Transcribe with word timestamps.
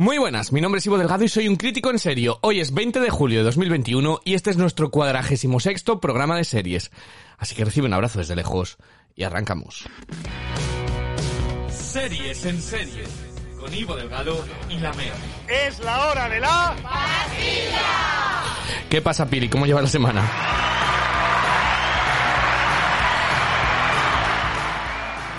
Muy 0.00 0.16
buenas, 0.16 0.50
mi 0.50 0.62
nombre 0.62 0.78
es 0.78 0.86
Ivo 0.86 0.96
Delgado 0.96 1.24
y 1.24 1.28
soy 1.28 1.46
un 1.46 1.56
crítico 1.56 1.90
en 1.90 1.98
serio. 1.98 2.38
Hoy 2.40 2.58
es 2.58 2.72
20 2.72 3.00
de 3.00 3.10
julio 3.10 3.40
de 3.40 3.44
2021 3.44 4.22
y 4.24 4.32
este 4.32 4.48
es 4.48 4.56
nuestro 4.56 4.90
cuadragésimo 4.90 5.60
sexto 5.60 6.00
programa 6.00 6.38
de 6.38 6.44
series. 6.44 6.90
Así 7.36 7.54
que 7.54 7.66
recibe 7.66 7.86
un 7.86 7.92
abrazo 7.92 8.18
desde 8.18 8.34
lejos 8.34 8.78
y 9.14 9.24
arrancamos. 9.24 9.84
Series 11.68 12.46
en 12.46 12.62
serie, 12.62 13.04
con 13.60 13.74
Ivo 13.74 13.94
Delgado 13.94 14.42
y 14.70 14.78
la 14.78 14.94
Mer. 14.94 15.12
Es 15.66 15.78
la 15.80 16.06
hora 16.06 16.30
de 16.30 16.40
la... 16.40 16.74
¿Qué 18.88 19.02
pasa, 19.02 19.28
Piri? 19.28 19.50
¿Cómo 19.50 19.66
lleva 19.66 19.82
la 19.82 19.88
semana? 19.88 20.89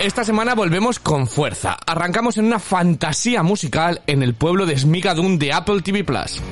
Esta 0.02 0.24
semana 0.24 0.56
volvemos 0.56 0.98
con 0.98 1.28
fuerza. 1.28 1.78
Arrancamos 1.86 2.36
en 2.36 2.46
una 2.46 2.58
fantasía 2.58 3.44
musical 3.44 4.02
en 4.08 4.24
el 4.24 4.34
pueblo 4.34 4.66
de 4.66 4.76
Smigadun 4.76 5.38
de 5.38 5.52
Apple 5.52 5.80
TV 5.80 6.02
Plus. 6.02 6.42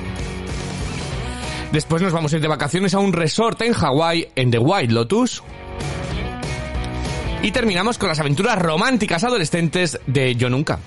Después 1.73 2.01
nos 2.01 2.13
vamos 2.13 2.31
a 2.31 2.37
ir 2.37 2.41
de 2.41 2.47
vacaciones 2.47 2.93
a 2.93 2.99
un 2.99 3.11
resort 3.11 3.61
en 3.63 3.73
Hawái, 3.73 4.29
en 4.37 4.51
The 4.51 4.57
White 4.57 4.93
Lotus. 4.93 5.43
Y 7.43 7.51
terminamos 7.51 7.97
con 7.97 8.07
las 8.07 8.21
aventuras 8.21 8.57
románticas 8.57 9.25
adolescentes 9.25 9.99
de 10.07 10.33
Yo 10.35 10.49
Nunca. 10.49 10.79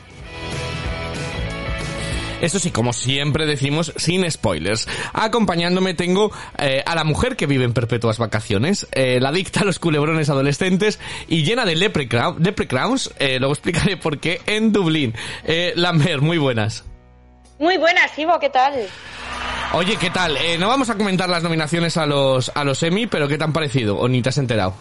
Eso 2.45 2.59
sí, 2.59 2.71
como 2.71 2.93
siempre 2.93 3.47
decimos, 3.47 3.93
sin 3.97 4.31
spoilers. 4.31 4.87
Acompañándome 5.15 5.95
tengo 5.95 6.31
eh, 6.59 6.83
a 6.85 6.95
la 6.95 7.05
mujer 7.05 7.37
que 7.37 7.47
vive 7.47 7.65
en 7.65 7.73
perpetuas 7.73 8.19
vacaciones, 8.19 8.87
eh, 8.93 9.19
la 9.21 9.31
adicta 9.31 9.61
a 9.61 9.65
los 9.65 9.79
culebrones 9.79 10.29
adolescentes 10.29 10.99
y 11.27 11.43
llena 11.45 11.65
de 11.65 11.75
leprechaun- 11.77 12.39
leprechauns, 12.39 13.13
eh, 13.19 13.39
luego 13.39 13.55
explicaré 13.55 13.97
por 13.97 14.19
qué, 14.19 14.43
en 14.47 14.73
Dublín. 14.73 15.15
Eh, 15.45 15.73
Lambert, 15.77 16.21
muy 16.23 16.37
buenas. 16.39 16.85
Muy 17.59 17.79
buenas, 17.79 18.17
Ivo, 18.19 18.39
¿qué 18.39 18.51
tal? 18.51 18.75
Oye, 19.73 19.97
¿qué 19.97 20.11
tal? 20.11 20.37
Eh, 20.37 20.59
no 20.59 20.69
vamos 20.69 20.91
a 20.91 20.97
comentar 20.97 21.29
las 21.29 21.43
nominaciones 21.43 21.97
a 21.97 22.05
los, 22.05 22.53
a 22.55 22.63
los 22.65 22.83
Emmy, 22.83 23.07
pero 23.07 23.27
¿qué 23.27 23.39
te 23.39 23.45
han 23.45 23.53
parecido? 23.53 23.97
¿O 23.97 24.07
ni 24.09 24.21
te 24.23 24.29
has 24.29 24.39
enterado 24.39 24.75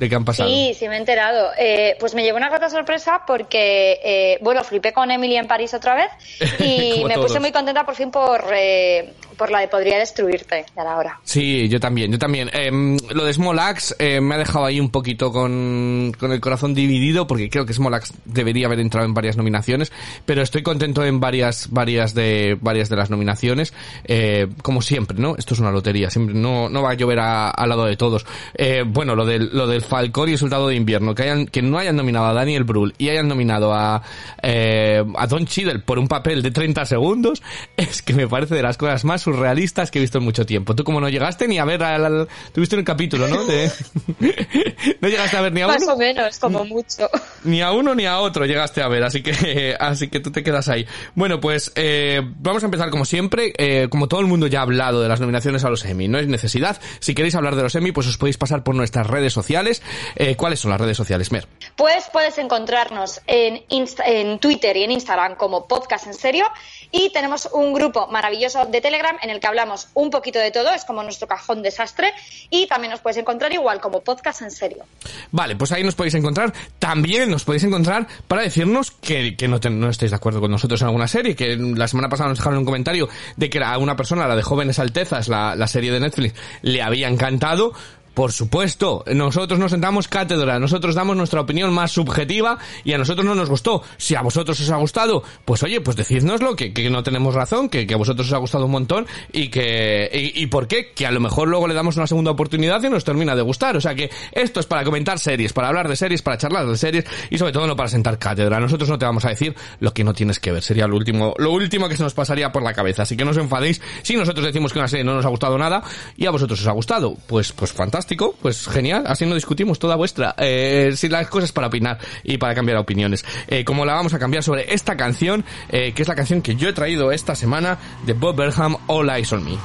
de 0.00 0.08
qué 0.08 0.14
han 0.14 0.24
pasado? 0.24 0.48
Sí, 0.48 0.74
sí 0.74 0.88
me 0.88 0.94
he 0.96 0.98
enterado. 0.98 1.50
Eh, 1.58 1.94
pues 2.00 2.14
me 2.14 2.22
llevó 2.22 2.38
una 2.38 2.48
grata 2.48 2.70
sorpresa 2.70 3.22
porque, 3.26 4.00
eh, 4.02 4.38
bueno, 4.40 4.64
flipé 4.64 4.92
con 4.94 5.10
Emily 5.10 5.36
en 5.36 5.46
París 5.46 5.74
otra 5.74 5.94
vez 5.94 6.10
y 6.58 7.04
me 7.04 7.14
todos. 7.14 7.26
puse 7.26 7.38
muy 7.38 7.52
contenta 7.52 7.84
por 7.84 7.94
fin 7.94 8.10
por, 8.10 8.46
eh, 8.52 9.12
por 9.40 9.50
la 9.50 9.60
de 9.60 9.68
Podría 9.68 9.96
Destruirte, 9.98 10.66
ya 10.76 10.84
la 10.84 10.98
hora. 10.98 11.18
Sí, 11.24 11.66
yo 11.70 11.80
también, 11.80 12.12
yo 12.12 12.18
también. 12.18 12.50
Em, 12.52 12.98
lo 13.14 13.24
de 13.24 13.32
Smolax 13.32 13.96
eh, 13.98 14.20
me 14.20 14.34
ha 14.34 14.38
dejado 14.38 14.66
ahí 14.66 14.78
un 14.78 14.90
poquito 14.90 15.32
con, 15.32 16.12
con 16.20 16.30
el 16.30 16.40
corazón 16.40 16.74
dividido 16.74 17.26
porque 17.26 17.48
creo 17.48 17.64
que 17.64 17.72
Smolax 17.72 18.12
debería 18.26 18.66
haber 18.66 18.80
entrado 18.80 19.06
en 19.06 19.14
varias 19.14 19.38
nominaciones, 19.38 19.92
pero 20.26 20.42
estoy 20.42 20.62
contento 20.62 21.02
en 21.06 21.20
varias, 21.20 21.68
varias 21.70 22.12
de, 22.12 22.58
varias 22.60 22.90
de 22.90 22.96
las 22.96 23.08
nominaciones. 23.08 23.72
Eh, 24.04 24.46
como 24.62 24.82
siempre, 24.82 25.16
¿no? 25.18 25.36
Esto 25.38 25.54
es 25.54 25.60
una 25.60 25.70
lotería, 25.70 26.10
siempre 26.10 26.34
no, 26.34 26.68
no 26.68 26.82
va 26.82 26.90
a 26.90 26.94
llover 26.94 27.20
a- 27.20 27.48
al 27.48 27.70
lado 27.70 27.86
de 27.86 27.96
todos. 27.96 28.26
Eh, 28.54 28.84
bueno, 28.86 29.14
lo 29.16 29.24
del, 29.24 29.48
lo 29.56 29.66
del 29.66 29.80
Falcón 29.80 30.28
y 30.28 30.32
el 30.32 30.38
Soldado 30.38 30.68
de 30.68 30.74
Invierno, 30.74 31.14
que 31.14 31.22
hayan, 31.22 31.46
que 31.46 31.62
no 31.62 31.78
hayan 31.78 31.96
nominado 31.96 32.26
a 32.26 32.34
Daniel 32.34 32.64
Brühl 32.64 32.92
y 32.98 33.08
hayan 33.08 33.26
nominado 33.26 33.72
a, 33.72 34.02
eh, 34.42 35.02
a 35.16 35.26
Don 35.26 35.46
Cheadle 35.46 35.78
por 35.78 35.98
un 35.98 36.08
papel 36.08 36.42
de 36.42 36.50
30 36.50 36.84
segundos, 36.84 37.42
es 37.78 38.02
que 38.02 38.12
me 38.12 38.28
parece 38.28 38.54
de 38.54 38.62
las 38.62 38.76
cosas 38.76 39.04
más 39.06 39.22
surrealistas 39.34 39.90
que 39.90 39.98
he 39.98 40.02
visto 40.02 40.18
en 40.18 40.24
mucho 40.24 40.44
tiempo. 40.46 40.74
Tú 40.74 40.84
como 40.84 41.00
no 41.00 41.08
llegaste 41.08 41.46
ni 41.48 41.58
a 41.58 41.64
ver 41.64 41.82
al, 41.82 42.04
al- 42.04 42.28
tuviste 42.52 42.76
un 42.76 42.84
capítulo, 42.84 43.28
¿no? 43.28 43.44
De- 43.44 43.70
no 45.00 45.08
llegaste 45.08 45.36
a 45.36 45.40
ver 45.40 45.52
ni 45.52 45.60
a 45.62 45.66
Más 45.66 45.82
uno, 45.82 45.94
o 45.94 45.96
menos, 45.96 46.38
como 46.38 46.64
mucho. 46.64 47.08
ni 47.44 47.60
a 47.62 47.72
uno 47.72 47.94
ni 47.94 48.06
a 48.06 48.18
otro 48.20 48.44
llegaste 48.46 48.82
a 48.82 48.88
ver, 48.88 49.02
así 49.04 49.22
que, 49.22 49.76
así 49.80 50.08
que 50.08 50.20
tú 50.20 50.30
te 50.30 50.42
quedas 50.42 50.68
ahí. 50.68 50.86
Bueno, 51.14 51.40
pues, 51.40 51.72
eh, 51.74 52.20
vamos 52.38 52.62
a 52.62 52.66
empezar 52.66 52.90
como 52.90 53.04
siempre, 53.04 53.52
eh, 53.58 53.88
como 53.90 54.08
todo 54.08 54.20
el 54.20 54.26
mundo 54.26 54.46
ya 54.46 54.60
ha 54.60 54.62
hablado 54.62 55.02
de 55.02 55.08
las 55.08 55.20
nominaciones 55.20 55.64
a 55.64 55.70
los 55.70 55.84
Emmy, 55.84 56.08
no 56.08 56.18
es 56.18 56.26
necesidad. 56.26 56.80
Si 57.00 57.14
queréis 57.14 57.34
hablar 57.34 57.56
de 57.56 57.62
los 57.62 57.74
Emmy, 57.74 57.92
pues 57.92 58.06
os 58.06 58.18
podéis 58.18 58.36
pasar 58.38 58.62
por 58.64 58.74
nuestras 58.74 59.06
redes 59.06 59.32
sociales. 59.32 59.82
Eh, 60.16 60.36
¿cuáles 60.36 60.60
son 60.60 60.70
las 60.70 60.80
redes 60.80 60.96
sociales, 60.96 61.32
Mer? 61.32 61.46
Pues 61.76 62.04
puedes 62.12 62.38
encontrarnos 62.38 63.20
en, 63.26 63.62
Insta- 63.68 64.04
en 64.06 64.38
Twitter 64.38 64.76
y 64.76 64.84
en 64.84 64.90
Instagram 64.90 65.36
como 65.36 65.66
Podcast 65.68 66.06
en 66.06 66.14
Serio 66.14 66.44
y 66.90 67.10
tenemos 67.12 67.48
un 67.52 67.72
grupo 67.72 68.06
maravilloso 68.08 68.66
de 68.66 68.80
Telegram 68.80 69.16
en 69.22 69.30
el 69.30 69.40
que 69.40 69.46
hablamos 69.46 69.88
un 69.94 70.10
poquito 70.10 70.38
de 70.38 70.50
todo, 70.50 70.70
es 70.70 70.84
como 70.84 71.02
nuestro 71.02 71.28
cajón 71.28 71.62
desastre 71.62 72.12
y 72.50 72.66
también 72.66 72.90
nos 72.90 73.00
puedes 73.00 73.16
encontrar 73.16 73.52
igual 73.52 73.80
como 73.80 74.00
Podcast 74.00 74.42
en 74.42 74.50
Serio. 74.50 74.84
Vale, 75.30 75.56
pues 75.56 75.72
ahí 75.72 75.82
nos 75.82 75.94
podéis 75.94 76.14
encontrar. 76.14 76.52
También 76.78 77.30
nos 77.30 77.44
podéis 77.44 77.64
encontrar 77.64 78.06
para 78.26 78.42
decirnos 78.42 78.90
que, 78.90 79.36
que 79.36 79.48
no, 79.48 79.58
no 79.70 79.90
estáis 79.90 80.10
de 80.10 80.16
acuerdo 80.16 80.40
con 80.40 80.50
nosotros 80.50 80.80
en 80.80 80.86
alguna 80.86 81.08
serie. 81.08 81.36
Que 81.36 81.56
la 81.56 81.88
semana 81.88 82.08
pasada 82.08 82.30
nos 82.30 82.38
dejaron 82.38 82.58
un 82.58 82.64
comentario 82.64 83.08
de 83.36 83.50
que 83.50 83.60
a 83.62 83.78
una 83.78 83.96
persona, 83.96 84.26
la 84.26 84.36
de 84.36 84.42
Jóvenes 84.42 84.78
Altezas, 84.78 85.28
la, 85.28 85.54
la 85.54 85.66
serie 85.66 85.92
de 85.92 86.00
Netflix, 86.00 86.34
le 86.62 86.82
había 86.82 87.08
encantado. 87.08 87.72
Por 88.20 88.32
supuesto, 88.32 89.02
nosotros 89.14 89.58
nos 89.58 89.70
sentamos 89.70 90.06
cátedra, 90.06 90.58
nosotros 90.58 90.94
damos 90.94 91.16
nuestra 91.16 91.40
opinión 91.40 91.72
más 91.72 91.92
subjetiva 91.92 92.58
y 92.84 92.92
a 92.92 92.98
nosotros 92.98 93.24
no 93.24 93.34
nos 93.34 93.48
gustó. 93.48 93.82
Si 93.96 94.14
a 94.14 94.20
vosotros 94.20 94.60
os 94.60 94.68
ha 94.68 94.76
gustado, 94.76 95.22
pues 95.46 95.62
oye, 95.62 95.80
pues 95.80 95.96
decídnoslo, 95.96 96.54
que, 96.54 96.74
que 96.74 96.90
no 96.90 97.02
tenemos 97.02 97.34
razón, 97.34 97.70
que, 97.70 97.86
que 97.86 97.94
a 97.94 97.96
vosotros 97.96 98.26
os 98.26 98.34
ha 98.34 98.36
gustado 98.36 98.66
un 98.66 98.72
montón 98.72 99.06
y 99.32 99.48
que, 99.48 100.10
y, 100.12 100.42
y 100.42 100.46
por 100.48 100.68
qué, 100.68 100.92
que 100.92 101.06
a 101.06 101.10
lo 101.12 101.18
mejor 101.18 101.48
luego 101.48 101.66
le 101.66 101.72
damos 101.72 101.96
una 101.96 102.06
segunda 102.06 102.30
oportunidad 102.30 102.82
y 102.82 102.90
nos 102.90 103.04
termina 103.04 103.34
de 103.34 103.40
gustar. 103.40 103.78
O 103.78 103.80
sea 103.80 103.94
que 103.94 104.10
esto 104.32 104.60
es 104.60 104.66
para 104.66 104.84
comentar 104.84 105.18
series, 105.18 105.54
para 105.54 105.68
hablar 105.68 105.88
de 105.88 105.96
series, 105.96 106.20
para 106.20 106.36
charlar 106.36 106.66
de 106.66 106.76
series 106.76 107.06
y 107.30 107.38
sobre 107.38 107.52
todo 107.52 107.66
no 107.66 107.74
para 107.74 107.88
sentar 107.88 108.18
cátedra. 108.18 108.60
Nosotros 108.60 108.90
no 108.90 108.98
te 108.98 109.06
vamos 109.06 109.24
a 109.24 109.30
decir 109.30 109.56
lo 109.78 109.94
que 109.94 110.04
no 110.04 110.12
tienes 110.12 110.38
que 110.38 110.52
ver. 110.52 110.62
Sería 110.62 110.86
lo 110.86 110.96
último, 110.96 111.32
lo 111.38 111.52
último 111.52 111.88
que 111.88 111.96
se 111.96 112.02
nos 112.02 112.12
pasaría 112.12 112.52
por 112.52 112.62
la 112.62 112.74
cabeza. 112.74 113.04
Así 113.04 113.16
que 113.16 113.24
no 113.24 113.30
os 113.30 113.38
enfadéis 113.38 113.80
si 114.02 114.14
nosotros 114.14 114.44
decimos 114.44 114.74
que 114.74 114.78
una 114.78 114.88
serie 114.88 115.04
no 115.04 115.14
nos 115.14 115.24
ha 115.24 115.30
gustado 115.30 115.56
nada 115.56 115.82
y 116.18 116.26
a 116.26 116.30
vosotros 116.30 116.60
os 116.60 116.66
ha 116.66 116.72
gustado. 116.72 117.16
Pues, 117.26 117.52
pues 117.52 117.72
fantástico, 117.72 118.09
pues 118.40 118.66
genial. 118.66 119.04
Así 119.06 119.26
no 119.26 119.34
discutimos 119.34 119.78
toda 119.78 119.96
vuestra. 119.96 120.34
Eh, 120.38 120.92
si 120.96 121.08
las 121.08 121.28
cosas 121.28 121.52
para 121.52 121.68
opinar 121.68 121.98
y 122.24 122.38
para 122.38 122.54
cambiar 122.54 122.78
opiniones. 122.78 123.24
Eh, 123.48 123.64
como 123.64 123.84
la 123.84 123.94
vamos 123.94 124.14
a 124.14 124.18
cambiar 124.18 124.42
sobre 124.42 124.72
esta 124.72 124.96
canción, 124.96 125.44
eh, 125.68 125.92
que 125.92 126.02
es 126.02 126.08
la 126.08 126.14
canción 126.14 126.42
que 126.42 126.56
yo 126.56 126.68
he 126.68 126.72
traído 126.72 127.12
esta 127.12 127.34
semana 127.34 127.78
de 128.04 128.12
Bob 128.12 128.40
me. 128.40 128.76
All 128.88 129.10
eyes 129.10 129.32
on 129.32 129.44
me. 129.44 129.60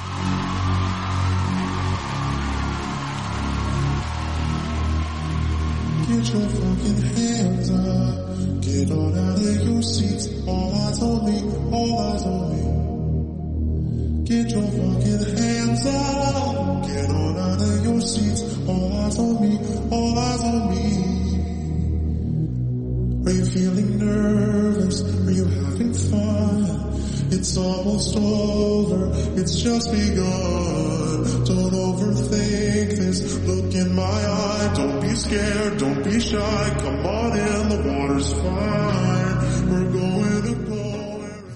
Get 14.26 14.50
your 14.50 14.64
fucking 14.64 15.38
hands 15.38 15.86
up. 15.86 16.84
Get 16.88 17.10
on 17.12 17.38
out 17.38 17.62
of 17.62 17.86
your 17.86 18.02
seats. 18.02 18.42
All 18.68 18.92
eyes 19.06 19.20
on 19.20 19.40
me. 19.40 19.60
All 19.92 20.18
eyes 20.18 20.42
on 20.42 20.70
me. 20.72 20.86
Are 23.28 23.34
you 23.38 23.46
feeling 23.46 24.00
nervous? 24.00 25.04
Are 25.04 25.32
you 25.32 25.46
having 25.46 25.94
fun? 25.94 26.66
It's 27.32 27.56
almost 27.56 28.18
over. 28.18 29.12
It's 29.40 29.62
just 29.62 29.92
begun. 29.92 31.46
Don't 31.46 31.74
overthink 31.74 32.98
this. 32.98 33.38
Look 33.46 33.76
in 33.76 33.94
my 33.94 34.02
eye. 34.04 34.74
Don't 34.76 35.02
be 35.02 35.14
scared. 35.14 35.78
Don't 35.78 36.04
be 36.04 36.20
shy. 36.20 36.78
Come 36.80 37.06
on 37.06 37.38
in. 37.38 37.70
The 37.70 37.78
water's 37.94 38.34
fine. 38.34 39.70
We're 39.70 39.92
going 39.92 40.42
to 40.50 40.56
go. 40.66 40.82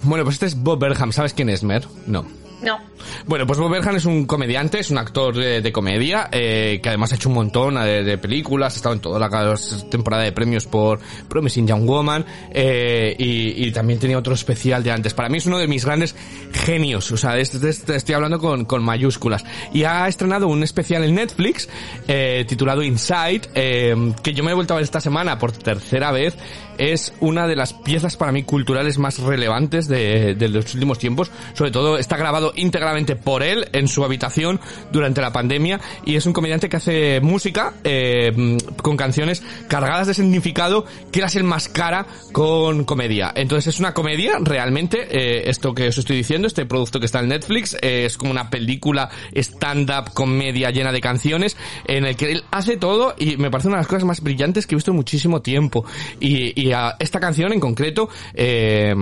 Bueno, 0.04 0.24
pues 0.24 0.36
este 0.36 0.46
es 0.46 0.56
Bob 0.64 0.80
Burnham. 0.80 1.12
¿Sabes 1.12 1.34
quién 1.34 1.50
es, 1.50 1.64
Mer? 1.64 1.88
No. 2.06 2.26
No. 2.62 2.80
Bueno, 3.26 3.48
pues 3.48 3.58
Bob 3.60 3.70
Burnham 3.70 3.96
es 3.96 4.06
un 4.06 4.26
comediante, 4.26 4.80
es 4.80 4.90
un 4.90 4.98
actor 4.98 5.36
de, 5.36 5.62
de 5.62 5.72
comedia, 5.72 6.28
eh, 6.32 6.80
que 6.84 6.90
además 6.90 7.12
ha 7.14 7.16
hecho 7.16 7.30
un 7.30 7.36
montón 7.36 7.76
de, 7.76 8.04
de 8.04 8.18
películas, 8.18 8.74
ha 8.74 8.76
estado 8.76 8.96
en 8.96 9.02
toda 9.02 9.20
la 9.20 9.56
temporada 9.90 10.24
de 10.24 10.32
premios 10.32 10.66
por 10.66 11.00
Promising 11.30 11.68
Young 11.68 11.86
Woman, 11.86 12.26
eh, 12.52 13.16
y, 13.18 13.70
también 13.72 14.00
tenía 14.00 14.18
otro 14.18 14.34
especial 14.34 14.84
de 14.84 14.92
antes. 14.92 15.14
Para 15.14 15.30
mí 15.30 15.38
es 15.38 15.46
uno 15.46 15.58
de 15.60 15.68
mis 15.68 15.86
grandes 15.86 16.16
genios, 16.52 17.12
o 17.12 17.18
sea, 17.18 17.38
este- 17.38 17.70
estoy 17.70 18.16
hablando 18.16 18.40
con, 18.40 18.84
mayúsculas. 18.84 19.46
Y 19.74 19.84
ha 19.84 20.08
estrenado 20.08 20.48
un 20.48 20.64
especial 20.64 21.04
en 21.04 21.16
Netflix, 21.16 21.70
eh, 22.08 22.46
titulado 22.48 22.82
Inside, 22.82 23.42
eh, 23.54 24.14
que 24.24 24.34
yo 24.34 24.44
me 24.44 24.52
he 24.52 24.54
vuelto 24.54 24.74
a 24.74 24.78
ver 24.78 24.84
esta 24.84 25.00
semana 25.00 25.38
por 25.38 25.52
tercera 25.52 26.12
vez. 26.12 26.36
Es 26.80 27.14
una 27.20 27.46
de 27.46 27.56
las 27.56 27.74
piezas 27.74 28.18
para 28.18 28.32
mí 28.32 28.42
culturales 28.44 28.98
más 28.98 29.20
relevantes 29.20 29.88
de, 29.88 30.34
de 30.34 30.50
los 30.50 30.74
últimos 30.74 30.98
tiempos. 30.98 31.30
Sobre 31.54 31.70
todo 31.70 31.98
está 31.98 32.18
grabado 32.18 32.54
íntegramente 32.56 33.16
por 33.16 33.44
él 33.44 33.68
en 33.74 33.88
su 33.88 34.04
habitación 34.04 34.60
durante 34.92 35.22
la 35.22 35.32
pandemia 35.32 35.80
y 36.06 36.16
es 36.16 36.26
un 36.26 36.34
comediante 36.34 36.70
que 36.70 36.78
hace 36.78 37.20
música 37.22 37.74
eh, 37.84 38.58
con 38.82 38.98
canciones 38.98 39.44
cargadas 39.68 40.08
de 40.08 40.14
significado 40.14 40.86
que 41.12 41.22
las 41.22 41.36
enmascara 41.36 42.06
con 42.32 42.86
comedia. 42.86 43.32
Entonces 43.36 43.76
es 43.76 43.80
una 43.80 43.94
comedia 43.94 44.38
realmente, 44.42 45.08
eh, 45.12 45.50
esto 45.50 45.74
que 45.74 45.90
os 45.90 45.98
estoy 45.98 46.18
diciendo, 46.18 46.48
este 46.48 46.66
producto 46.66 47.00
que 47.00 47.06
está 47.06 47.20
en 47.20 47.30
Netflix, 47.30 47.76
eh, 47.82 48.06
es 48.06 48.18
como 48.18 48.32
una 48.32 48.50
película 48.50 49.10
stand-up 49.34 50.14
comedia 50.14 50.72
llena 50.72 50.92
de 50.92 51.02
canciones 51.02 51.58
en 51.86 52.06
el 52.06 52.16
que 52.16 52.32
él 52.32 52.44
hace 52.52 52.78
todo 52.78 53.16
y 53.18 53.38
me 53.38 53.52
parece 53.52 53.68
una 53.68 53.78
de 53.78 53.82
las 53.82 53.88
cosas 53.88 54.06
más 54.06 54.22
brillantes 54.22 54.66
que 54.66 54.76
he 54.76 54.78
visto 54.78 54.92
en 54.92 54.98
muchísimo 54.98 55.42
tiempo. 55.42 55.86
Y, 56.20 56.60
y 56.60 56.69
a 56.74 56.96
esta 57.00 57.20
canción 57.20 57.54
en 57.54 57.60
concreto, 57.60 58.10
eh, 58.34 58.96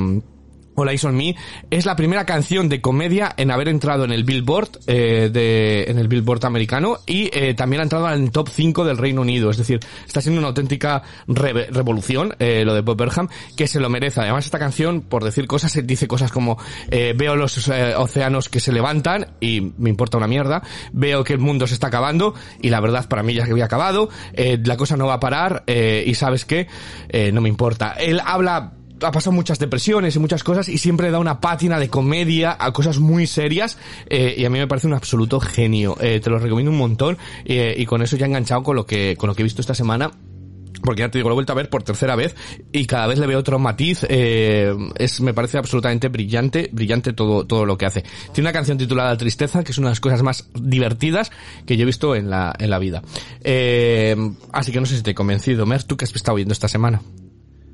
Hola 0.79 0.91
Eyes 0.91 1.05
on 1.05 1.17
Me 1.17 1.35
es 1.71 1.87
la 1.87 1.95
primera 1.95 2.23
canción 2.27 2.69
de 2.69 2.81
comedia 2.81 3.33
en 3.35 3.49
haber 3.49 3.67
entrado 3.67 4.05
en 4.05 4.11
el 4.11 4.23
Billboard 4.23 4.69
eh, 4.85 5.27
de 5.33 5.85
en 5.85 5.97
el 5.97 6.07
Billboard 6.07 6.45
americano 6.45 6.99
y 7.07 7.31
eh, 7.33 7.55
también 7.55 7.79
ha 7.79 7.83
entrado 7.83 8.07
en 8.13 8.25
el 8.25 8.29
top 8.29 8.47
5 8.47 8.85
del 8.85 8.99
Reino 8.99 9.21
Unido, 9.21 9.49
es 9.49 9.57
decir, 9.57 9.79
está 10.05 10.21
siendo 10.21 10.37
una 10.37 10.49
auténtica 10.49 11.01
re 11.25 11.65
revolución 11.71 12.35
eh, 12.37 12.63
lo 12.63 12.75
de 12.75 12.81
Bob 12.81 12.95
Burnham 12.95 13.27
que 13.55 13.67
se 13.67 13.79
lo 13.79 13.89
merece. 13.89 14.21
Además 14.21 14.45
esta 14.45 14.59
canción 14.59 15.01
por 15.01 15.23
decir 15.23 15.47
cosas 15.47 15.75
dice 15.83 16.07
cosas 16.07 16.31
como 16.31 16.59
eh, 16.91 17.15
veo 17.17 17.35
los 17.35 17.69
eh, 17.69 17.95
océanos 17.95 18.47
que 18.47 18.59
se 18.59 18.71
levantan 18.71 19.33
y 19.39 19.73
me 19.79 19.89
importa 19.89 20.19
una 20.19 20.27
mierda, 20.27 20.61
veo 20.93 21.23
que 21.23 21.33
el 21.33 21.39
mundo 21.39 21.65
se 21.65 21.73
está 21.73 21.87
acabando 21.87 22.35
y 22.61 22.69
la 22.69 22.81
verdad 22.81 23.09
para 23.09 23.23
mí 23.23 23.33
ya 23.33 23.45
que 23.45 23.51
había 23.51 23.65
acabado, 23.65 24.09
eh, 24.33 24.59
la 24.63 24.77
cosa 24.77 24.95
no 24.95 25.07
va 25.07 25.15
a 25.15 25.19
parar 25.19 25.63
y 25.65 26.13
sabes 26.13 26.45
eh, 27.09 27.31
no 27.33 27.41
me 27.41 27.49
importa. 27.49 27.93
Él 27.93 28.21
habla 28.23 28.73
ha 29.01 29.11
pasado 29.11 29.31
muchas 29.31 29.59
depresiones 29.59 30.15
y 30.15 30.19
muchas 30.19 30.43
cosas 30.43 30.69
y 30.69 30.77
siempre 30.77 31.11
da 31.11 31.19
una 31.19 31.39
pátina 31.39 31.79
de 31.79 31.89
comedia 31.89 32.55
a 32.59 32.71
cosas 32.71 32.99
muy 32.99 33.27
serias 33.27 33.77
eh, 34.09 34.35
y 34.37 34.45
a 34.45 34.49
mí 34.49 34.59
me 34.59 34.67
parece 34.67 34.87
un 34.87 34.93
absoluto 34.93 35.39
genio. 35.39 35.97
Eh, 35.99 36.19
te 36.19 36.29
lo 36.29 36.39
recomiendo 36.39 36.71
un 36.71 36.77
montón 36.77 37.17
eh, 37.45 37.75
y 37.77 37.85
con 37.85 38.01
eso 38.01 38.17
ya 38.17 38.25
he 38.25 38.29
enganchado 38.29 38.63
con 38.63 38.75
lo 38.75 38.85
que 38.85 39.15
con 39.17 39.27
lo 39.27 39.35
que 39.35 39.41
he 39.41 39.43
visto 39.43 39.61
esta 39.61 39.73
semana 39.73 40.11
porque 40.83 41.01
ya 41.01 41.09
te 41.09 41.17
digo, 41.17 41.27
lo 41.27 41.33
he 41.33 41.37
vuelto 41.37 41.51
a 41.51 41.55
ver 41.55 41.69
por 41.69 41.83
tercera 41.83 42.15
vez 42.15 42.35
y 42.71 42.85
cada 42.85 43.07
vez 43.07 43.17
le 43.17 43.25
veo 43.25 43.39
otro 43.39 43.57
matiz, 43.57 44.05
es, 44.07 45.19
me 45.21 45.33
parece 45.33 45.57
absolutamente 45.57 46.07
brillante, 46.07 46.69
brillante 46.71 47.13
todo, 47.13 47.47
todo 47.47 47.65
lo 47.65 47.77
que 47.77 47.87
hace. 47.87 48.03
Tiene 48.31 48.47
una 48.47 48.53
canción 48.53 48.77
titulada 48.77 49.17
Tristeza, 49.17 49.63
que 49.63 49.71
es 49.71 49.77
una 49.79 49.87
de 49.87 49.93
las 49.93 49.99
cosas 49.99 50.21
más 50.21 50.47
divertidas 50.53 51.31
que 51.65 51.77
yo 51.77 51.83
he 51.83 51.85
visto 51.85 52.15
en 52.15 52.29
la, 52.29 52.55
en 52.57 52.69
la 52.69 52.77
vida. 52.77 53.01
Así 54.53 54.71
que 54.71 54.79
no 54.79 54.85
sé 54.85 54.97
si 54.97 55.03
te 55.03 55.11
he 55.11 55.15
convencido. 55.15 55.65
Mer, 55.65 55.83
¿tú 55.83 55.97
qué 55.97 56.05
has 56.05 56.15
estado 56.15 56.35
viendo 56.35 56.53
esta 56.53 56.67
semana? 56.67 57.01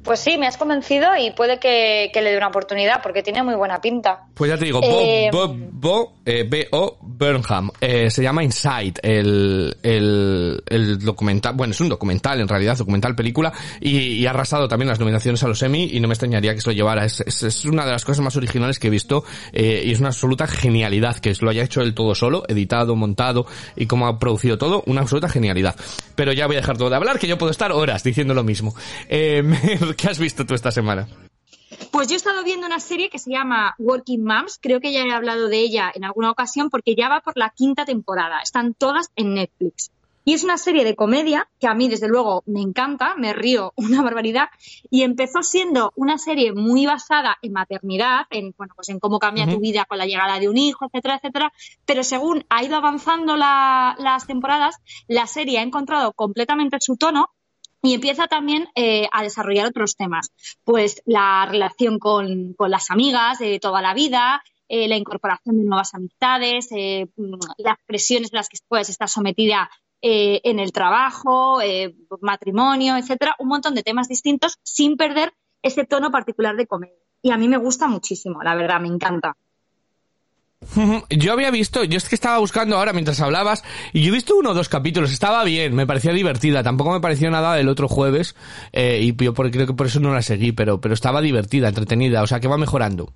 Pues 0.03 0.19
sí, 0.19 0.37
me 0.37 0.47
has 0.47 0.57
convencido 0.57 1.07
y 1.17 1.31
puede 1.31 1.59
que, 1.59 2.09
que 2.13 2.21
le 2.21 2.31
dé 2.31 2.37
una 2.37 2.47
oportunidad 2.47 3.01
porque 3.01 3.23
tiene 3.23 3.41
muy 3.43 3.55
buena 3.55 3.79
pinta. 3.79 4.25
Pues 4.33 4.51
ya 4.51 4.57
te 4.57 4.65
digo, 4.65 4.81
Bo, 4.81 4.99
Eh, 5.01 5.29
Bo, 5.31 5.55
Bo, 5.55 6.13
eh, 6.25 6.45
B.O. 6.47 6.97
Burnham, 7.01 7.69
eh, 7.79 8.09
se 8.09 8.21
llama 8.21 8.43
Inside, 8.43 8.95
el, 9.01 9.77
el, 9.81 10.63
el 10.67 10.99
documental, 10.99 11.53
bueno, 11.55 11.71
es 11.71 11.79
un 11.79 11.89
documental 11.89 12.41
en 12.41 12.47
realidad, 12.47 12.77
documental 12.77 13.15
película, 13.15 13.53
y, 13.79 13.97
y 14.15 14.25
ha 14.25 14.31
arrasado 14.31 14.67
también 14.67 14.89
las 14.89 14.99
nominaciones 14.99 15.41
a 15.43 15.47
los 15.47 15.61
Emmy, 15.61 15.89
y 15.93 15.99
no 15.99 16.07
me 16.07 16.13
extrañaría 16.13 16.53
que 16.53 16.61
se 16.61 16.69
lo 16.69 16.73
llevara, 16.73 17.05
es, 17.05 17.21
es, 17.21 17.43
es 17.43 17.65
una 17.65 17.85
de 17.85 17.91
las 17.91 18.03
cosas 18.03 18.23
más 18.23 18.35
originales 18.35 18.79
que 18.79 18.87
he 18.87 18.89
visto, 18.89 19.23
eh, 19.53 19.83
y 19.85 19.91
es 19.91 19.99
una 19.99 20.09
absoluta 20.09 20.47
genialidad, 20.47 21.17
que 21.17 21.33
lo 21.39 21.49
haya 21.49 21.63
hecho 21.63 21.81
él 21.81 21.93
todo 21.93 22.13
solo, 22.15 22.43
editado, 22.47 22.95
montado, 22.95 23.45
y 23.75 23.85
cómo 23.85 24.07
ha 24.07 24.19
producido 24.19 24.57
todo, 24.57 24.83
una 24.85 25.01
absoluta 25.01 25.29
genialidad. 25.29 25.75
Pero 26.15 26.33
ya 26.33 26.47
voy 26.47 26.55
a 26.57 26.59
dejar 26.59 26.77
todo 26.77 26.89
de 26.89 26.95
hablar, 26.95 27.19
que 27.19 27.27
yo 27.27 27.37
puedo 27.37 27.51
estar 27.51 27.71
horas 27.71 28.03
diciendo 28.03 28.33
lo 28.33 28.43
mismo. 28.43 28.75
Eh, 29.07 29.43
¿qué 29.95 30.07
has 30.09 30.19
visto 30.19 30.45
tú 30.45 30.53
esta 30.53 30.71
semana? 30.71 31.07
Pues 31.91 32.07
yo 32.07 32.13
he 32.13 32.17
estado 32.17 32.43
viendo 32.43 32.67
una 32.67 32.79
serie 32.79 33.09
que 33.09 33.19
se 33.19 33.31
llama 33.31 33.75
Working 33.79 34.23
Moms, 34.23 34.59
creo 34.61 34.79
que 34.79 34.91
ya 34.91 35.01
he 35.01 35.11
hablado 35.11 35.47
de 35.47 35.59
ella 35.59 35.91
en 35.93 36.03
alguna 36.03 36.31
ocasión 36.31 36.69
porque 36.69 36.95
ya 36.95 37.09
va 37.09 37.21
por 37.21 37.37
la 37.37 37.49
quinta 37.49 37.85
temporada, 37.85 38.39
están 38.41 38.73
todas 38.73 39.09
en 39.15 39.33
Netflix. 39.35 39.91
Y 40.25 40.33
es 40.33 40.45
una 40.45 40.57
serie 40.57 40.85
de 40.85 40.95
comedia 40.95 41.49
que 41.59 41.67
a 41.67 41.73
mí, 41.73 41.89
desde 41.89 42.07
luego, 42.07 42.43
me 42.45 42.61
encanta, 42.61 43.13
me 43.17 43.33
río 43.33 43.73
una 43.75 44.01
barbaridad. 44.01 44.47
Y 44.89 45.01
empezó 45.03 45.43
siendo 45.43 45.91
una 45.97 46.17
serie 46.17 46.53
muy 46.53 46.85
basada 46.85 47.37
en 47.41 47.51
maternidad, 47.51 48.21
en, 48.29 48.53
bueno, 48.57 48.73
pues 48.73 48.87
en 48.87 48.99
cómo 48.99 49.19
cambia 49.19 49.45
tu 49.45 49.59
vida 49.59 49.83
con 49.83 49.97
la 49.97 50.05
llegada 50.05 50.39
de 50.39 50.47
un 50.47 50.57
hijo, 50.57 50.85
etcétera, 50.85 51.15
etcétera. 51.17 51.51
Pero 51.85 52.05
según 52.05 52.45
ha 52.49 52.63
ido 52.63 52.77
avanzando 52.77 53.35
la- 53.35 53.95
las 53.99 54.25
temporadas, 54.25 54.77
la 55.09 55.27
serie 55.27 55.59
ha 55.59 55.63
encontrado 55.63 56.13
completamente 56.13 56.77
su 56.79 56.95
tono 56.95 57.29
y 57.83 57.93
empieza 57.93 58.27
también 58.27 58.69
eh, 58.75 59.07
a 59.11 59.21
desarrollar 59.21 59.67
otros 59.67 59.95
temas. 59.95 60.31
Pues 60.63 61.03
la 61.05 61.45
relación 61.45 61.99
con, 61.99 62.53
con 62.53 62.71
las 62.71 62.89
amigas 62.89 63.39
de 63.39 63.59
toda 63.59 63.81
la 63.81 63.93
vida, 63.93 64.41
eh, 64.69 64.87
la 64.87 64.95
incorporación 64.95 65.57
de 65.57 65.65
nuevas 65.65 65.93
amistades, 65.93 66.69
eh, 66.71 67.07
mm, 67.15 67.35
las 67.57 67.77
presiones 67.85 68.33
a 68.33 68.37
las 68.37 68.49
que 68.49 68.57
puedes 68.67 68.89
estar 68.89 69.09
sometida 69.09 69.69
eh, 70.01 70.41
en 70.43 70.59
el 70.59 70.71
trabajo, 70.71 71.59
matrimonio, 72.21 72.97
etcétera, 72.97 73.35
un 73.39 73.49
montón 73.49 73.75
de 73.75 73.83
temas 73.83 74.07
distintos 74.07 74.57
sin 74.63 74.97
perder 74.97 75.33
ese 75.61 75.85
tono 75.85 76.09
particular 76.09 76.55
de 76.55 76.67
comedia. 76.67 76.97
Y 77.21 77.31
a 77.31 77.37
mí 77.37 77.47
me 77.47 77.57
gusta 77.57 77.87
muchísimo, 77.87 78.41
la 78.41 78.55
verdad, 78.55 78.81
me 78.81 78.87
encanta. 78.87 79.37
Yo 81.09 81.33
había 81.33 81.51
visto, 81.51 81.83
yo 81.83 81.97
es 81.97 82.09
que 82.09 82.15
estaba 82.15 82.37
buscando 82.37 82.77
ahora 82.77 82.93
mientras 82.93 83.19
hablabas, 83.21 83.63
y 83.93 84.01
yo 84.01 84.09
he 84.09 84.11
visto 84.11 84.35
uno 84.35 84.51
o 84.51 84.53
dos 84.53 84.69
capítulos, 84.69 85.11
estaba 85.11 85.43
bien, 85.43 85.75
me 85.75 85.87
parecía 85.87 86.13
divertida, 86.13 86.63
tampoco 86.63 86.91
me 86.91 87.01
pareció 87.01 87.29
nada 87.29 87.55
del 87.55 87.69
otro 87.69 87.87
jueves, 87.87 88.35
eh, 88.71 88.99
y 89.01 89.23
yo 89.23 89.33
creo 89.33 89.67
que 89.67 89.73
por 89.73 89.87
eso 89.87 89.99
no 89.99 90.13
la 90.13 90.21
seguí, 90.21 90.51
pero, 90.51 90.81
pero 90.81 90.93
estaba 90.93 91.21
divertida, 91.21 91.69
entretenida, 91.69 92.23
o 92.23 92.27
sea 92.27 92.39
que 92.39 92.47
va 92.47 92.57
mejorando. 92.57 93.13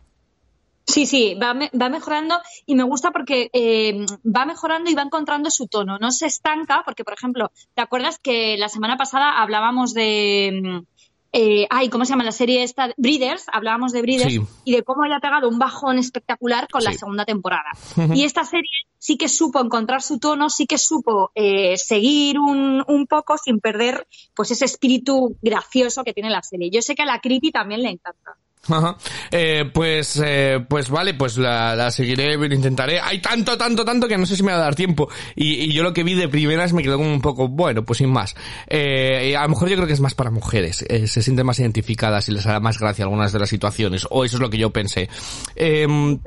Sí, 0.88 1.06
sí, 1.06 1.36
va, 1.36 1.54
va 1.54 1.90
mejorando 1.90 2.40
y 2.66 2.74
me 2.76 2.84
gusta 2.84 3.12
porque 3.12 3.50
eh, 3.52 4.06
va 4.26 4.46
mejorando 4.46 4.90
y 4.90 4.96
va 4.96 5.02
encontrando 5.02 5.52
su 5.52 5.68
tono. 5.68 5.98
No 6.00 6.12
se 6.12 6.28
estanca 6.28 6.82
porque, 6.86 7.04
por 7.04 7.14
ejemplo, 7.14 7.52
¿te 7.74 7.82
acuerdas 7.82 8.20
que 8.20 8.58
la 8.58 8.70
semana 8.70 8.96
pasada 8.96 9.42
hablábamos 9.42 9.94
de... 9.94 10.84
eh, 11.32 11.68
ay, 11.70 11.90
¿cómo 11.90 12.06
se 12.06 12.12
llama 12.12 12.24
la 12.24 12.32
serie 12.32 12.64
esta? 12.64 12.94
Breeders, 12.98 13.46
hablábamos 13.52 13.92
de 13.92 14.02
Breeders 14.02 14.34
Sí. 14.34 14.42
y 14.66 14.72
de 14.76 14.84
cómo 14.84 15.04
había 15.04 15.20
pegado 15.20 15.50
un 15.50 15.60
bajón 15.60 15.98
espectacular 15.98 16.68
con 16.70 16.84
la 16.84 16.94
segunda 16.94 17.26
temporada. 17.26 17.70
Y 18.14 18.24
esta 18.24 18.44
serie 18.44 18.70
sí 18.98 19.18
que 19.18 19.30
supo 19.30 19.60
encontrar 19.60 20.02
su 20.02 20.20
tono, 20.20 20.50
sí 20.50 20.66
que 20.66 20.78
supo 20.78 21.32
eh, 21.36 21.78
seguir 21.78 22.40
un, 22.40 22.84
un 22.88 23.08
poco 23.08 23.38
sin 23.38 23.60
perder 23.60 24.08
pues 24.36 24.52
ese 24.52 24.66
espíritu 24.66 25.38
gracioso 25.42 26.04
que 26.04 26.14
tiene 26.14 26.30
la 26.30 26.42
serie. 26.42 26.70
Yo 26.72 26.82
sé 26.82 26.96
que 26.96 27.04
a 27.04 27.06
la 27.06 27.20
Criti 27.20 27.52
también 27.52 27.82
le 27.84 27.90
encanta. 27.90 28.38
Ajá. 28.70 28.98
Eh, 29.32 29.70
pues, 29.74 30.22
eh, 30.24 30.64
pues 30.68 30.90
vale, 30.90 31.14
pues 31.14 31.38
la, 31.38 31.76
la 31.76 31.92
seguiré, 31.92 32.34
intentaré. 32.34 33.00
Hay 33.00 33.20
tanto, 33.20 33.58
tanto, 33.58 33.84
tanto 33.86 34.08
que 34.08 34.18
no 34.18 34.26
sé 34.26 34.36
si 34.36 34.44
me 34.44 34.52
va 34.52 34.58
a 34.58 34.62
dar 34.62 34.76
tiempo. 34.76 35.10
Y, 35.36 35.54
y 35.66 35.74
yo 35.74 35.84
lo 35.84 35.94
que 35.94 36.04
vi 36.04 36.14
de 36.16 36.28
primeras 36.28 36.74
me 36.74 36.84
quedó 36.84 36.98
como 36.98 37.12
un 37.12 37.22
poco, 37.22 37.48
bueno, 37.48 37.84
pues 37.84 37.98
sin 38.00 38.10
más. 38.10 38.36
Eh, 38.68 39.36
a 39.38 39.44
lo 39.44 39.50
mejor 39.50 39.70
yo 39.70 39.76
creo 39.76 39.88
que 39.88 39.94
es 39.94 40.02
más 40.02 40.16
para 40.16 40.32
mujeres. 40.32 40.86
eh, 40.90 41.08
se 41.08 41.22
sienten 41.22 41.46
más 41.46 41.60
identificadas 41.60 42.28
y 42.30 42.32
les 42.32 42.46
hará 42.46 42.60
más 42.60 42.80
gracia 42.80 43.06
algunas 43.06 43.32
de 43.34 43.40
las 43.40 43.50
situaciones. 43.50 44.08
O 44.10 44.26
eso 44.26 44.38
es 44.38 44.42
lo 44.42 44.50
que 44.50 44.58
yo 44.58 44.72
pensé. 44.72 45.10
Em, 45.56 46.20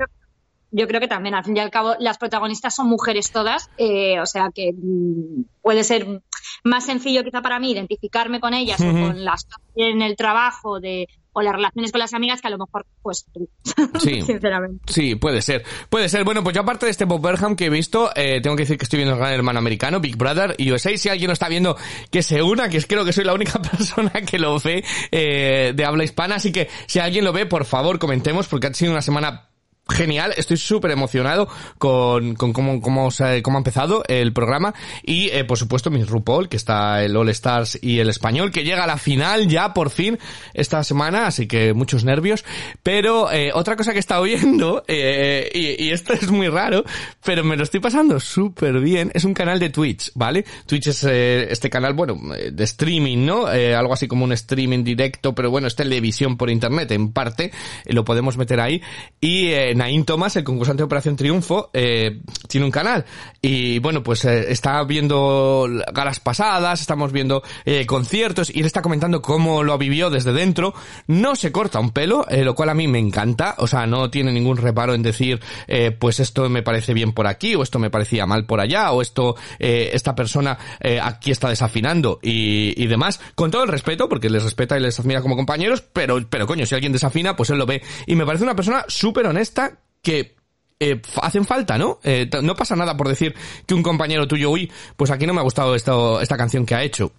Yo 0.73 0.87
creo 0.87 1.01
que 1.01 1.07
también, 1.09 1.35
al 1.35 1.43
fin 1.43 1.57
y 1.57 1.59
al 1.59 1.69
cabo, 1.69 1.95
las 1.99 2.17
protagonistas 2.17 2.73
son 2.73 2.87
mujeres 2.87 3.29
todas, 3.31 3.69
eh, 3.77 4.21
o 4.21 4.25
sea 4.25 4.51
que 4.55 4.71
mm, 4.73 5.43
puede 5.61 5.83
ser 5.83 6.21
más 6.63 6.85
sencillo 6.85 7.25
quizá 7.25 7.41
para 7.41 7.59
mí 7.59 7.71
identificarme 7.71 8.39
con 8.39 8.53
ellas 8.53 8.79
o 8.79 8.85
con 8.89 9.25
las 9.25 9.45
en 9.75 10.01
el 10.01 10.15
trabajo 10.15 10.79
de 10.79 11.07
o 11.33 11.41
las 11.41 11.53
relaciones 11.53 11.91
con 11.91 11.99
las 11.99 12.13
amigas 12.13 12.41
que 12.41 12.47
a 12.47 12.51
lo 12.51 12.57
mejor 12.57 12.85
pues 13.01 13.25
tú, 13.33 13.49
Sí. 13.99 14.21
sinceramente. 14.21 14.83
Sí, 14.91 15.15
puede 15.15 15.41
ser. 15.41 15.63
Puede 15.89 16.09
ser. 16.09 16.23
Bueno, 16.23 16.43
pues 16.43 16.55
yo 16.55 16.61
aparte 16.61 16.85
de 16.85 16.91
este 16.91 17.05
Bob 17.05 17.21
Burnham 17.21 17.55
que 17.55 17.65
he 17.65 17.69
visto, 17.69 18.09
eh, 18.15 18.41
tengo 18.41 18.55
que 18.55 18.63
decir 18.63 18.77
que 18.77 18.83
estoy 18.83 18.97
viendo 18.97 19.13
el 19.13 19.19
gran 19.19 19.33
hermano 19.33 19.59
americano, 19.59 19.99
Big 19.99 20.17
Brother 20.17 20.55
USA. 20.59 20.97
Si 20.97 21.09
alguien 21.09 21.27
lo 21.27 21.33
está 21.33 21.47
viendo, 21.49 21.77
que 22.09 22.23
se 22.23 22.41
una, 22.41 22.69
que 22.69 22.77
es 22.77 22.85
creo 22.87 23.05
que 23.05 23.13
soy 23.13 23.23
la 23.23 23.33
única 23.33 23.61
persona 23.61 24.11
que 24.25 24.39
lo 24.39 24.59
ve 24.59 24.83
eh, 25.11 25.73
de 25.75 25.85
habla 25.85 26.03
hispana. 26.03 26.35
Así 26.35 26.51
que 26.51 26.69
si 26.87 26.99
alguien 26.99 27.23
lo 27.25 27.33
ve, 27.33 27.45
por 27.45 27.65
favor, 27.65 27.99
comentemos, 27.99 28.47
porque 28.47 28.67
ha 28.67 28.73
sido 28.73 28.91
una 28.91 29.01
semana 29.01 29.47
genial, 29.89 30.33
estoy 30.37 30.57
súper 30.57 30.91
emocionado 30.91 31.47
con, 31.77 32.35
con 32.35 32.53
cómo, 32.53 32.81
cómo, 32.81 33.09
cómo 33.43 33.57
ha 33.57 33.59
empezado 33.59 34.03
el 34.07 34.31
programa 34.33 34.73
y 35.03 35.29
eh, 35.29 35.43
por 35.43 35.57
supuesto 35.57 35.89
Miss 35.89 36.07
RuPaul, 36.07 36.49
que 36.49 36.57
está 36.57 37.03
el 37.03 37.15
All 37.15 37.29
Stars 37.29 37.79
y 37.81 37.99
el 37.99 38.09
español, 38.09 38.51
que 38.51 38.63
llega 38.63 38.83
a 38.83 38.87
la 38.87 38.97
final 38.97 39.47
ya 39.47 39.73
por 39.73 39.89
fin 39.89 40.17
esta 40.53 40.83
semana, 40.83 41.27
así 41.27 41.47
que 41.47 41.73
muchos 41.73 42.03
nervios, 42.03 42.45
pero 42.83 43.31
eh, 43.31 43.51
otra 43.53 43.75
cosa 43.75 43.91
que 43.91 43.97
he 43.97 43.99
estado 43.99 44.23
viendo, 44.23 44.83
eh, 44.87 45.49
y, 45.53 45.85
y 45.85 45.91
esto 45.91 46.13
es 46.13 46.29
muy 46.31 46.47
raro, 46.47 46.83
pero 47.23 47.43
me 47.43 47.57
lo 47.57 47.63
estoy 47.63 47.79
pasando 47.79 48.19
súper 48.19 48.79
bien, 48.79 49.11
es 49.13 49.25
un 49.25 49.33
canal 49.33 49.59
de 49.59 49.69
Twitch, 49.69 50.11
¿vale? 50.15 50.45
Twitch 50.65 50.87
es 50.87 51.03
eh, 51.03 51.47
este 51.51 51.69
canal, 51.69 51.93
bueno, 51.93 52.19
eh, 52.35 52.51
de 52.51 52.63
streaming, 52.63 53.25
¿no? 53.25 53.51
Eh, 53.51 53.75
algo 53.75 53.93
así 53.93 54.07
como 54.07 54.25
un 54.25 54.31
streaming 54.33 54.83
directo, 54.83 55.33
pero 55.35 55.49
bueno, 55.49 55.67
es 55.67 55.75
televisión 55.75 56.37
por 56.37 56.49
internet, 56.49 56.91
en 56.91 57.11
parte, 57.11 57.51
lo 57.85 58.05
podemos 58.05 58.37
meter 58.37 58.59
ahí, 58.59 58.81
y 59.19 59.51
Nain 59.81 60.05
Thomas, 60.05 60.35
el 60.35 60.43
concursante 60.43 60.81
de 60.81 60.85
Operación 60.85 61.15
Triunfo, 61.15 61.71
eh, 61.73 62.21
tiene 62.47 62.67
un 62.67 62.71
canal, 62.71 63.03
y 63.41 63.79
bueno, 63.79 64.03
pues 64.03 64.23
eh, 64.25 64.51
está 64.51 64.83
viendo 64.83 65.67
galas 65.91 66.19
pasadas, 66.19 66.81
estamos 66.81 67.11
viendo 67.11 67.41
eh, 67.65 67.87
conciertos, 67.87 68.51
y 68.53 68.59
él 68.59 68.67
está 68.67 68.83
comentando 68.83 69.23
cómo 69.23 69.63
lo 69.63 69.75
vivió 69.79 70.11
desde 70.11 70.33
dentro, 70.33 70.75
no 71.07 71.35
se 71.35 71.51
corta 71.51 71.79
un 71.79 71.89
pelo, 71.89 72.27
eh, 72.29 72.43
lo 72.43 72.53
cual 72.53 72.69
a 72.69 72.75
mí 72.75 72.87
me 72.87 72.99
encanta, 72.99 73.55
o 73.57 73.65
sea, 73.65 73.87
no 73.87 74.11
tiene 74.11 74.31
ningún 74.31 74.57
reparo 74.57 74.93
en 74.93 75.01
decir, 75.01 75.39
eh, 75.67 75.89
pues 75.89 76.19
esto 76.19 76.47
me 76.47 76.61
parece 76.61 76.93
bien 76.93 77.11
por 77.11 77.25
aquí, 77.25 77.55
o 77.55 77.63
esto 77.63 77.79
me 77.79 77.89
parecía 77.89 78.27
mal 78.27 78.45
por 78.45 78.59
allá, 78.59 78.91
o 78.91 79.01
esto, 79.01 79.35
eh, 79.57 79.89
esta 79.93 80.13
persona 80.13 80.59
eh, 80.79 80.99
aquí 81.01 81.31
está 81.31 81.49
desafinando 81.49 82.19
y, 82.21 82.79
y 82.79 82.85
demás, 82.85 83.19
con 83.33 83.49
todo 83.49 83.63
el 83.63 83.69
respeto, 83.69 84.07
porque 84.07 84.29
les 84.29 84.43
respeta 84.43 84.77
y 84.77 84.81
les 84.81 84.99
admira 84.99 85.23
como 85.23 85.35
compañeros, 85.35 85.81
pero, 85.91 86.19
pero 86.29 86.45
coño, 86.45 86.67
si 86.67 86.75
alguien 86.75 86.93
desafina, 86.93 87.35
pues 87.35 87.49
él 87.49 87.57
lo 87.57 87.65
ve, 87.65 87.81
y 88.05 88.15
me 88.15 88.27
parece 88.27 88.43
una 88.43 88.55
persona 88.55 88.85
súper 88.87 89.25
honesta 89.25 89.70
que 90.01 90.35
eh, 90.79 90.99
hacen 91.21 91.45
falta, 91.45 91.77
¿no? 91.77 91.99
Eh, 92.03 92.29
no 92.41 92.55
pasa 92.55 92.75
nada 92.75 92.97
por 92.97 93.07
decir 93.07 93.35
que 93.65 93.73
un 93.73 93.83
compañero 93.83 94.27
tuyo, 94.27 94.49
uy, 94.49 94.71
pues 94.97 95.11
aquí 95.11 95.27
no 95.27 95.33
me 95.33 95.39
ha 95.39 95.43
gustado 95.43 95.75
esto, 95.75 96.19
esta 96.19 96.37
canción 96.37 96.65
que 96.65 96.75
ha 96.75 96.83
hecho. 96.83 97.11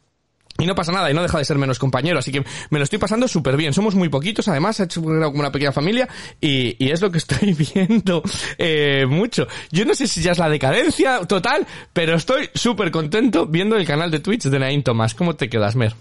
Y 0.59 0.67
no 0.67 0.75
pasa 0.75 0.93
nada, 0.93 1.11
y 1.11 1.15
no 1.15 1.23
deja 1.23 1.39
de 1.39 1.45
ser 1.45 1.57
menos 1.57 1.79
compañero, 1.79 2.19
así 2.19 2.31
que 2.31 2.45
me 2.71 2.79
lo 2.79 2.85
estoy 2.85 2.99
pasando 2.99 3.27
súper 3.27 3.57
bien. 3.57 3.73
Somos 3.73 3.95
muy 3.95 4.09
poquitos, 4.09 4.49
además, 4.49 4.81
ha 4.81 4.85
hecho 4.85 5.01
como 5.01 5.31
una 5.31 5.51
pequeña 5.51 5.73
familia, 5.73 6.09
y, 6.41 6.77
y 6.85 6.91
es 6.91 7.01
lo 7.01 7.11
que 7.11 7.19
estoy 7.19 7.55
viendo 7.75 8.23
eh, 8.59 9.07
mucho. 9.09 9.47
Yo 9.71 9.85
no 9.85 9.95
sé 9.95 10.07
si 10.07 10.21
ya 10.21 10.33
es 10.33 10.39
la 10.39 10.51
decadencia 10.51 11.21
total, 11.27 11.67
pero 11.93 12.17
estoy 12.17 12.51
súper 12.55 12.91
contento 12.91 13.47
viendo 13.47 13.77
el 13.77 13.87
canal 13.87 14.11
de 14.11 14.21
Twitch 14.21 14.45
de 14.45 14.59
Nain 14.59 14.83
Tomás. 14.83 15.15
¿Cómo 15.15 15.37
te 15.37 15.49
quedas, 15.49 15.75
Mer? 15.75 15.95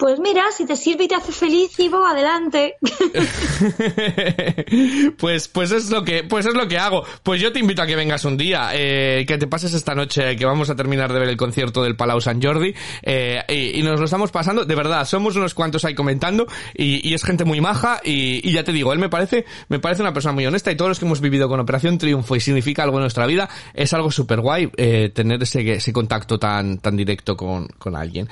Pues 0.00 0.18
mira, 0.18 0.44
si 0.50 0.64
te 0.64 0.76
sirve 0.76 1.04
y 1.04 1.08
te 1.08 1.14
hace 1.14 1.30
feliz, 1.30 1.78
Ivo, 1.78 2.06
adelante. 2.06 2.76
pues, 5.18 5.46
pues 5.48 5.72
es 5.72 5.90
lo 5.90 6.02
que, 6.02 6.24
pues 6.24 6.46
es 6.46 6.54
lo 6.54 6.66
que 6.66 6.78
hago. 6.78 7.04
Pues 7.22 7.38
yo 7.38 7.52
te 7.52 7.58
invito 7.58 7.82
a 7.82 7.86
que 7.86 7.96
vengas 7.96 8.24
un 8.24 8.38
día, 8.38 8.70
eh, 8.72 9.26
que 9.28 9.36
te 9.36 9.46
pases 9.46 9.74
esta 9.74 9.94
noche, 9.94 10.36
que 10.36 10.46
vamos 10.46 10.70
a 10.70 10.74
terminar 10.74 11.12
de 11.12 11.18
ver 11.18 11.28
el 11.28 11.36
concierto 11.36 11.82
del 11.82 11.96
Palau 11.96 12.18
San 12.22 12.40
Jordi, 12.40 12.72
eh, 13.02 13.72
y, 13.74 13.82
nos 13.82 13.98
lo 13.98 14.06
estamos 14.06 14.30
pasando, 14.30 14.64
de 14.64 14.74
verdad, 14.74 15.04
somos 15.04 15.36
unos 15.36 15.52
cuantos 15.52 15.84
ahí 15.84 15.94
comentando, 15.94 16.46
y, 16.74 17.06
y 17.06 17.12
es 17.12 17.22
gente 17.22 17.44
muy 17.44 17.60
maja, 17.60 18.00
y, 18.02 18.40
y, 18.48 18.52
ya 18.52 18.64
te 18.64 18.72
digo, 18.72 18.94
él 18.94 19.00
me 19.00 19.10
parece, 19.10 19.44
me 19.68 19.80
parece 19.80 20.00
una 20.00 20.14
persona 20.14 20.32
muy 20.32 20.46
honesta, 20.46 20.72
y 20.72 20.76
todos 20.76 20.88
los 20.88 20.98
que 20.98 21.04
hemos 21.04 21.20
vivido 21.20 21.46
con 21.46 21.60
Operación 21.60 21.98
Triunfo 21.98 22.36
y 22.36 22.40
significa 22.40 22.84
algo 22.84 22.96
en 22.96 23.02
nuestra 23.02 23.26
vida, 23.26 23.50
es 23.74 23.92
algo 23.92 24.10
súper 24.10 24.40
guay, 24.40 24.70
eh, 24.78 25.10
tener 25.14 25.42
ese, 25.42 25.72
ese 25.72 25.92
contacto 25.92 26.38
tan, 26.38 26.78
tan 26.78 26.96
directo 26.96 27.36
con, 27.36 27.66
con 27.66 27.96
alguien. 27.96 28.30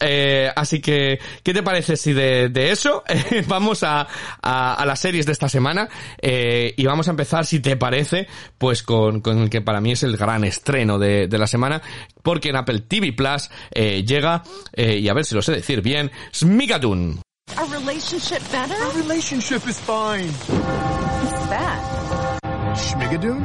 Eh, 0.00 0.50
así 0.54 0.80
que, 0.80 1.07
¿qué 1.42 1.54
te 1.54 1.62
parece 1.62 1.96
si 1.96 2.12
de, 2.12 2.48
de 2.48 2.70
eso 2.70 3.02
eh, 3.08 3.44
vamos 3.48 3.82
a, 3.82 4.06
a, 4.42 4.74
a, 4.74 4.86
las 4.86 5.00
series 5.00 5.26
de 5.26 5.32
esta 5.32 5.48
semana? 5.48 5.88
Eh, 6.20 6.74
y 6.76 6.84
vamos 6.84 7.08
a 7.08 7.12
empezar, 7.12 7.46
si 7.46 7.60
te 7.60 7.76
parece, 7.76 8.26
pues 8.58 8.82
con, 8.82 9.20
con 9.20 9.38
el 9.38 9.50
que 9.50 9.62
para 9.62 9.80
mí 9.80 9.92
es 9.92 10.02
el 10.02 10.16
gran 10.16 10.44
estreno 10.44 10.98
de, 10.98 11.28
de 11.28 11.38
la 11.38 11.46
semana, 11.46 11.80
porque 12.22 12.50
en 12.50 12.56
Apple 12.56 12.80
TV 12.80 13.12
Plus 13.12 13.50
eh, 13.70 14.04
llega, 14.04 14.42
y 14.76 15.08
a 15.08 15.14
ver 15.14 15.24
si 15.24 15.34
lo 15.34 15.42
sé 15.42 15.52
decir 15.52 15.80
bien, 15.82 16.10
Smigadoon. 16.34 17.20
A 17.56 17.64
relationship 17.64 18.42
better? 18.52 18.74
Our 18.74 18.92
relationship 19.02 19.66
is 19.66 19.80
fine. 19.80 20.28
What's 20.28 21.48
that? 21.48 22.38
Schmigadoon? 22.76 23.42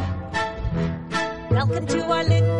Welcome 1.49 1.87
to 1.87 2.01
our 2.03 2.23
little. 2.23 2.52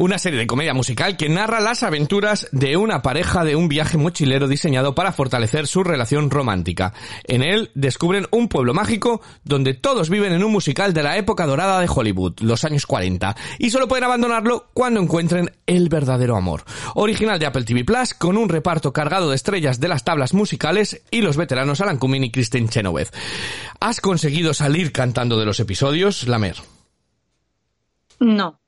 Una 0.00 0.16
serie 0.20 0.38
de 0.38 0.46
comedia 0.46 0.74
musical 0.74 1.16
que 1.16 1.28
narra 1.28 1.58
las 1.58 1.82
aventuras 1.82 2.46
de 2.52 2.76
una 2.76 3.02
pareja 3.02 3.42
de 3.42 3.56
un 3.56 3.68
viaje 3.68 3.98
mochilero 3.98 4.46
diseñado 4.46 4.94
para 4.94 5.10
fortalecer 5.10 5.66
su 5.66 5.82
relación 5.82 6.30
romántica. 6.30 6.94
En 7.24 7.42
él 7.42 7.72
descubren 7.74 8.28
un 8.30 8.48
pueblo 8.48 8.74
mágico 8.74 9.20
donde 9.42 9.74
todos 9.74 10.08
viven 10.08 10.32
en 10.32 10.44
un 10.44 10.52
musical 10.52 10.94
de 10.94 11.02
la 11.02 11.16
época 11.16 11.46
dorada 11.46 11.80
de 11.80 11.90
Hollywood, 11.92 12.38
los 12.42 12.64
años 12.64 12.86
40, 12.86 13.34
y 13.58 13.70
solo 13.70 13.88
pueden 13.88 14.04
abandonarlo 14.04 14.68
cuando 14.72 15.00
encuentren 15.00 15.50
el 15.66 15.88
verdadero 15.88 16.36
amor. 16.36 16.62
Original 16.94 17.40
de 17.40 17.46
Apple 17.46 17.64
TV 17.64 17.84
Plus, 17.84 18.14
con 18.14 18.36
un 18.36 18.48
reparto 18.48 18.92
cargado 18.92 19.30
de 19.30 19.34
estrellas 19.34 19.80
de 19.80 19.88
las 19.88 20.04
tablas 20.04 20.32
musicales 20.32 21.02
y 21.10 21.22
los 21.22 21.36
veteranos 21.36 21.80
Alan 21.80 21.98
Cumming 21.98 22.22
y 22.22 22.30
Kristen 22.30 22.68
Chenoweth. 22.68 23.12
¿Has 23.80 24.00
conseguido 24.00 24.54
salir 24.54 24.92
cantando 24.92 25.40
de 25.40 25.46
los 25.46 25.58
episodios, 25.58 26.28
Lamer? 26.28 26.54
No. 28.20 28.60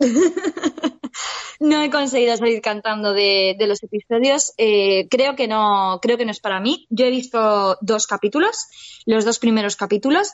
no 1.60 1.82
he 1.82 1.90
conseguido 1.90 2.36
salir 2.36 2.60
cantando 2.60 3.12
de, 3.12 3.56
los 3.60 3.82
episodios. 3.82 4.52
Eh, 4.56 5.06
creo 5.10 5.36
que 5.36 5.46
no, 5.46 5.98
creo 6.00 6.16
que 6.16 6.24
no 6.24 6.30
es 6.30 6.40
para 6.40 6.60
mí. 6.60 6.86
Yo 6.90 7.04
he 7.04 7.10
visto 7.10 7.76
dos 7.80 8.06
capítulos, 8.06 8.66
los 9.06 9.24
dos 9.24 9.38
primeros 9.38 9.76
capítulos. 9.76 10.32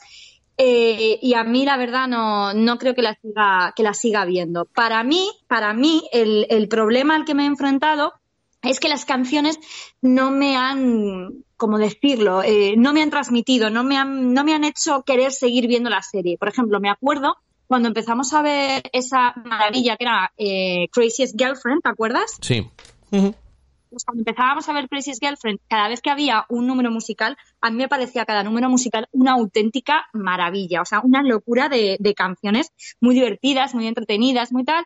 Eh, 0.59 1.19
y 1.21 1.35
a 1.35 1.43
mí 1.43 1.65
la 1.65 1.77
verdad 1.77 2.07
no, 2.07 2.53
no 2.53 2.79
creo 2.79 2.95
que 2.95 3.03
la 3.03 3.15
siga, 3.21 3.73
que 3.75 3.83
la 3.83 3.93
siga 3.93 4.25
viendo. 4.25 4.65
Para 4.65 5.03
mí, 5.03 5.29
para 5.47 5.73
mí, 5.73 6.07
el, 6.11 6.47
el 6.49 6.67
problema 6.67 7.15
al 7.15 7.25
que 7.25 7.35
me 7.35 7.43
he 7.43 7.47
enfrentado 7.47 8.13
es 8.63 8.79
que 8.79 8.89
las 8.89 9.05
canciones 9.05 9.59
no 10.01 10.31
me 10.31 10.55
han, 10.55 11.43
como 11.57 11.77
decirlo, 11.77 12.41
eh, 12.43 12.75
no 12.77 12.93
me 12.93 13.01
han 13.01 13.09
transmitido, 13.09 13.69
no 13.69 13.83
me 13.83 13.97
han, 13.97 14.33
no 14.33 14.43
me 14.43 14.53
han 14.53 14.63
hecho 14.63 15.03
querer 15.03 15.31
seguir 15.31 15.67
viendo 15.67 15.89
la 15.89 16.01
serie. 16.01 16.37
Por 16.37 16.49
ejemplo, 16.49 16.79
me 16.79 16.89
acuerdo 16.89 17.37
cuando 17.67 17.89
empezamos 17.89 18.33
a 18.33 18.41
ver 18.41 18.83
esa 18.93 19.33
maravilla 19.43 19.97
que 19.97 20.03
era 20.03 20.31
eh, 20.37 20.87
Craziest 20.91 21.35
Girlfriend, 21.37 21.81
¿te 21.83 21.89
acuerdas? 21.89 22.37
Sí. 22.41 22.69
Uh 23.11 23.17
-huh. 23.17 23.35
Pues 23.89 24.03
cuando 24.03 24.21
empezábamos 24.21 24.67
a 24.67 24.73
ver 24.73 24.89
Craziest 24.89 25.23
Girlfriend, 25.23 25.59
cada 25.69 25.87
vez 25.87 26.01
que 26.01 26.09
había 26.09 26.45
un 26.49 26.67
número 26.67 26.91
musical, 26.91 27.37
a 27.61 27.69
mí 27.69 27.77
me 27.77 27.87
parecía 27.87 28.25
cada 28.25 28.43
número 28.43 28.69
musical 28.69 29.07
una 29.11 29.33
auténtica 29.33 30.07
maravilla, 30.13 30.81
o 30.81 30.85
sea, 30.85 30.99
una 30.99 31.23
locura 31.23 31.69
de, 31.69 31.95
de 31.99 32.13
canciones 32.13 32.71
muy 32.99 33.15
divertidas, 33.15 33.73
muy 33.73 33.87
entretenidas, 33.87 34.51
muy 34.51 34.65
tal. 34.65 34.85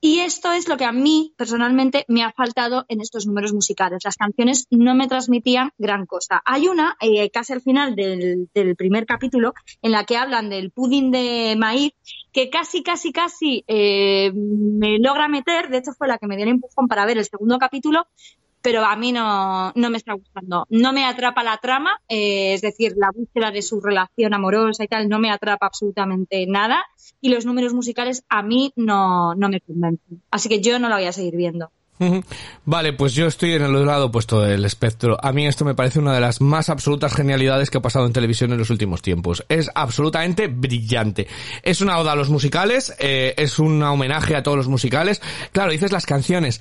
Y 0.00 0.20
esto 0.20 0.52
es 0.52 0.68
lo 0.68 0.76
que 0.76 0.84
a 0.84 0.92
mí 0.92 1.32
personalmente 1.36 2.04
me 2.08 2.22
ha 2.22 2.32
faltado 2.32 2.84
en 2.88 3.00
estos 3.00 3.26
números 3.26 3.54
musicales. 3.54 4.04
Las 4.04 4.16
canciones 4.16 4.66
no 4.70 4.94
me 4.94 5.08
transmitían 5.08 5.70
gran 5.78 6.04
cosa. 6.04 6.42
Hay 6.44 6.68
una, 6.68 6.96
eh, 7.00 7.30
casi 7.30 7.54
al 7.54 7.62
final 7.62 7.96
del, 7.96 8.48
primer 8.76 9.06
capítulo, 9.06 9.54
en 9.80 9.92
la 9.92 10.04
que 10.04 10.18
hablan 10.18 10.50
del 10.50 10.70
pudding 10.70 11.10
de 11.10 11.56
maíz, 11.56 11.92
que 12.30 12.50
casi, 12.50 12.82
casi, 12.82 13.10
casi 13.10 13.64
eh, 13.68 14.32
me 14.34 14.98
logra 14.98 15.28
meter. 15.28 15.70
De 15.70 15.78
hecho, 15.78 15.92
fue 15.96 16.08
la 16.08 16.18
que 16.18 16.26
me 16.26 16.36
dio 16.36 16.44
el 16.44 16.52
empujón 16.52 16.88
para 16.88 17.06
ver 17.06 17.16
el 17.16 17.24
segundo 17.24 17.58
capítulo, 17.58 18.06
pero 18.66 18.84
a 18.84 18.96
mí 18.96 19.12
no, 19.12 19.70
no 19.76 19.90
me 19.90 19.96
está 19.96 20.14
gustando. 20.14 20.66
No 20.70 20.92
me 20.92 21.04
atrapa 21.04 21.44
la 21.44 21.56
trama, 21.58 22.00
eh, 22.08 22.52
es 22.52 22.62
decir, 22.62 22.94
la 22.96 23.12
búsqueda 23.14 23.52
de 23.52 23.62
su 23.62 23.80
relación 23.80 24.34
amorosa 24.34 24.82
y 24.82 24.88
tal, 24.88 25.08
no 25.08 25.20
me 25.20 25.30
atrapa 25.30 25.66
absolutamente 25.66 26.44
nada. 26.48 26.84
Y 27.20 27.28
los 27.28 27.46
números 27.46 27.74
musicales 27.74 28.24
a 28.28 28.42
mí 28.42 28.72
no, 28.74 29.36
no 29.36 29.48
me 29.48 29.60
convencen. 29.60 30.20
Así 30.32 30.48
que 30.48 30.60
yo 30.60 30.80
no 30.80 30.88
la 30.88 30.96
voy 30.96 31.04
a 31.04 31.12
seguir 31.12 31.36
viendo. 31.36 31.70
Vale, 32.64 32.92
pues 32.92 33.14
yo 33.14 33.28
estoy 33.28 33.52
en 33.52 33.62
el 33.62 33.86
lado 33.86 34.10
puesto 34.10 34.40
del 34.40 34.64
espectro. 34.64 35.16
A 35.22 35.30
mí 35.30 35.46
esto 35.46 35.64
me 35.64 35.76
parece 35.76 36.00
una 36.00 36.12
de 36.12 36.20
las 36.20 36.40
más 36.40 36.68
absolutas 36.68 37.14
genialidades 37.14 37.70
que 37.70 37.78
ha 37.78 37.82
pasado 37.82 38.06
en 38.06 38.12
televisión 38.12 38.50
en 38.50 38.58
los 38.58 38.70
últimos 38.70 39.00
tiempos. 39.00 39.44
Es 39.48 39.70
absolutamente 39.76 40.48
brillante. 40.48 41.28
Es 41.62 41.82
una 41.82 42.00
oda 42.00 42.12
a 42.12 42.16
los 42.16 42.30
musicales, 42.30 42.96
eh, 42.98 43.32
es 43.36 43.60
un 43.60 43.80
homenaje 43.80 44.34
a 44.34 44.42
todos 44.42 44.56
los 44.56 44.66
musicales. 44.66 45.22
Claro, 45.52 45.70
dices 45.70 45.92
las 45.92 46.04
canciones. 46.04 46.60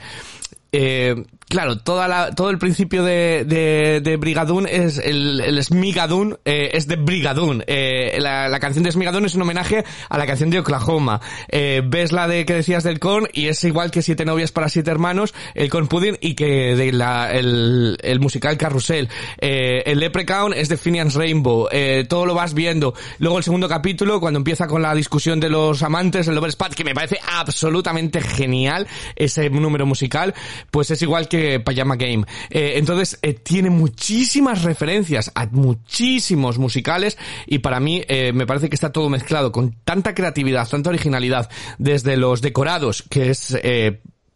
Eh, 0.77 1.15
claro, 1.47 1.77
toda 1.77 2.07
la, 2.07 2.31
todo 2.31 2.49
el 2.49 2.57
principio 2.57 3.03
de, 3.03 3.45
de, 3.45 4.17
Brigadoon 4.17 4.67
es 4.67 4.97
el, 4.97 5.41
el 5.41 5.63
Smigadoon, 5.63 6.39
eh, 6.45 6.71
es 6.73 6.87
de 6.87 6.95
Brigadoon. 6.95 7.63
Eh, 7.67 8.17
la, 8.19 8.59
canción 8.59 8.83
de 8.83 8.91
Smigadoon 8.91 9.25
es 9.25 9.35
un 9.35 9.41
homenaje 9.41 9.83
a 10.09 10.17
la 10.17 10.25
canción 10.25 10.49
de 10.49 10.59
Oklahoma. 10.59 11.21
Eh, 11.49 11.81
ves 11.85 12.11
la 12.11 12.27
de 12.27 12.45
que 12.45 12.53
decías 12.53 12.83
del 12.83 12.99
Con 12.99 13.27
y 13.33 13.47
es 13.47 13.63
igual 13.63 13.91
que 13.91 14.01
Siete 14.05 14.23
novias 14.23 14.51
para 14.51 14.69
siete 14.69 14.91
hermanos, 14.91 15.33
el 15.55 15.69
Con 15.69 15.87
Pudding 15.87 16.17
y 16.21 16.35
que 16.35 16.75
de 16.75 16.91
la, 16.91 17.31
el, 17.31 18.19
musical 18.19 18.57
Carrusel. 18.57 19.09
Eh, 19.39 19.81
el 19.87 19.99
Leprechaun 19.99 20.53
es 20.53 20.69
de 20.69 20.77
Phineas 20.77 21.15
Rainbow. 21.15 21.67
todo 22.07 22.25
lo 22.25 22.35
vas 22.35 22.53
viendo. 22.53 22.93
Luego 23.17 23.39
el 23.39 23.43
segundo 23.43 23.67
capítulo, 23.67 24.19
cuando 24.19 24.37
empieza 24.37 24.67
con 24.67 24.81
la 24.81 24.93
discusión 24.93 25.39
de 25.39 25.49
los 25.49 25.81
amantes, 25.81 26.27
el 26.27 26.35
Lover 26.35 26.53
que 26.75 26.83
me 26.83 26.93
parece 26.93 27.19
absolutamente 27.33 28.21
genial 28.21 28.87
ese 29.15 29.49
número 29.49 29.85
musical 29.85 30.33
pues 30.71 30.91
es 30.91 31.01
igual 31.01 31.27
que 31.27 31.34
Pajama 31.63 31.95
Game. 31.95 32.25
Eh, 32.49 32.73
entonces, 32.75 33.17
eh, 33.21 33.33
tiene 33.33 33.69
muchísimas 33.69 34.63
referencias 34.63 35.31
a 35.35 35.45
muchísimos 35.47 36.57
musicales 36.57 37.17
y 37.47 37.59
para 37.59 37.79
mí 37.79 38.03
eh, 38.07 38.31
me 38.33 38.45
parece 38.45 38.69
que 38.69 38.75
está 38.75 38.91
todo 38.91 39.09
mezclado 39.09 39.51
con 39.51 39.75
tanta 39.83 40.13
creatividad, 40.13 40.67
tanta 40.67 40.89
originalidad, 40.89 41.49
desde 41.77 42.17
los 42.17 42.41
decorados, 42.41 43.03
que 43.09 43.29
es 43.29 43.57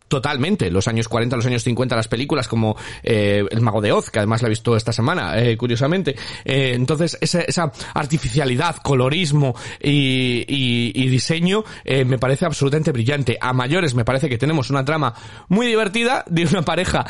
totalmente 0.09 0.69
los 0.69 0.87
años 0.89 1.07
40, 1.07 1.37
los 1.37 1.45
años 1.45 1.63
50 1.63 1.95
las 1.95 2.07
películas 2.09 2.47
como 2.47 2.75
eh, 3.03 3.45
El 3.49 3.61
Mago 3.61 3.79
de 3.79 3.93
Oz, 3.93 4.09
que 4.09 4.19
además 4.19 4.41
la 4.41 4.47
he 4.47 4.49
visto 4.49 4.75
esta 4.75 4.91
semana, 4.91 5.39
eh, 5.39 5.55
curiosamente. 5.55 6.15
Eh, 6.43 6.73
entonces, 6.73 7.17
esa, 7.21 7.41
esa, 7.41 7.71
artificialidad, 7.93 8.77
colorismo 8.77 9.55
y, 9.81 10.43
y, 10.47 10.91
y 10.95 11.07
diseño 11.07 11.63
me 11.85 12.17
parece 12.17 12.45
absolutamente 12.45 12.91
brillante. 12.91 13.37
A 13.39 13.53
mayores 13.53 13.93
me 13.93 14.03
parece 14.03 14.27
que 14.27 14.37
tenemos 14.37 14.69
una 14.69 14.83
trama 14.83 15.13
muy 15.47 15.67
divertida 15.67 16.25
de 16.27 16.45
una 16.45 16.63
pareja 16.63 17.05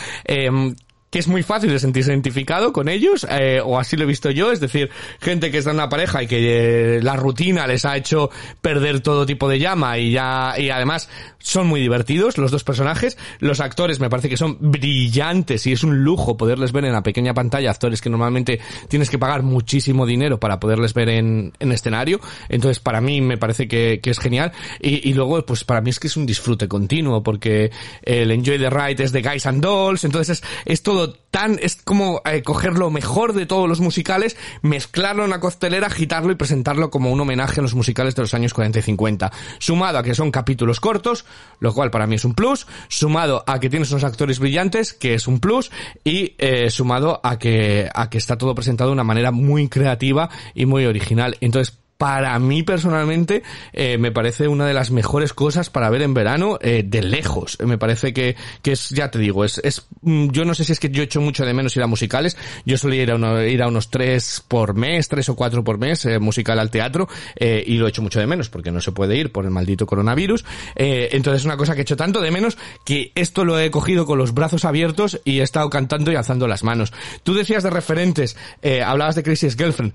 que 1.10 1.20
es 1.20 1.28
muy 1.28 1.44
fácil 1.44 1.72
de 1.72 1.80
sentirse 1.80 2.12
identificado 2.12 2.72
con 2.72 2.88
ellos, 2.88 3.26
eh, 3.30 3.62
o 3.64 3.80
así 3.80 3.98
lo 3.98 4.04
he 4.04 4.08
visto 4.08 4.30
yo, 4.30 4.52
es 4.52 4.60
decir, 4.60 4.90
gente 5.20 5.52
que 5.52 5.58
está 5.58 5.72
en 5.72 5.78
una 5.78 5.90
pareja 5.90 6.24
y 6.24 6.28
que 6.28 6.98
eh, 6.98 7.02
la 7.02 7.16
rutina 7.16 7.66
les 7.66 7.86
ha 7.86 7.98
hecho 7.98 8.30
perder 8.62 9.02
todo 9.02 9.26
tipo 9.26 9.50
de 9.50 9.60
llama 9.60 9.98
y 9.98 10.12
ya, 10.12 10.54
y 10.58 10.70
además 10.70 11.10
son 11.40 11.68
muy 11.68 11.82
divertidos 11.82 12.38
los 12.38 12.52
dos 12.52 12.64
personajes, 12.64 13.18
los 13.40 13.60
actores 13.60 14.00
me 14.00 14.10
parece 14.10 14.30
que 14.30 14.38
son 14.38 14.58
brillantes 14.60 15.66
y 15.66 15.72
es 15.72 15.84
un 15.84 16.04
lujo 16.04 16.38
poderles 16.38 16.72
ver 16.72 16.86
en 16.86 16.94
la 16.94 17.02
pequeña 17.02 17.34
pantalla, 17.34 17.72
actores 17.72 18.02
que 18.02 18.10
normalmente 18.10 18.60
tienes 18.88 19.10
que 19.10 19.18
pagar 19.18 19.42
muchísimo 19.42 20.06
dinero 20.06 20.40
para 20.40 20.60
poderles 20.60 20.94
ver 20.94 21.10
en, 21.10 21.54
en 21.60 21.72
escenario, 21.72 22.20
entonces 22.50 22.80
para 22.80 23.02
mí 23.02 23.22
me 23.22 23.38
parece 23.38 23.68
que, 23.68 24.00
que 24.02 24.12
es 24.12 24.20
genial. 24.20 24.52
Y, 24.80 25.10
y, 25.10 25.14
luego 25.14 25.44
pues 25.46 25.64
para 25.64 25.82
mí 25.82 25.90
es 25.90 26.00
que 26.00 26.08
es 26.08 26.18
un 26.18 26.26
disfrute 26.26 26.68
continuo 26.68 27.24
porque 27.24 27.72
el 28.04 28.32
Enjoy 28.32 28.60
the 28.60 28.70
Ride 28.70 29.04
es 29.04 29.12
de 29.12 29.22
Guys 29.22 29.46
and 29.46 29.62
Dolls, 29.62 30.04
entonces 30.04 30.42
es, 30.42 30.50
es 30.66 30.84
todo 30.84 30.99
tan, 31.08 31.58
es 31.62 31.78
como 31.84 32.22
eh, 32.26 32.44
coger 32.44 32.74
lo 32.74 32.90
mejor 32.90 33.34
de 33.34 33.46
todos 33.46 33.70
los 33.70 33.80
musicales, 33.80 34.36
mezclarlo 34.62 35.24
en 35.24 35.30
una 35.30 35.40
costelera, 35.40 35.88
agitarlo 35.88 36.32
y 36.32 36.36
presentarlo 36.36 36.90
como 36.90 37.12
un 37.12 37.22
homenaje 37.22 37.60
a 37.60 37.64
los 37.64 37.76
musicales 37.76 38.16
de 38.16 38.24
los 38.24 38.34
años 38.34 38.54
40 38.54 38.80
y 38.80 38.82
50. 38.82 39.32
Sumado 39.60 40.00
a 40.00 40.04
que 40.04 40.16
son 40.16 40.32
capítulos 40.32 40.80
cortos, 40.80 41.26
lo 41.60 41.74
cual 41.74 41.92
para 41.92 42.08
mí 42.08 42.16
es 42.16 42.26
un 42.26 42.34
plus, 42.34 42.68
sumado 42.88 43.44
a 43.48 43.60
que 43.60 43.70
tienes 43.70 43.92
unos 43.92 44.04
actores 44.04 44.40
brillantes, 44.40 44.94
que 44.94 45.14
es 45.14 45.28
un 45.28 45.40
plus, 45.40 45.72
y 46.04 46.36
eh, 46.38 46.70
sumado 46.70 47.22
a 47.24 47.40
que, 47.40 47.90
a 47.94 48.10
que 48.10 48.18
está 48.18 48.38
todo 48.38 48.56
presentado 48.56 48.90
de 48.90 48.94
una 48.94 49.04
manera 49.04 49.32
muy 49.32 49.70
creativa 49.70 50.30
y 50.54 50.66
muy 50.66 50.86
original. 50.86 51.38
Entonces, 51.42 51.78
para 52.00 52.40
mí 52.40 52.64
personalmente 52.64 53.44
eh, 53.74 53.98
me 53.98 54.14
parece 54.14 54.48
una 54.48 54.66
de 54.66 54.74
las 54.74 54.90
mejores 54.90 55.34
cosas 55.34 55.70
para 55.70 55.90
ver 55.90 56.02
en 56.02 56.14
verano 56.14 56.58
eh, 56.62 56.82
de 56.86 57.04
lejos. 57.04 57.58
Me 57.60 57.78
parece 57.78 58.14
que, 58.14 58.38
que 58.62 58.72
es, 58.72 58.90
ya 58.92 59.12
te 59.12 59.20
digo, 59.20 59.44
es, 59.44 59.60
es, 59.66 59.86
mm, 60.02 60.30
yo 60.30 60.46
no 60.46 60.54
sé 60.54 60.64
si 60.64 60.72
es 60.72 60.80
que 60.80 60.90
yo 60.90 61.04
echo 61.04 61.20
mucho 61.20 61.46
de 61.46 61.54
menos 61.54 61.76
ir 61.76 61.84
a 61.84 61.88
musicales. 61.88 62.38
Yo 62.66 62.78
solía 62.78 63.04
ir 63.04 63.12
a, 63.12 63.46
ir 63.46 63.62
a 63.62 63.68
unos 63.68 63.90
tres 63.90 64.42
por 64.48 64.76
mes, 64.76 65.10
tres 65.10 65.28
o 65.28 65.36
cuatro 65.36 65.62
por 65.66 65.78
mes, 65.78 66.06
eh, 66.06 66.20
musical 66.20 66.58
al 66.60 66.72
teatro, 66.72 67.10
eh, 67.36 67.66
y 67.68 67.76
lo 67.76 67.86
echo 67.86 68.02
mucho 68.02 68.22
de 68.22 68.28
menos 68.28 68.50
porque 68.50 68.72
no 68.72 68.80
se 68.80 68.94
puede 68.94 69.18
ir 69.18 69.34
por 69.34 69.44
el 69.44 69.52
maldito 69.52 69.86
coronavirus. 69.86 70.46
Eh, 70.78 71.10
entonces 71.12 71.42
es 71.42 71.46
una 71.46 71.58
cosa 71.58 71.76
que 71.76 71.82
echo 71.82 71.98
tanto 71.98 72.22
de 72.22 72.32
menos 72.32 72.58
que 72.86 73.12
esto 73.16 73.44
lo 73.44 73.60
he 73.60 73.72
cogido 73.72 74.06
con 74.06 74.18
los 74.18 74.34
brazos 74.34 74.64
abiertos 74.64 75.20
y 75.26 75.40
he 75.40 75.44
estado 75.44 75.70
cantando 75.70 76.14
y 76.14 76.16
alzando 76.16 76.48
las 76.48 76.64
manos. 76.64 76.94
Tú 77.24 77.34
decías 77.34 77.64
de 77.64 77.70
referentes, 77.70 78.38
eh, 78.62 78.84
hablabas 78.84 79.16
de 79.16 79.24
Crisis 79.24 79.58
Girlfriend. 79.58 79.94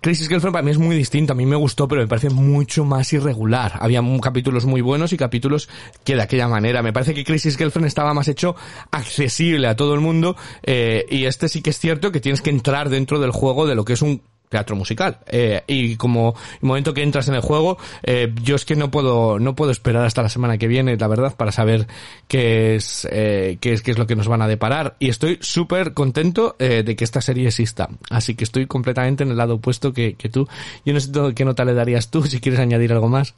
Crisis 0.00 0.28
Girlfriend 0.28 0.52
para 0.52 0.62
mí 0.62 0.70
es 0.70 0.78
muy 0.78 0.96
distinto, 0.96 1.32
a 1.32 1.36
mí 1.36 1.44
me 1.44 1.56
gustó, 1.56 1.88
pero 1.88 2.00
me 2.00 2.08
parece 2.08 2.30
mucho 2.30 2.84
más 2.84 3.12
irregular. 3.12 3.78
Había 3.80 4.02
capítulos 4.20 4.64
muy 4.64 4.80
buenos 4.80 5.12
y 5.12 5.16
capítulos 5.16 5.68
que 6.04 6.14
de 6.14 6.22
aquella 6.22 6.48
manera. 6.48 6.82
Me 6.82 6.92
parece 6.92 7.14
que 7.14 7.24
Crisis 7.24 7.56
Girlfriend 7.56 7.86
estaba 7.86 8.14
más 8.14 8.28
hecho 8.28 8.54
accesible 8.90 9.66
a 9.66 9.76
todo 9.76 9.94
el 9.94 10.00
mundo 10.00 10.36
eh, 10.62 11.06
y 11.10 11.24
este 11.24 11.48
sí 11.48 11.62
que 11.62 11.70
es 11.70 11.78
cierto 11.78 12.12
que 12.12 12.20
tienes 12.20 12.42
que 12.42 12.50
entrar 12.50 12.88
dentro 12.90 13.18
del 13.18 13.32
juego 13.32 13.66
de 13.66 13.74
lo 13.74 13.84
que 13.84 13.94
es 13.94 14.02
un 14.02 14.22
teatro 14.48 14.76
musical. 14.76 15.18
Eh, 15.26 15.62
y 15.66 15.96
como 15.96 16.34
el 16.60 16.66
momento 16.66 16.94
que 16.94 17.02
entras 17.02 17.28
en 17.28 17.34
el 17.34 17.40
juego 17.40 17.78
eh, 18.02 18.32
yo 18.42 18.56
es 18.56 18.64
que 18.64 18.76
no 18.76 18.90
puedo 18.90 19.38
no 19.38 19.54
puedo 19.54 19.70
esperar 19.70 20.04
hasta 20.04 20.22
la 20.22 20.28
semana 20.28 20.58
que 20.58 20.66
viene 20.66 20.96
la 20.96 21.08
verdad 21.08 21.36
para 21.36 21.52
saber 21.52 21.86
qué 22.26 22.76
es 22.76 23.06
eh, 23.10 23.58
qué 23.60 23.72
es 23.72 23.82
qué 23.82 23.90
es 23.90 23.98
lo 23.98 24.06
que 24.06 24.16
nos 24.16 24.28
van 24.28 24.42
a 24.42 24.48
deparar. 24.48 24.96
Y 24.98 25.08
estoy 25.08 25.38
súper 25.40 25.94
contento 25.94 26.56
eh, 26.58 26.82
de 26.84 26.96
que 26.96 27.04
esta 27.04 27.20
serie 27.20 27.46
exista. 27.48 27.88
Así 28.10 28.34
que 28.34 28.44
estoy 28.44 28.66
completamente 28.66 29.24
en 29.24 29.30
el 29.30 29.36
lado 29.36 29.56
opuesto 29.56 29.92
que, 29.92 30.14
que 30.14 30.28
tú. 30.28 30.48
Yo 30.84 30.92
no 30.92 31.00
sé 31.00 31.10
qué 31.34 31.44
nota 31.44 31.64
le 31.64 31.74
darías 31.74 32.10
tú 32.10 32.22
si 32.22 32.40
quieres 32.40 32.60
añadir 32.60 32.92
algo 32.92 33.08
más. 33.08 33.34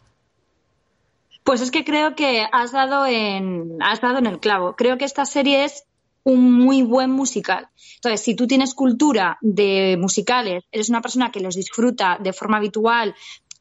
Pues 1.45 1.63
es 1.63 1.71
que 1.71 1.85
creo 1.85 2.15
que 2.15 2.47
has 2.53 2.73
dado 2.73 3.07
en, 3.07 3.79
has 3.81 4.01
dado 4.01 4.19
en 4.19 4.27
el 4.27 4.41
clavo. 4.41 4.77
Creo 4.77 4.99
que 4.99 5.05
esta 5.05 5.25
serie 5.25 5.65
es 5.65 5.85
un 6.25 6.53
muy 6.53 6.83
buen 6.83 7.11
musical. 7.11 7.69
Entonces, 7.97 8.21
si 8.21 8.35
tú 8.35 8.47
tienes 8.47 8.75
cultura 8.75 9.39
de 9.41 9.97
musicales, 9.99 10.65
eres 10.73 10.89
una 10.89 11.01
persona 11.01 11.31
que 11.31 11.41
los 11.41 11.55
disfruta 11.55 12.19
de 12.21 12.33
forma 12.33 12.59
habitual, 12.59 13.15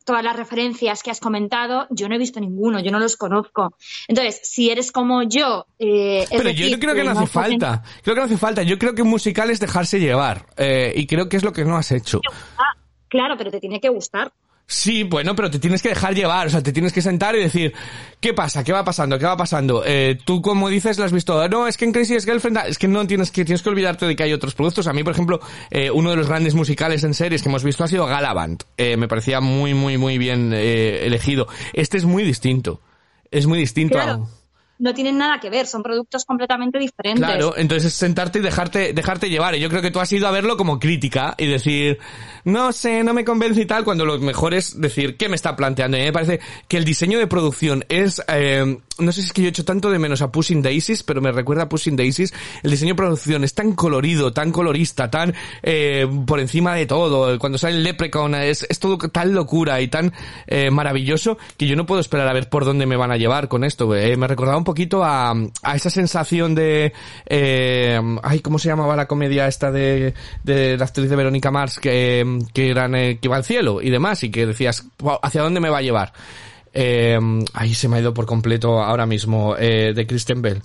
todas 0.06 0.24
las 0.24 0.36
referencias 0.36 1.04
que 1.04 1.12
has 1.12 1.20
comentado, 1.20 1.86
yo 1.92 2.10
no 2.10 2.16
he 2.16 2.18
visto 2.18 2.40
ninguno, 2.40 2.80
yo 2.80 2.90
no 2.92 3.00
los 3.00 3.16
conozco. 3.16 3.76
Entonces, 4.08 4.40
si 4.44 4.72
eres 4.72 4.92
como 4.92 5.22
yo... 5.24 5.68
eh, 5.78 6.26
pero 6.32 6.50
yo 6.50 6.80
creo 6.80 6.96
que 6.96 7.04
no 7.04 7.12
hace 7.12 7.24
estás 7.26 7.46
en- 7.46 7.60
falta 7.60 7.84
creo 8.02 8.16
que 8.16 8.20
no 8.22 8.26
hace 8.26 8.38
falta 8.38 8.64
yo 8.64 8.80
creo 8.80 8.96
que 8.96 9.04
un 9.04 9.10
musical 9.10 9.52
es 9.52 9.60
dejarse 9.60 10.00
llevar 10.00 10.48
eh, 10.58 10.94
y 10.96 11.06
creo 11.06 11.30
que 11.30 11.38
es 11.38 11.44
lo 11.44 11.54
que 11.54 11.64
no 11.64 11.78
has 11.78 11.92
hecho 11.92 12.22
Ah, 12.58 12.74
claro, 13.08 13.36
pero 13.38 13.52
te 13.52 13.60
tiene 13.60 13.80
que 13.80 13.90
gustar. 13.90 14.32
Sí, 14.72 15.02
bueno, 15.02 15.36
pero 15.36 15.50
te 15.50 15.58
tienes 15.58 15.82
que 15.82 15.90
dejar 15.90 16.14
llevar, 16.14 16.46
o 16.46 16.50
sea, 16.52 16.62
te 16.62 16.72
tienes 16.72 16.94
que 16.94 17.02
sentar 17.02 17.36
y 17.36 17.40
decir, 17.40 17.74
¿qué 18.20 18.36
pasa? 18.36 18.64
¿Qué 18.64 18.72
va 18.72 18.86
pasando? 18.86 19.18
¿Qué 19.18 19.26
va 19.26 19.36
pasando? 19.36 19.82
Eh, 19.84 20.20
tú, 20.24 20.44
como 20.44 20.70
dices, 20.70 21.00
lo 21.00 21.06
has 21.06 21.12
visto, 21.12 21.50
no, 21.50 21.68
es 21.68 21.76
que 21.76 21.86
en 21.86 21.92
Crazy 21.92 22.20
Girlfriend, 22.20 22.60
es 22.68 22.78
que 22.78 22.88
no 22.88 23.08
tienes 23.08 23.32
que, 23.32 23.44
tienes 23.44 23.64
que 23.64 23.70
olvidarte 23.70 24.06
de 24.06 24.16
que 24.16 24.22
hay 24.22 24.32
otros 24.32 24.54
productos. 24.54 24.86
A 24.86 24.94
mí, 24.94 25.04
por 25.04 25.14
ejemplo, 25.14 25.40
eh, 25.72 25.90
uno 25.90 26.12
de 26.12 26.18
los 26.18 26.28
grandes 26.28 26.54
musicales 26.54 27.04
en 27.04 27.16
series 27.16 27.42
que 27.42 27.50
hemos 27.50 27.64
visto 27.64 27.84
ha 27.84 27.88
sido 27.88 28.06
Galavant. 28.06 28.62
Eh, 28.78 28.96
me 28.96 29.08
parecía 29.08 29.42
muy, 29.42 29.74
muy, 29.74 29.98
muy 29.98 30.20
bien 30.20 30.52
eh, 30.54 31.00
elegido. 31.04 31.48
Este 31.74 31.98
es 31.98 32.06
muy 32.06 32.24
distinto. 32.24 32.80
Es 33.32 33.48
muy 33.48 33.58
distinto 33.58 34.00
a-. 34.00 34.20
No 34.80 34.94
tienen 34.94 35.18
nada 35.18 35.40
que 35.40 35.50
ver, 35.50 35.68
son 35.68 35.84
productos 35.84 36.26
completamente 36.26 36.80
diferentes. 36.80 37.24
Claro, 37.24 37.56
entonces 37.58 37.88
es 37.88 37.94
sentarte 37.94 38.40
y 38.40 38.42
dejarte, 38.42 38.94
dejarte 38.94 39.30
llevar. 39.30 39.54
Y 39.56 39.60
yo 39.60 39.70
creo 39.70 39.82
que 39.82 39.92
tú 39.92 40.00
has 40.00 40.12
ido 40.12 40.28
a 40.28 40.32
verlo 40.32 40.56
como 40.56 40.80
crítica 40.80 41.36
y 41.38 41.48
decir, 41.48 42.00
no 42.46 42.72
sé, 42.72 43.04
no 43.04 43.14
me 43.14 43.26
convence 43.26 43.62
y 43.62 43.66
tal, 43.66 43.84
cuando 43.84 44.06
lo 44.06 44.18
mejor 44.20 44.54
es 44.54 44.80
decir, 44.80 45.18
¿qué 45.18 45.28
me 45.28 45.36
está 45.36 45.56
planteando? 45.56 45.98
Y 45.98 46.00
a 46.00 46.04
mí 46.04 46.08
me 46.08 46.14
parece 46.14 46.40
que 46.68 46.78
el 46.78 46.86
diseño 46.86 47.20
de 47.20 47.28
producción 47.28 47.84
es, 47.90 48.22
eh, 48.30 48.78
no 49.00 49.12
sé 49.12 49.22
si 49.22 49.28
es 49.28 49.34
que 49.34 49.42
yo 49.42 49.48
he 49.48 49.50
hecho 49.50 49.66
tanto 49.66 49.90
de 49.90 50.00
menos 50.00 50.22
a 50.22 50.32
Pushing 50.32 50.62
Daisies, 50.62 51.04
pero 51.04 51.22
me 51.22 51.32
recuerda 51.32 51.64
a 51.64 51.70
Pushing 51.70 51.96
Daisies. 51.96 52.34
El 52.64 52.72
diseño 52.72 52.94
de 52.94 52.98
producción 52.98 53.44
es 53.44 53.54
tan 53.54 53.74
colorido, 53.74 54.34
tan 54.34 54.52
colorista, 54.52 55.10
tan 55.10 55.34
eh, 55.64 56.08
por 56.26 56.40
encima 56.40 56.76
de 56.76 56.86
todo. 56.86 57.38
Cuando 57.40 57.58
sale 57.58 57.78
el 57.78 57.84
Leprechaun 57.84 58.36
es, 58.36 58.66
es 58.70 58.80
todo 58.80 58.98
tan 58.98 59.34
locura 59.34 59.82
y 59.82 59.88
tan 59.88 60.14
eh, 60.48 60.70
maravilloso 60.72 61.38
que 61.58 61.68
yo 61.68 61.76
no 61.76 61.86
puedo 61.86 62.02
esperar 62.02 62.28
a 62.28 62.34
ver 62.34 62.50
por 62.50 62.66
dónde 62.66 62.86
me 62.86 62.96
van 62.96 63.12
a 63.12 63.18
llevar 63.18 63.48
con 63.48 63.64
esto. 63.64 63.96
Eh, 63.96 64.18
me 64.18 64.28
recordaba 64.28 64.58
un 64.58 64.64
poquito 64.64 65.04
a, 65.04 65.34
a 65.64 65.76
esa 65.76 65.90
sensación 65.90 66.56
de, 66.56 66.94
eh, 67.26 68.00
ay, 68.24 68.40
¿cómo 68.42 68.60
se 68.60 68.70
llamaba 68.70 68.96
la 68.96 69.08
comedia 69.08 69.48
esta 69.48 69.72
de, 69.72 70.14
de 70.44 70.78
la 70.78 70.86
actriz 70.86 71.10
de 71.10 71.16
Verónica 71.16 71.52
Mars 71.52 71.80
que, 71.80 72.40
que 72.54 72.70
eran, 72.70 72.96
eh, 72.96 73.20
que 73.22 73.28
iba 73.28 73.38
al 73.38 73.44
cielo 73.44 73.82
y 73.82 73.90
demás 73.90 74.24
y 74.24 74.32
que 74.32 74.46
decías, 74.46 74.86
"Wow, 75.00 75.20
¿hacia 75.22 75.42
dónde 75.42 75.60
me 75.60 75.70
va 75.70 75.80
a 75.80 75.82
llevar? 75.82 76.14
Eh, 76.74 77.20
ahí 77.54 77.74
se 77.74 77.88
me 77.88 77.98
ha 77.98 78.00
ido 78.02 78.14
por 78.14 78.26
completo 78.26 78.82
ahora 78.82 79.06
mismo, 79.06 79.56
eh, 79.58 79.94
de 79.96 80.08
Kristen 80.08 80.42
Bell. 80.42 80.62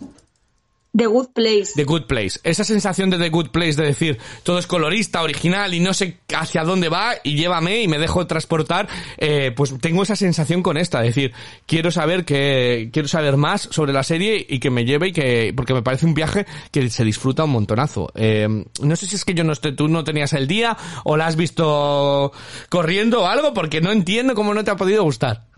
The 0.97 1.07
Good 1.07 1.31
Place. 1.35 1.73
The 1.75 1.85
Good 1.85 2.03
Place. 2.03 2.39
Esa 2.45 2.63
sensación 2.63 3.11
de 3.11 3.19
The 3.19 3.29
Good 3.29 3.49
Place 3.49 3.75
de 3.75 3.87
decir 3.87 4.19
todo 4.45 4.59
es 4.61 4.69
colorista, 4.69 5.23
original 5.23 5.75
y 5.75 5.81
no 5.81 5.93
sé 5.93 6.19
hacia 6.33 6.63
dónde 6.63 6.89
va 6.89 7.15
y 7.25 7.35
llévame 7.35 7.83
y 7.83 7.89
me 7.89 7.99
dejo 7.99 8.29
transportar, 8.29 8.89
eh, 9.19 9.53
pues 9.57 9.75
tengo 9.81 10.05
esa 10.05 10.15
sensación 10.15 10.63
con 10.63 10.77
esta, 10.77 11.01
es 11.01 11.15
decir, 11.15 11.33
quiero 11.67 11.91
saber 11.91 12.25
que 12.25 12.91
quiero 12.93 13.09
saber 13.09 13.37
más 13.37 13.63
sobre 13.73 13.93
la 13.93 14.05
serie 14.05 14.47
y 14.49 14.61
que 14.61 14.71
me 14.71 14.85
lleve 14.85 15.09
y 15.09 15.13
que 15.13 15.53
porque 15.57 15.75
me 15.75 15.83
parece 15.83 16.07
un 16.07 16.15
viaje 16.15 16.47
que 16.71 16.89
se 16.89 17.05
disfruta 17.05 17.43
un 17.43 17.51
montonazo. 17.51 18.13
Eh, 18.15 18.65
no 18.81 18.97
sé 18.97 19.07
si 19.09 19.17
es 19.17 19.25
que 19.25 19.35
yo 19.35 19.43
no 19.43 19.53
esté, 19.53 19.73
tú 19.73 19.89
no 19.89 20.05
tenías 20.05 20.33
el 20.33 20.47
día 20.47 20.77
o 21.03 21.17
la 21.17 21.27
has 21.27 21.35
visto 21.35 22.31
corriendo 22.69 23.23
o 23.23 23.27
algo 23.27 23.53
porque 23.53 23.81
no 23.81 23.91
entiendo 23.91 24.37
cómo 24.37 24.55
no 24.55 24.63
te 24.63 24.71
ha 24.71 24.77
podido 24.77 25.03
gustar. 25.03 25.54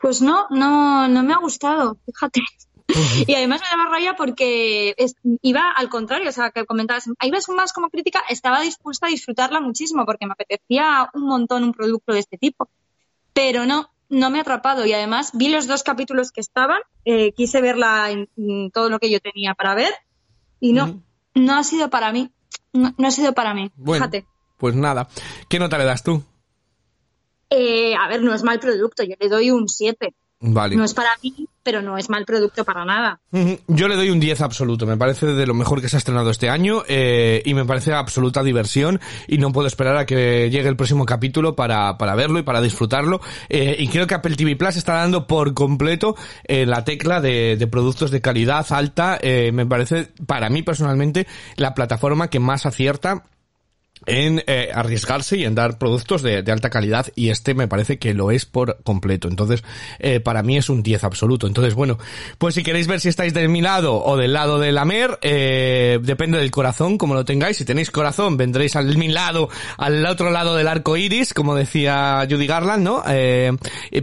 Pues 0.00 0.22
no, 0.22 0.46
no, 0.50 1.08
no 1.08 1.22
me 1.22 1.32
ha 1.34 1.38
gustado, 1.38 1.98
fíjate. 2.06 2.40
Y 3.26 3.34
además 3.34 3.60
me 3.60 3.68
daba 3.78 3.88
raya 3.90 4.16
porque 4.16 4.94
es- 4.96 5.14
iba 5.42 5.70
al 5.70 5.88
contrario, 5.88 6.28
o 6.28 6.32
sea, 6.32 6.50
que 6.50 6.64
comentabas, 6.66 7.06
iba 7.22 7.38
más 7.54 7.72
como 7.72 7.88
crítica, 7.88 8.20
estaba 8.28 8.60
dispuesta 8.62 9.06
a 9.06 9.10
disfrutarla 9.10 9.60
muchísimo 9.60 10.04
porque 10.04 10.26
me 10.26 10.32
apetecía 10.32 11.08
un 11.14 11.26
montón 11.26 11.62
un 11.62 11.72
producto 11.72 12.12
de 12.12 12.18
este 12.18 12.36
tipo. 12.36 12.68
Pero 13.32 13.64
no, 13.64 13.90
no 14.08 14.30
me 14.30 14.38
ha 14.38 14.42
atrapado 14.42 14.84
y 14.86 14.92
además 14.92 15.30
vi 15.34 15.48
los 15.50 15.68
dos 15.68 15.84
capítulos 15.84 16.32
que 16.32 16.40
estaban, 16.40 16.80
eh, 17.04 17.32
quise 17.32 17.60
verla 17.60 18.10
en, 18.10 18.28
en 18.36 18.70
todo 18.72 18.88
lo 18.88 18.98
que 18.98 19.08
yo 19.10 19.20
tenía 19.20 19.54
para 19.54 19.74
ver 19.76 19.92
y 20.58 20.72
no, 20.72 21.00
no 21.34 21.56
ha 21.58 21.62
sido 21.62 21.90
para 21.90 22.10
mí, 22.10 22.32
no, 22.72 22.92
no 22.98 23.06
ha 23.06 23.10
sido 23.12 23.34
para 23.34 23.54
mí, 23.54 23.70
Bueno, 23.76 24.06
fíjate. 24.06 24.26
pues 24.58 24.74
nada. 24.74 25.08
¿Qué 25.48 25.60
nota 25.60 25.78
le 25.78 25.84
das 25.84 26.02
tú? 26.02 26.24
Eh, 27.50 27.94
a 27.94 28.08
ver, 28.08 28.22
no 28.22 28.32
es 28.32 28.42
mal 28.42 28.60
producto, 28.60 29.02
yo 29.02 29.14
le 29.18 29.28
doy 29.28 29.50
un 29.50 29.68
7. 29.68 30.14
Vale. 30.42 30.74
No 30.74 30.84
es 30.84 30.94
para 30.94 31.10
mí, 31.22 31.48
pero 31.62 31.82
no 31.82 31.98
es 31.98 32.08
mal 32.08 32.24
producto 32.24 32.64
para 32.64 32.86
nada. 32.86 33.20
Yo 33.68 33.88
le 33.88 33.96
doy 33.96 34.08
un 34.08 34.20
10 34.20 34.40
absoluto, 34.40 34.86
me 34.86 34.96
parece 34.96 35.26
de 35.26 35.46
lo 35.46 35.52
mejor 35.52 35.82
que 35.82 35.90
se 35.90 35.96
ha 35.96 35.98
estrenado 35.98 36.30
este 36.30 36.48
año 36.48 36.82
eh, 36.88 37.42
y 37.44 37.52
me 37.52 37.66
parece 37.66 37.92
absoluta 37.92 38.42
diversión 38.42 39.00
y 39.28 39.36
no 39.36 39.52
puedo 39.52 39.66
esperar 39.66 39.98
a 39.98 40.06
que 40.06 40.48
llegue 40.50 40.68
el 40.68 40.76
próximo 40.76 41.04
capítulo 41.04 41.54
para, 41.54 41.98
para 41.98 42.14
verlo 42.14 42.38
y 42.38 42.42
para 42.42 42.62
disfrutarlo 42.62 43.20
eh, 43.50 43.76
y 43.78 43.88
creo 43.88 44.06
que 44.06 44.14
Apple 44.14 44.34
TV 44.34 44.56
Plus 44.56 44.76
está 44.76 44.94
dando 44.94 45.26
por 45.26 45.52
completo 45.52 46.16
eh, 46.44 46.64
la 46.64 46.84
tecla 46.84 47.20
de, 47.20 47.56
de 47.58 47.66
productos 47.66 48.10
de 48.10 48.22
calidad 48.22 48.66
alta, 48.70 49.18
eh, 49.20 49.52
me 49.52 49.66
parece 49.66 50.08
para 50.26 50.48
mí 50.48 50.62
personalmente 50.62 51.26
la 51.56 51.74
plataforma 51.74 52.28
que 52.28 52.40
más 52.40 52.64
acierta 52.64 53.24
en 54.06 54.42
eh, 54.46 54.70
arriesgarse 54.74 55.36
y 55.36 55.44
en 55.44 55.54
dar 55.54 55.78
productos 55.78 56.22
de, 56.22 56.42
de 56.42 56.52
alta 56.52 56.70
calidad 56.70 57.06
y 57.14 57.30
este 57.30 57.54
me 57.54 57.68
parece 57.68 57.98
que 57.98 58.14
lo 58.14 58.30
es 58.30 58.46
por 58.46 58.78
completo. 58.82 59.28
Entonces, 59.28 59.62
eh, 59.98 60.20
para 60.20 60.42
mí 60.42 60.56
es 60.56 60.68
un 60.68 60.82
10 60.82 61.04
absoluto. 61.04 61.46
Entonces, 61.46 61.74
bueno, 61.74 61.98
pues 62.38 62.54
si 62.54 62.62
queréis 62.62 62.86
ver 62.86 63.00
si 63.00 63.08
estáis 63.08 63.34
de 63.34 63.46
mi 63.48 63.60
lado 63.60 64.02
o 64.02 64.16
del 64.16 64.32
lado 64.32 64.58
de 64.58 64.72
la 64.72 64.84
mer, 64.84 65.18
eh, 65.22 65.98
depende 66.02 66.38
del 66.38 66.50
corazón, 66.50 66.98
como 66.98 67.14
lo 67.14 67.24
tengáis. 67.24 67.56
Si 67.56 67.64
tenéis 67.64 67.90
corazón, 67.90 68.36
vendréis 68.36 68.76
al 68.76 68.96
mi 68.96 69.08
lado, 69.08 69.48
al 69.78 70.04
otro 70.06 70.30
lado 70.30 70.56
del 70.56 70.68
arco 70.68 70.96
iris, 70.96 71.34
como 71.34 71.54
decía 71.54 72.26
Judy 72.28 72.46
Garland, 72.46 72.84
¿no? 72.84 73.02
Eh, 73.08 73.52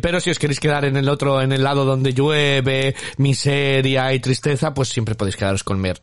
pero 0.02 0.20
si 0.20 0.30
os 0.30 0.40
queréis 0.40 0.60
quedar 0.60 0.86
en 0.86 0.98
el 0.98 1.10
otro, 1.10 1.42
en 1.42 1.52
el 1.52 1.64
lado 1.64 1.86
donde 1.86 2.14
llueve, 2.14 2.96
miseria 3.18 4.14
y 4.14 4.20
tristeza, 4.20 4.74
pues 4.74 4.90
siempre 4.90 5.16
podéis 5.16 5.36
quedaros 5.36 5.64
con 5.64 5.80
mer. 5.80 6.02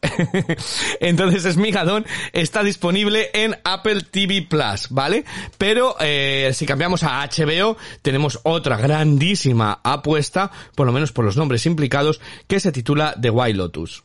Entonces, 1.00 1.44
Esmigadón 1.44 2.04
está 2.32 2.62
disponible 2.62 3.30
en 3.32 3.56
Apple 3.84 4.00
TV 4.10 4.46
Plus, 4.48 4.88
¿vale? 4.88 5.26
Pero 5.58 5.96
eh, 6.00 6.52
si 6.54 6.64
cambiamos 6.64 7.02
a 7.02 7.22
HBO, 7.28 7.76
tenemos 8.00 8.40
otra 8.44 8.78
grandísima 8.78 9.80
apuesta, 9.82 10.50
por 10.74 10.86
lo 10.86 10.92
menos 10.92 11.12
por 11.12 11.26
los 11.26 11.36
nombres 11.36 11.66
implicados, 11.66 12.18
que 12.46 12.60
se 12.60 12.72
titula 12.72 13.14
The 13.20 13.28
White 13.28 13.58
Lotus. 13.58 14.02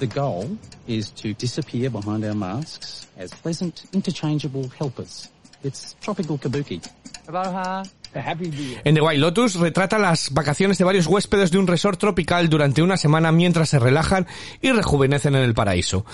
The 0.00 0.06
goal 0.06 0.58
is 0.86 1.10
to 1.12 1.28
disappear 1.32 1.88
behind 1.88 2.24
our 2.24 2.34
masks 2.34 3.08
as 3.16 3.32
pleasant, 3.32 3.84
interchangeable 3.94 4.68
helpers. 4.78 5.30
It's 5.64 5.96
tropical 6.02 6.36
kabuki. 6.36 6.82
Aloha. 7.28 7.84
En 8.84 8.94
The 8.94 9.00
White 9.00 9.18
Lotus 9.18 9.54
retrata 9.56 9.98
las 9.98 10.32
vacaciones 10.32 10.78
de 10.78 10.84
varios 10.84 11.06
huéspedes 11.06 11.50
de 11.50 11.58
un 11.58 11.66
resort 11.66 11.98
tropical 11.98 12.48
durante 12.48 12.82
una 12.82 12.96
semana 12.96 13.32
mientras 13.32 13.70
se 13.70 13.78
relajan 13.78 14.26
y 14.60 14.72
rejuvenecen 14.72 15.34
en 15.34 15.42
el 15.42 15.54
paraíso. 15.54 16.04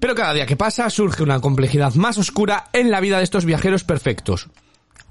Pero 0.00 0.14
cada 0.14 0.34
día 0.34 0.46
que 0.46 0.56
pasa 0.56 0.90
surge 0.90 1.22
una 1.22 1.40
complejidad 1.40 1.94
más 1.94 2.18
oscura 2.18 2.64
en 2.72 2.90
la 2.90 3.00
vida 3.00 3.18
de 3.18 3.24
estos 3.24 3.44
viajeros 3.44 3.84
perfectos. 3.84 4.48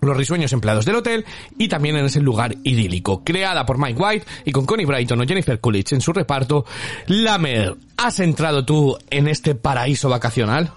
Los 0.01 0.17
risueños 0.17 0.51
empleados 0.51 0.85
del 0.85 0.97
hotel 0.97 1.25
y 1.57 1.69
también 1.69 1.95
en 1.95 2.05
ese 2.05 2.19
lugar 2.19 2.55
idílico. 2.63 3.23
Creada 3.23 3.65
por 3.65 3.77
Mike 3.77 4.01
White 4.01 4.25
y 4.43 4.51
con 4.51 4.65
Connie 4.65 4.85
Brighton 4.85 5.21
o 5.21 5.25
Jennifer 5.25 5.61
Coolidge 5.61 5.93
en 5.93 6.01
su 6.01 6.11
reparto, 6.11 6.65
Lamer, 7.07 7.77
¿has 7.95 8.19
entrado 8.19 8.65
tú 8.65 8.97
en 9.09 9.29
este 9.29 9.55
paraíso 9.55 10.09
vacacional? 10.09 10.73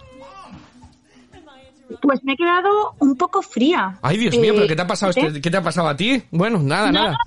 Pues 2.03 2.23
me 2.25 2.33
he 2.33 2.37
quedado 2.37 2.95
un 2.99 3.17
poco 3.17 3.43
fría. 3.43 3.99
Ay, 4.03 4.17
Dios 4.19 4.37
mío, 4.37 4.53
Eh, 4.53 4.55
¿pero 4.57 4.67
qué 4.69 4.77
te 4.77 4.83
ha 4.83 4.87
pasado, 4.87 5.11
este- 5.11 5.39
¿eh? 5.39 5.41
qué 5.41 5.51
te 5.51 5.57
ha 5.57 5.63
pasado 5.63 5.89
a 5.89 5.97
ti? 5.97 6.23
Bueno, 6.31 6.59
nada, 6.59 6.87
No, 6.91 6.93
nada. 6.93 7.11
No 7.13 7.19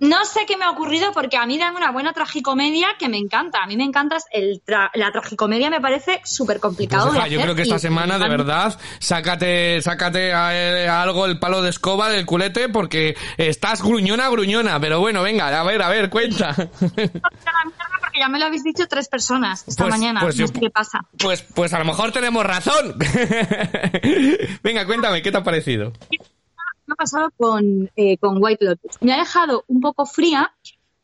sé 0.00 0.40
qué 0.46 0.56
me 0.56 0.64
ha 0.64 0.70
ocurrido 0.70 1.12
porque 1.12 1.36
a 1.36 1.46
mí 1.46 1.58
dame 1.58 1.76
una 1.78 1.90
buena 1.92 2.12
tragicomedia 2.12 2.88
que 2.98 3.08
me 3.08 3.16
encanta. 3.18 3.62
A 3.62 3.66
mí 3.66 3.76
me 3.76 3.84
encanta 3.84 4.16
el 4.32 4.62
tra- 4.64 4.90
la 4.94 5.12
tragicomedia 5.12 5.70
me 5.70 5.80
parece 5.80 6.20
súper 6.24 6.60
complicado. 6.60 7.12
Pues, 7.12 7.30
yo 7.30 7.40
creo 7.40 7.54
que 7.54 7.62
esta 7.62 7.78
semana, 7.78 8.18
de 8.18 8.28
verdad, 8.28 8.78
sácate, 9.00 9.80
sácate 9.82 10.32
a- 10.32 10.48
a 10.98 11.02
algo 11.02 11.26
el 11.26 11.38
palo 11.38 11.62
de 11.62 11.70
escoba 11.70 12.08
del 12.10 12.26
culete 12.26 12.68
porque 12.68 13.16
estás 13.38 13.82
gruñona, 13.82 14.28
gruñona. 14.28 14.78
Pero 14.80 15.00
bueno, 15.00 15.22
venga, 15.22 15.58
a 15.60 15.64
ver, 15.64 15.80
a 15.82 15.88
ver, 15.88 16.10
cuenta. 16.10 16.54
porque 16.84 18.18
ya 18.18 18.28
me 18.28 18.38
lo 18.38 18.46
habéis 18.46 18.64
dicho 18.64 18.86
tres 18.88 19.08
personas 19.08 19.64
esta 19.66 19.84
Pues- 19.84 19.94
mañana. 19.98 20.20
pues 20.20 20.36
no 20.36 20.46
yo- 20.46 20.52
sé 20.52 20.60
qué 20.60 20.70
pasa. 20.70 21.00
Pues, 21.18 21.42
pues 21.42 21.72
a 21.72 21.78
lo 21.78 21.84
mejor 21.84 22.12
tenemos 22.12 22.44
razón. 22.44 22.96
venga, 24.62 24.86
cuéntame, 24.86 25.22
¿qué 25.22 25.30
te 25.30 25.38
ha 25.38 25.42
parecido? 25.44 25.92
Me 26.86 26.92
ha 26.92 26.96
pasado 26.96 27.30
con, 27.36 27.90
eh, 27.96 28.18
con 28.18 28.42
White 28.42 28.64
Lotus. 28.64 28.96
Me 29.00 29.12
ha 29.12 29.18
dejado 29.18 29.64
un 29.68 29.80
poco 29.80 30.06
fría. 30.06 30.54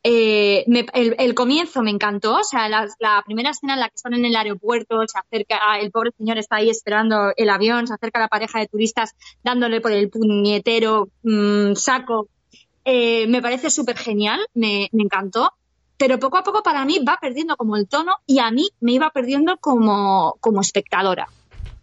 eh, 0.02 0.64
el, 0.94 1.34
comienzo 1.34 1.82
me 1.82 1.90
encantó, 1.90 2.36
o 2.36 2.44
sea, 2.44 2.68
la, 2.70 3.22
primera 3.26 3.50
escena 3.50 3.74
en 3.74 3.80
la 3.80 3.88
que 3.88 3.96
están 3.96 4.14
en 4.14 4.24
el 4.24 4.34
aeropuerto, 4.34 5.06
se 5.06 5.18
acerca, 5.18 5.78
el 5.78 5.90
pobre 5.90 6.12
señor 6.16 6.38
está 6.38 6.56
ahí 6.56 6.70
esperando 6.70 7.32
el 7.36 7.50
avión, 7.50 7.86
se 7.86 7.92
acerca 7.92 8.18
la 8.18 8.28
pareja 8.28 8.60
de 8.60 8.68
turistas 8.68 9.14
dándole 9.44 9.82
por 9.82 9.92
el 9.92 10.08
puñetero 10.08 11.08
mm, 11.22 11.74
saco. 11.74 12.28
Eh, 12.86 13.26
me 13.26 13.42
parece 13.42 13.68
súper 13.68 13.98
genial, 13.98 14.40
me, 14.54 14.88
me 14.92 15.02
encantó, 15.02 15.52
pero 15.98 16.18
poco 16.18 16.38
a 16.38 16.42
poco 16.42 16.62
para 16.62 16.86
mí 16.86 16.98
va 17.06 17.18
perdiendo 17.20 17.58
como 17.58 17.76
el 17.76 17.86
tono 17.86 18.16
y 18.26 18.38
a 18.38 18.50
mí 18.50 18.70
me 18.80 18.92
iba 18.92 19.10
perdiendo 19.10 19.58
como, 19.58 20.36
como 20.40 20.62
espectadora, 20.62 21.28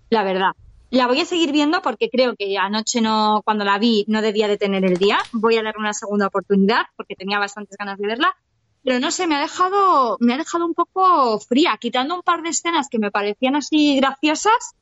la 0.10 0.24
verdad. 0.24 0.54
La 0.90 1.08
voy 1.08 1.20
a 1.20 1.26
seguir 1.26 1.52
viendo 1.52 1.82
porque 1.82 2.10
creo 2.10 2.36
que 2.38 2.58
anoche 2.58 3.02
no, 3.02 3.42
cuando 3.44 3.66
la 3.66 3.78
vi, 3.78 4.06
no 4.08 4.22
debía 4.22 4.48
de 4.48 4.58
tener 4.58 4.86
el 4.86 4.98
día. 4.98 5.20
Voy 5.34 5.58
a 5.58 5.64
darle 5.64 5.80
una 5.80 5.94
segunda 5.94 6.28
oportunidad 6.28 6.84
porque 6.96 7.16
tenía 7.16 7.40
bastantes 7.40 7.78
ganas 7.78 7.98
de 7.98 8.08
verla. 8.08 8.36
Pero 8.84 9.00
no 9.02 9.12
sé, 9.12 9.28
me 9.28 9.36
ha 9.36 9.42
dejado, 9.42 10.18
me 10.22 10.34
ha 10.34 10.38
dejado 10.38 10.66
un 10.66 10.74
poco 10.74 11.40
fría, 11.40 11.78
quitando 11.80 12.16
un 12.16 12.22
par 12.22 12.42
de 12.42 12.50
escenas 12.50 12.88
que 12.90 13.00
me 13.00 13.12
parecían 13.12 13.58
así 13.58 13.98
graciosas. 13.98 14.76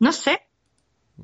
No 0.00 0.12
sé. 0.12 0.40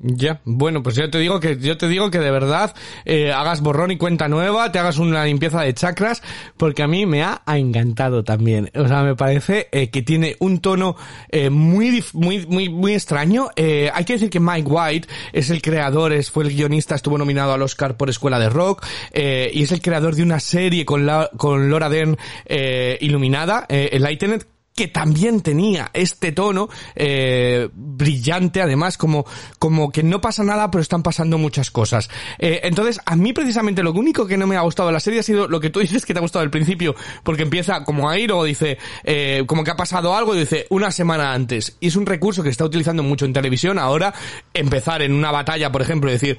Ya, 0.01 0.41
bueno, 0.43 0.83
pues 0.83 0.95
yo 0.95 1.09
te 1.09 1.19
digo 1.19 1.39
que 1.39 1.57
yo 1.57 1.77
te 1.77 1.87
digo 1.87 2.11
que 2.11 2.19
de 2.19 2.29
verdad 2.29 2.75
eh, 3.05 3.31
hagas 3.31 3.61
borrón 3.61 3.91
y 3.91 3.97
cuenta 3.97 4.27
nueva, 4.27 4.71
te 4.71 4.77
hagas 4.77 4.97
una 4.97 5.23
limpieza 5.23 5.61
de 5.61 5.73
chakras, 5.73 6.21
porque 6.57 6.83
a 6.83 6.87
mí 6.87 7.05
me 7.05 7.23
ha 7.23 7.41
encantado 7.47 8.23
también. 8.23 8.69
O 8.75 8.87
sea, 8.87 9.03
me 9.03 9.15
parece 9.15 9.69
eh, 9.71 9.89
que 9.89 10.01
tiene 10.01 10.35
un 10.39 10.59
tono 10.59 10.97
eh, 11.29 11.49
muy 11.49 12.03
muy 12.13 12.45
muy 12.45 12.67
muy 12.67 12.93
extraño. 12.93 13.47
Eh, 13.55 13.89
hay 13.93 14.03
que 14.03 14.13
decir 14.13 14.29
que 14.29 14.39
Mike 14.41 14.67
White 14.67 15.07
es 15.31 15.49
el 15.49 15.61
creador, 15.61 16.11
es 16.11 16.29
fue 16.29 16.43
el 16.43 16.53
guionista, 16.53 16.95
estuvo 16.95 17.17
nominado 17.17 17.53
al 17.53 17.61
Oscar 17.61 17.95
por 17.95 18.09
Escuela 18.09 18.37
de 18.37 18.49
Rock 18.49 18.85
eh, 19.11 19.49
y 19.53 19.63
es 19.63 19.71
el 19.71 19.81
creador 19.81 20.15
de 20.15 20.23
una 20.23 20.39
serie 20.39 20.85
con 20.85 21.05
la, 21.05 21.29
con 21.37 21.69
Laura 21.69 21.89
Dern 21.89 22.17
eh, 22.45 22.97
iluminada, 23.01 23.65
eh, 23.69 23.89
Enlightened, 23.93 24.45
que 24.75 24.89
también 24.89 25.41
tenía 25.41 25.89
este 25.93 26.33
tono 26.33 26.67
eh, 26.95 27.69
brillante, 27.73 28.61
además, 28.61 28.97
como, 28.97 29.25
como 29.57 29.89
que 29.89 30.03
no 30.03 30.19
pasa 30.19 30.43
nada, 30.43 30.69
pero 30.69 30.81
están 30.81 31.01
pasando 31.01 31.37
muchas 31.37 31.71
cosas. 31.71 32.09
Eh, 32.39 32.59
entonces, 32.63 32.99
a 33.05 33.15
mí 33.15 33.31
precisamente 33.31 33.81
lo 33.81 33.93
único 33.93 34.27
que 34.27 34.37
no 34.37 34.47
me 34.47 34.57
ha 34.57 34.61
gustado 34.61 34.87
de 34.87 34.93
la 34.93 34.99
serie 34.99 35.21
ha 35.21 35.23
sido 35.23 35.47
lo 35.47 35.61
que 35.61 35.69
tú 35.69 35.79
dices 35.85 36.05
que 36.05 36.13
te 36.13 36.19
ha 36.19 36.21
gustado 36.21 36.43
al 36.43 36.51
principio, 36.51 36.93
porque 37.23 37.43
empieza 37.43 37.85
como 37.85 38.09
a 38.09 38.19
ir 38.19 38.33
o 38.33 38.43
dice, 38.43 38.77
eh, 39.05 39.43
como 39.47 39.63
que 39.63 39.71
ha 39.71 39.77
pasado 39.77 40.13
algo 40.13 40.35
y 40.35 40.39
dice 40.39 40.67
una 40.69 40.91
semana 40.91 41.33
antes. 41.33 41.77
Y 41.79 41.87
es 41.87 41.95
un 41.95 42.05
recurso 42.05 42.43
que 42.43 42.49
está 42.49 42.65
utilizando 42.65 43.01
mucho 43.01 43.25
en 43.25 43.31
televisión 43.31 43.79
ahora, 43.79 44.13
empezar 44.53 45.01
en 45.01 45.13
una 45.13 45.31
batalla, 45.31 45.71
por 45.71 45.81
ejemplo, 45.81 46.09
y 46.09 46.13
decir, 46.13 46.37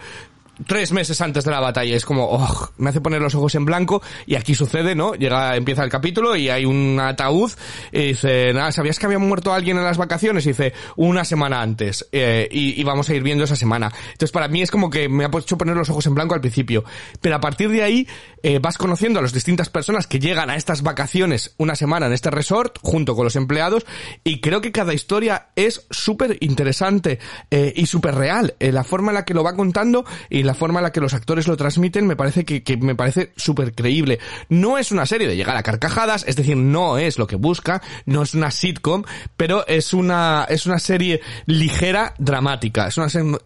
tres 0.67 0.93
meses 0.93 1.21
antes 1.21 1.45
de 1.45 1.51
la 1.51 1.61
batalla. 1.61 1.95
Es 1.95 2.05
como, 2.05 2.25
oh, 2.25 2.71
me 2.79 2.91
hace 2.91 3.01
poner 3.01 3.21
los 3.21 3.35
ojos 3.35 3.55
en 3.55 3.65
blanco 3.65 4.03
y 4.27 4.35
aquí 4.35 4.55
sucede, 4.55 4.95
¿no? 4.95 5.15
Llega, 5.15 5.57
empieza 5.57 5.85
el 5.85 5.91
capítulo 5.91 6.37
y 6.37 6.49
hay 6.49 6.65
un 6.65 6.99
ataúd 7.01 7.53
y 7.93 8.09
dice, 8.09 8.53
nada, 8.53 8.73
¿sabías 8.73 8.99
que 8.99 9.07
había 9.07 9.19
muerto 9.19 9.53
alguien 9.53 9.77
en 9.77 9.85
las 9.85 9.99
vacaciones? 9.99 10.47
Y 10.47 10.51
dice, 10.51 10.73
una 10.97 11.25
semana 11.25 11.61
antes. 11.61 12.07
Eh, 12.13 12.49
y, 12.51 12.83
vamos 12.87 13.09
a 13.09 13.15
ir 13.15 13.23
viendo 13.23 13.45
esa 13.45 13.57
semana. 13.57 13.93
Entonces 14.13 14.31
para 14.31 14.47
mí 14.47 14.63
es 14.63 14.71
como 14.71 14.91
que 14.91 15.09
me 15.09 15.25
ha 15.25 15.31
hecho 15.39 15.59
poner 15.59 15.77
los 15.77 15.91
ojos 15.91 16.07
en 16.07 16.15
blanco 16.15 16.35
al 16.35 16.41
principio. 16.41 16.85
Pero 17.21 17.35
a 17.35 17.41
partir 17.41 17.69
de 17.69 17.83
ahí 17.83 18.07
eh, 18.43 18.61
vas 18.61 18.79
conociendo 18.79 19.19
a 19.19 19.23
las 19.23 19.33
distintas 19.33 19.71
personas 19.71 20.07
que 20.07 20.21
llegan 20.21 20.51
a 20.51 20.57
estas 20.57 20.83
vacaciones 20.83 21.55
una 21.59 21.75
semana 21.75 22.07
en 22.07 22.13
este 22.13 22.31
resort 22.31 22.79
junto 22.81 23.17
con 23.17 23.25
los 23.25 23.37
empleados 23.37 23.85
y 24.25 24.41
creo 24.41 24.61
que 24.61 24.73
cada 24.73 24.95
historia 24.95 25.49
es 25.57 25.87
súper 25.91 26.39
interesante 26.41 27.19
eh, 27.51 27.73
y 27.75 27.87
súper 27.87 28.15
real. 28.15 28.55
Eh, 28.61 28.73
la 28.73 28.85
forma 28.85 29.11
en 29.11 29.17
la 29.17 29.25
que 29.25 29.35
lo 29.35 29.43
va 29.43 29.57
contando 29.57 30.05
la 30.47 30.55
forma 30.55 30.81
en 30.81 30.85
la 30.85 30.93
que 30.93 31.01
los 31.01 31.15
actores 31.15 31.47
lo 31.49 31.57
transmiten 31.57 32.07
me 32.07 32.17
parece 32.17 32.45
que, 32.45 32.63
que 32.63 32.77
me 32.77 32.95
parece 32.95 33.33
súper 33.37 33.75
creíble. 33.75 34.19
No 34.49 34.79
es 34.79 34.93
una 34.93 35.07
serie 35.07 35.29
de 35.29 35.37
llegar 35.37 35.57
a 35.57 35.63
carcajadas, 35.63 36.25
es 36.27 36.37
decir, 36.37 36.57
no 36.57 36.99
es 36.99 37.19
lo 37.19 37.27
que 37.27 37.37
busca, 37.37 37.83
no 38.05 38.23
es 38.23 38.35
una 38.35 38.51
sitcom, 38.51 39.05
pero 39.37 39.67
es 39.67 39.93
una, 39.93 40.47
es 40.49 40.67
una 40.67 40.79
serie 40.79 41.21
ligera, 41.47 42.15
dramática. 42.19 42.89
Es 42.89 42.97
una 42.97 43.09
serie, 43.09 43.37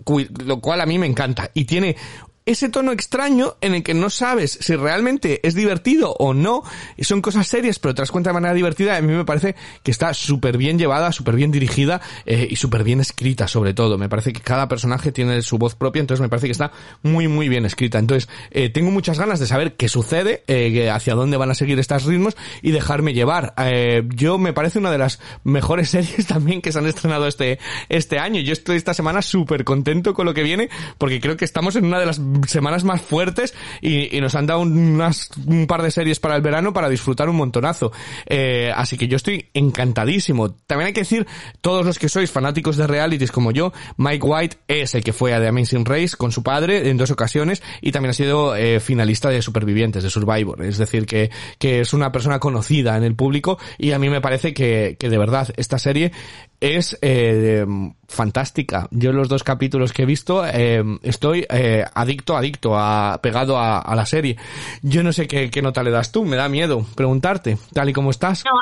lo 0.44 0.60
cual 0.60 0.80
a 0.80 0.86
mí 0.86 0.98
me 0.98 1.06
encanta. 1.06 1.50
Y 1.54 1.64
tiene 1.64 1.96
ese 2.46 2.68
tono 2.68 2.92
extraño 2.92 3.56
en 3.60 3.74
el 3.74 3.82
que 3.82 3.94
no 3.94 4.10
sabes 4.10 4.58
si 4.60 4.74
realmente 4.76 5.46
es 5.46 5.54
divertido 5.54 6.14
o 6.18 6.34
no, 6.34 6.62
son 7.00 7.22
cosas 7.22 7.46
serias, 7.46 7.78
pero 7.78 7.94
te 7.94 8.02
das 8.02 8.10
cuenta 8.10 8.30
de 8.30 8.34
manera 8.34 8.54
divertida, 8.54 8.96
a 8.96 9.00
mí 9.00 9.12
me 9.12 9.24
parece 9.24 9.54
que 9.82 9.90
está 9.90 10.14
súper 10.14 10.56
bien 10.56 10.78
llevada, 10.78 11.12
súper 11.12 11.36
bien 11.36 11.50
dirigida 11.50 12.00
eh, 12.26 12.48
y 12.50 12.56
súper 12.56 12.84
bien 12.84 13.00
escrita 13.00 13.48
sobre 13.48 13.74
todo. 13.74 13.98
Me 13.98 14.08
parece 14.08 14.32
que 14.32 14.40
cada 14.40 14.68
personaje 14.68 15.12
tiene 15.12 15.42
su 15.42 15.58
voz 15.58 15.74
propia, 15.74 16.00
entonces 16.00 16.22
me 16.22 16.28
parece 16.28 16.46
que 16.46 16.52
está 16.52 16.72
muy 17.02 17.28
muy 17.28 17.48
bien 17.48 17.64
escrita. 17.64 17.98
Entonces, 17.98 18.28
eh, 18.50 18.68
tengo 18.68 18.90
muchas 18.90 19.18
ganas 19.18 19.38
de 19.38 19.46
saber 19.46 19.76
qué 19.76 19.88
sucede, 19.88 20.42
eh, 20.46 20.90
hacia 20.90 21.14
dónde 21.14 21.36
van 21.36 21.50
a 21.50 21.54
seguir 21.54 21.78
estos 21.78 22.04
ritmos 22.04 22.36
y 22.62 22.70
dejarme 22.70 23.14
llevar. 23.14 23.54
Eh, 23.58 24.02
yo 24.14 24.38
me 24.38 24.52
parece 24.52 24.78
una 24.78 24.90
de 24.90 24.98
las 24.98 25.20
mejores 25.44 25.90
series 25.90 26.26
también 26.26 26.62
que 26.62 26.72
se 26.72 26.78
han 26.78 26.86
estrenado 26.86 27.26
este, 27.26 27.58
este 27.88 28.18
año. 28.18 28.40
Yo 28.40 28.52
estoy 28.52 28.76
esta 28.76 28.94
semana 28.94 29.22
súper 29.22 29.64
contento 29.64 30.14
con 30.14 30.26
lo 30.26 30.34
que 30.34 30.42
viene 30.42 30.68
porque 30.98 31.20
creo 31.20 31.36
que 31.36 31.44
estamos 31.44 31.76
en 31.76 31.84
una 31.84 31.98
de 31.98 32.06
las 32.06 32.18
semanas 32.46 32.84
más 32.84 33.00
fuertes 33.00 33.54
y, 33.80 34.16
y 34.16 34.20
nos 34.20 34.34
han 34.34 34.46
dado 34.46 34.60
un, 34.60 34.76
unas, 34.76 35.30
un 35.46 35.66
par 35.66 35.82
de 35.82 35.90
series 35.90 36.20
para 36.20 36.36
el 36.36 36.42
verano 36.42 36.72
para 36.72 36.88
disfrutar 36.88 37.28
un 37.28 37.36
montonazo. 37.36 37.92
Eh, 38.26 38.72
así 38.74 38.96
que 38.96 39.08
yo 39.08 39.16
estoy 39.16 39.48
encantadísimo. 39.54 40.50
También 40.66 40.88
hay 40.88 40.92
que 40.92 41.00
decir, 41.00 41.26
todos 41.60 41.84
los 41.84 41.98
que 41.98 42.08
sois 42.08 42.30
fanáticos 42.30 42.76
de 42.76 42.86
realities 42.86 43.32
como 43.32 43.50
yo, 43.50 43.72
Mike 43.96 44.26
White 44.26 44.56
es 44.68 44.94
el 44.94 45.04
que 45.04 45.12
fue 45.12 45.34
a 45.34 45.40
The 45.40 45.48
Amazing 45.48 45.84
Race 45.84 46.16
con 46.16 46.32
su 46.32 46.42
padre 46.42 46.88
en 46.88 46.96
dos 46.96 47.10
ocasiones 47.10 47.62
y 47.80 47.92
también 47.92 48.10
ha 48.10 48.14
sido 48.14 48.56
eh, 48.56 48.80
finalista 48.80 49.28
de 49.28 49.42
Supervivientes, 49.42 50.02
de 50.02 50.10
Survivor. 50.10 50.62
Es 50.64 50.78
decir, 50.78 51.06
que, 51.06 51.30
que 51.58 51.80
es 51.80 51.92
una 51.92 52.12
persona 52.12 52.38
conocida 52.38 52.96
en 52.96 53.04
el 53.04 53.14
público 53.14 53.58
y 53.78 53.92
a 53.92 53.98
mí 53.98 54.08
me 54.08 54.20
parece 54.20 54.54
que 54.54 54.96
de 54.98 55.18
verdad 55.18 55.48
esta 55.56 55.78
serie 55.78 56.12
es 56.60 56.98
eh, 57.00 57.66
fantástica. 58.06 58.86
Yo 58.90 59.12
los 59.12 59.28
dos 59.28 59.42
capítulos 59.42 59.92
que 59.92 60.02
he 60.02 60.06
visto 60.06 60.44
eh, 60.46 60.82
estoy 61.02 61.46
eh, 61.50 61.84
adicto, 61.94 62.36
adicto, 62.36 62.76
a, 62.76 63.18
pegado 63.22 63.58
a, 63.58 63.94
la 63.94 64.06
serie. 64.06 64.36
Yo 64.82 65.02
no 65.02 65.12
sé 65.12 65.26
qué, 65.26 65.50
qué 65.50 65.62
nota 65.62 65.82
le 65.82 65.90
das 65.90 66.12
tú, 66.12 66.24
me 66.24 66.36
da 66.36 66.48
miedo 66.48 66.84
preguntarte, 66.94 67.58
tal 67.72 67.88
y 67.88 67.92
como 67.92 68.10
estás. 68.10 68.44
No, 68.44 68.60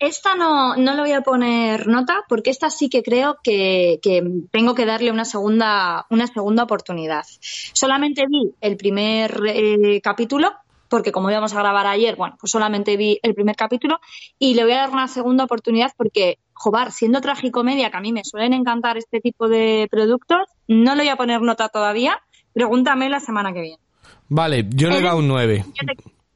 esta 0.00 0.34
no, 0.34 0.76
no 0.76 0.94
le 0.94 1.02
voy 1.02 1.12
a 1.12 1.20
poner 1.20 1.86
nota 1.86 2.24
porque 2.26 2.48
esta 2.48 2.70
sí 2.70 2.88
que 2.88 3.02
creo 3.02 3.38
que, 3.42 4.00
que 4.02 4.26
tengo 4.50 4.74
que 4.74 4.86
darle 4.86 5.12
una 5.12 5.26
segunda, 5.26 6.06
una 6.08 6.26
segunda 6.26 6.64
oportunidad. 6.64 7.24
Solamente 7.40 8.24
vi 8.26 8.54
el 8.62 8.78
primer 8.78 9.42
eh, 9.46 10.00
capítulo 10.02 10.52
porque 10.88 11.12
como 11.12 11.30
íbamos 11.30 11.52
a 11.54 11.58
grabar 11.60 11.86
ayer, 11.86 12.16
bueno, 12.16 12.36
pues 12.40 12.50
solamente 12.50 12.96
vi 12.96 13.20
el 13.22 13.34
primer 13.34 13.56
capítulo 13.56 14.00
y 14.38 14.54
le 14.54 14.64
voy 14.64 14.72
a 14.72 14.80
dar 14.80 14.90
una 14.90 15.06
segunda 15.06 15.44
oportunidad 15.44 15.92
porque, 15.96 16.38
jobar, 16.60 16.92
siendo 16.92 17.20
tragicomedia, 17.22 17.90
que 17.90 17.96
a 17.96 18.00
mí 18.00 18.12
me 18.12 18.22
suelen 18.22 18.52
encantar 18.52 18.98
este 18.98 19.20
tipo 19.20 19.48
de 19.48 19.88
productos, 19.90 20.42
no 20.68 20.94
le 20.94 21.04
voy 21.04 21.08
a 21.08 21.16
poner 21.16 21.40
nota 21.40 21.70
todavía, 21.70 22.20
pregúntame 22.52 23.08
la 23.08 23.20
semana 23.20 23.52
que 23.54 23.62
viene. 23.62 23.82
Vale, 24.28 24.66
yo 24.68 24.90
le 24.90 24.98
he 24.98 25.02
dado 25.02 25.18
un 25.18 25.28
9. 25.28 25.64
Yo 25.66 25.86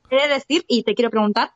te 0.09 0.17
he 0.17 0.29
de 0.29 0.35
decir 0.35 0.65
y 0.67 0.83
te 0.83 0.95
quiero 0.95 1.11
preguntar, 1.11 1.53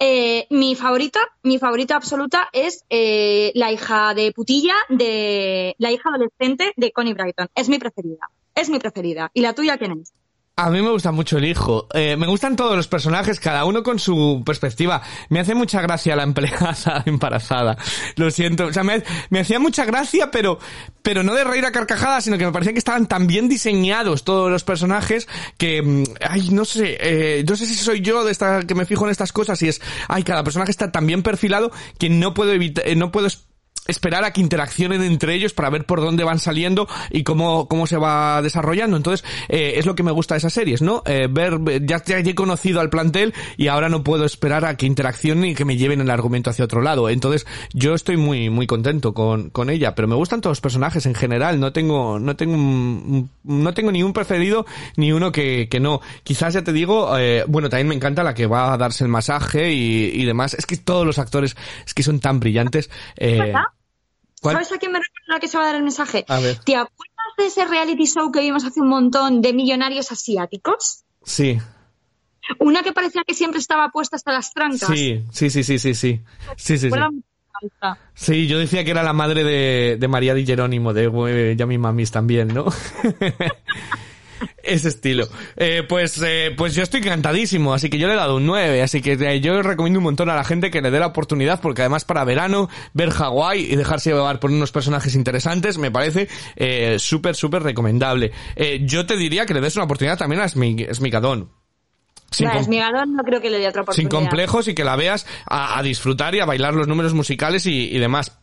Eh, 0.00 0.46
mi 0.50 0.76
favorita, 0.76 1.18
mi 1.42 1.58
favorita 1.58 1.96
absoluta 1.96 2.48
es 2.52 2.84
eh, 2.88 3.50
la 3.54 3.72
hija 3.72 4.14
de 4.14 4.30
putilla 4.30 4.74
de 4.88 5.74
la 5.78 5.90
hija 5.90 6.08
adolescente 6.08 6.72
de 6.76 6.92
Connie 6.92 7.14
Brighton. 7.14 7.48
Es 7.54 7.68
mi 7.68 7.78
preferida. 7.78 8.30
Es 8.54 8.68
mi 8.68 8.78
preferida. 8.78 9.30
¿Y 9.34 9.40
la 9.40 9.54
tuya 9.54 9.76
quién 9.76 10.00
es? 10.00 10.12
A 10.58 10.70
mí 10.70 10.82
me 10.82 10.90
gusta 10.90 11.12
mucho 11.12 11.38
el 11.38 11.44
hijo. 11.44 11.86
Eh, 11.94 12.16
me 12.16 12.26
gustan 12.26 12.56
todos 12.56 12.74
los 12.74 12.88
personajes, 12.88 13.38
cada 13.38 13.64
uno 13.64 13.84
con 13.84 14.00
su 14.00 14.42
perspectiva. 14.44 15.00
Me 15.28 15.38
hace 15.38 15.54
mucha 15.54 15.80
gracia 15.80 16.16
la 16.16 16.24
empleada 16.24 17.00
embarazada. 17.06 17.78
Lo 18.16 18.28
siento. 18.32 18.66
O 18.66 18.72
sea, 18.72 18.82
me, 18.82 19.04
me 19.30 19.38
hacía 19.38 19.60
mucha 19.60 19.84
gracia, 19.84 20.32
pero, 20.32 20.58
pero 21.00 21.22
no 21.22 21.34
de 21.34 21.44
reír 21.44 21.64
a 21.64 21.70
carcajadas, 21.70 22.24
sino 22.24 22.38
que 22.38 22.44
me 22.44 22.50
parecía 22.50 22.72
que 22.72 22.80
estaban 22.80 23.06
tan 23.06 23.28
bien 23.28 23.48
diseñados 23.48 24.24
todos 24.24 24.50
los 24.50 24.64
personajes 24.64 25.28
que, 25.58 25.80
mm, 25.80 26.04
ay, 26.28 26.48
no 26.50 26.64
sé, 26.64 26.98
eh, 27.02 27.44
no 27.48 27.54
sé 27.54 27.64
si 27.64 27.76
soy 27.76 28.00
yo 28.00 28.24
de 28.24 28.32
esta, 28.32 28.64
que 28.64 28.74
me 28.74 28.84
fijo 28.84 29.04
en 29.04 29.12
estas 29.12 29.32
cosas 29.32 29.62
y 29.62 29.68
es, 29.68 29.80
ay, 30.08 30.24
cada 30.24 30.42
personaje 30.42 30.72
está 30.72 30.90
tan 30.90 31.06
bien 31.06 31.22
perfilado 31.22 31.70
que 32.00 32.10
no 32.10 32.34
puedo 32.34 32.52
evitar, 32.52 32.84
eh, 32.84 32.96
no 32.96 33.12
puedo 33.12 33.28
a 33.88 34.30
que 34.32 34.40
interaccionen 34.40 35.02
entre 35.02 35.34
ellos 35.34 35.52
para 35.54 35.70
ver 35.70 35.84
por 35.86 36.00
dónde 36.00 36.24
van 36.24 36.38
saliendo 36.38 36.86
y 37.10 37.22
cómo, 37.22 37.68
cómo 37.68 37.86
se 37.86 37.96
va 37.96 38.42
desarrollando. 38.42 38.96
Entonces, 38.96 39.24
eh, 39.48 39.74
es 39.76 39.86
lo 39.86 39.94
que 39.94 40.02
me 40.02 40.12
gusta 40.12 40.34
de 40.34 40.38
esas 40.38 40.52
series, 40.52 40.82
¿no? 40.82 41.02
Eh, 41.06 41.26
ver, 41.30 41.58
ya, 41.86 42.02
ya 42.04 42.18
he 42.18 42.34
conocido 42.34 42.80
al 42.80 42.90
plantel 42.90 43.32
y 43.56 43.68
ahora 43.68 43.88
no 43.88 44.04
puedo 44.04 44.24
esperar 44.24 44.64
a 44.64 44.76
que 44.76 44.86
interaccionen 44.86 45.46
y 45.50 45.54
que 45.54 45.64
me 45.64 45.76
lleven 45.76 46.00
el 46.00 46.10
argumento 46.10 46.50
hacia 46.50 46.64
otro 46.64 46.82
lado. 46.82 47.08
Entonces, 47.08 47.46
yo 47.72 47.94
estoy 47.94 48.16
muy, 48.16 48.50
muy 48.50 48.66
contento 48.66 49.14
con, 49.14 49.50
con 49.50 49.70
ella, 49.70 49.94
pero 49.94 50.06
me 50.08 50.14
gustan 50.16 50.40
todos 50.40 50.52
los 50.52 50.60
personajes 50.60 51.06
en 51.06 51.14
general. 51.14 51.58
No 51.60 51.72
tengo, 51.72 52.18
no 52.18 52.36
tengo, 52.36 52.54
un- 52.54 53.30
no 53.44 53.74
tengo 53.74 53.90
ni 53.92 54.02
un 54.02 54.12
preferido 54.12 54.66
ni 54.96 55.12
uno 55.12 55.32
que, 55.32 55.68
que 55.70 55.80
no. 55.80 56.00
Quizás 56.24 56.54
ya 56.54 56.62
te 56.62 56.72
digo, 56.72 57.16
eh, 57.18 57.44
bueno, 57.48 57.68
también 57.68 57.88
me 57.88 57.94
encanta 57.94 58.22
la 58.22 58.34
que 58.34 58.46
va 58.46 58.72
a 58.72 58.76
darse 58.76 59.04
el 59.04 59.10
masaje 59.10 59.72
y, 59.72 60.10
y 60.14 60.24
demás. 60.24 60.54
Es 60.54 60.66
que 60.66 60.76
todos 60.76 61.06
los 61.06 61.18
actores 61.18 61.56
es 61.86 61.94
que 61.94 62.02
son 62.02 62.20
tan 62.20 62.38
brillantes. 62.40 62.90
Eh. 63.16 63.52
¿Cuál? 64.40 64.54
¿Sabes 64.54 64.72
a 64.72 64.78
quién 64.78 64.92
me 64.92 65.00
recuerda 65.00 65.40
que 65.40 65.48
se 65.48 65.56
va 65.56 65.64
a 65.64 65.66
dar 65.66 65.76
el 65.76 65.82
mensaje? 65.82 66.24
A 66.28 66.40
ver. 66.40 66.58
¿Te 66.58 66.76
acuerdas 66.76 67.26
de 67.36 67.46
ese 67.46 67.64
reality 67.64 68.06
show 68.06 68.30
que 68.32 68.40
vimos 68.40 68.64
hace 68.64 68.80
un 68.80 68.88
montón 68.88 69.42
de 69.42 69.52
millonarios 69.52 70.10
asiáticos? 70.12 71.04
Sí. 71.22 71.58
Una 72.58 72.82
que 72.82 72.92
parecía 72.92 73.22
que 73.26 73.34
siempre 73.34 73.60
estaba 73.60 73.90
puesta 73.90 74.16
hasta 74.16 74.32
las 74.32 74.52
trancas. 74.52 74.88
Sí, 74.88 75.24
sí, 75.32 75.50
sí, 75.50 75.62
sí, 75.62 75.78
sí, 75.78 75.94
sí. 75.94 76.22
Sí, 76.56 76.78
sí, 76.78 76.90
sí. 76.90 76.98
Sí, 78.14 78.46
yo 78.46 78.58
decía 78.58 78.84
que 78.84 78.92
era 78.92 79.02
la 79.02 79.12
madre 79.12 79.44
de, 79.44 79.96
de 79.98 80.08
María 80.08 80.34
Di 80.34 80.46
Jerónimo, 80.46 80.92
de 80.92 81.10
eh, 81.28 81.56
Yami 81.56 81.78
Mamis 81.78 82.10
también, 82.10 82.48
¿no? 82.48 82.66
Ese 84.62 84.88
estilo. 84.88 85.28
Eh, 85.56 85.82
pues, 85.88 86.20
eh, 86.24 86.52
pues 86.56 86.74
yo 86.74 86.82
estoy 86.82 87.00
encantadísimo, 87.00 87.72
así 87.74 87.88
que 87.90 87.98
yo 87.98 88.06
le 88.08 88.14
he 88.14 88.16
dado 88.16 88.36
un 88.36 88.46
9, 88.46 88.82
así 88.82 89.00
que 89.02 89.12
eh, 89.12 89.40
yo 89.40 89.60
recomiendo 89.62 89.98
un 89.98 90.04
montón 90.04 90.30
a 90.30 90.34
la 90.34 90.44
gente 90.44 90.70
que 90.70 90.80
le 90.82 90.90
dé 90.90 90.98
la 91.00 91.06
oportunidad, 91.06 91.60
porque 91.60 91.82
además 91.82 92.04
para 92.04 92.24
verano, 92.24 92.68
ver 92.92 93.10
Hawái 93.10 93.60
y 93.72 93.76
dejarse 93.76 94.10
llevar 94.10 94.40
por 94.40 94.50
unos 94.50 94.72
personajes 94.72 95.14
interesantes, 95.14 95.78
me 95.78 95.90
parece 95.90 96.28
eh, 96.56 96.96
súper, 96.98 97.34
súper 97.34 97.62
recomendable. 97.62 98.32
Eh, 98.56 98.80
yo 98.84 99.06
te 99.06 99.16
diría 99.16 99.46
que 99.46 99.54
le 99.54 99.60
des 99.60 99.76
una 99.76 99.84
oportunidad 99.84 100.18
también 100.18 100.40
a 100.42 100.44
Esmicadón. 100.46 101.50
Sin 102.30 102.48
com- 102.50 102.58
Esmigadón 102.60 103.14
no 103.16 103.22
creo 103.24 103.40
que 103.40 103.48
le 103.48 103.58
dé 103.58 103.68
otra 103.68 103.82
sin 103.92 104.06
oportunidad. 104.06 104.10
complejos 104.30 104.68
y 104.68 104.74
que 104.74 104.84
la 104.84 104.96
veas 104.96 105.26
a, 105.46 105.78
a 105.78 105.82
disfrutar 105.82 106.34
y 106.34 106.40
a 106.40 106.44
bailar 106.44 106.74
los 106.74 106.86
números 106.86 107.14
musicales 107.14 107.64
y, 107.64 107.88
y 107.88 107.98
demás. 107.98 108.38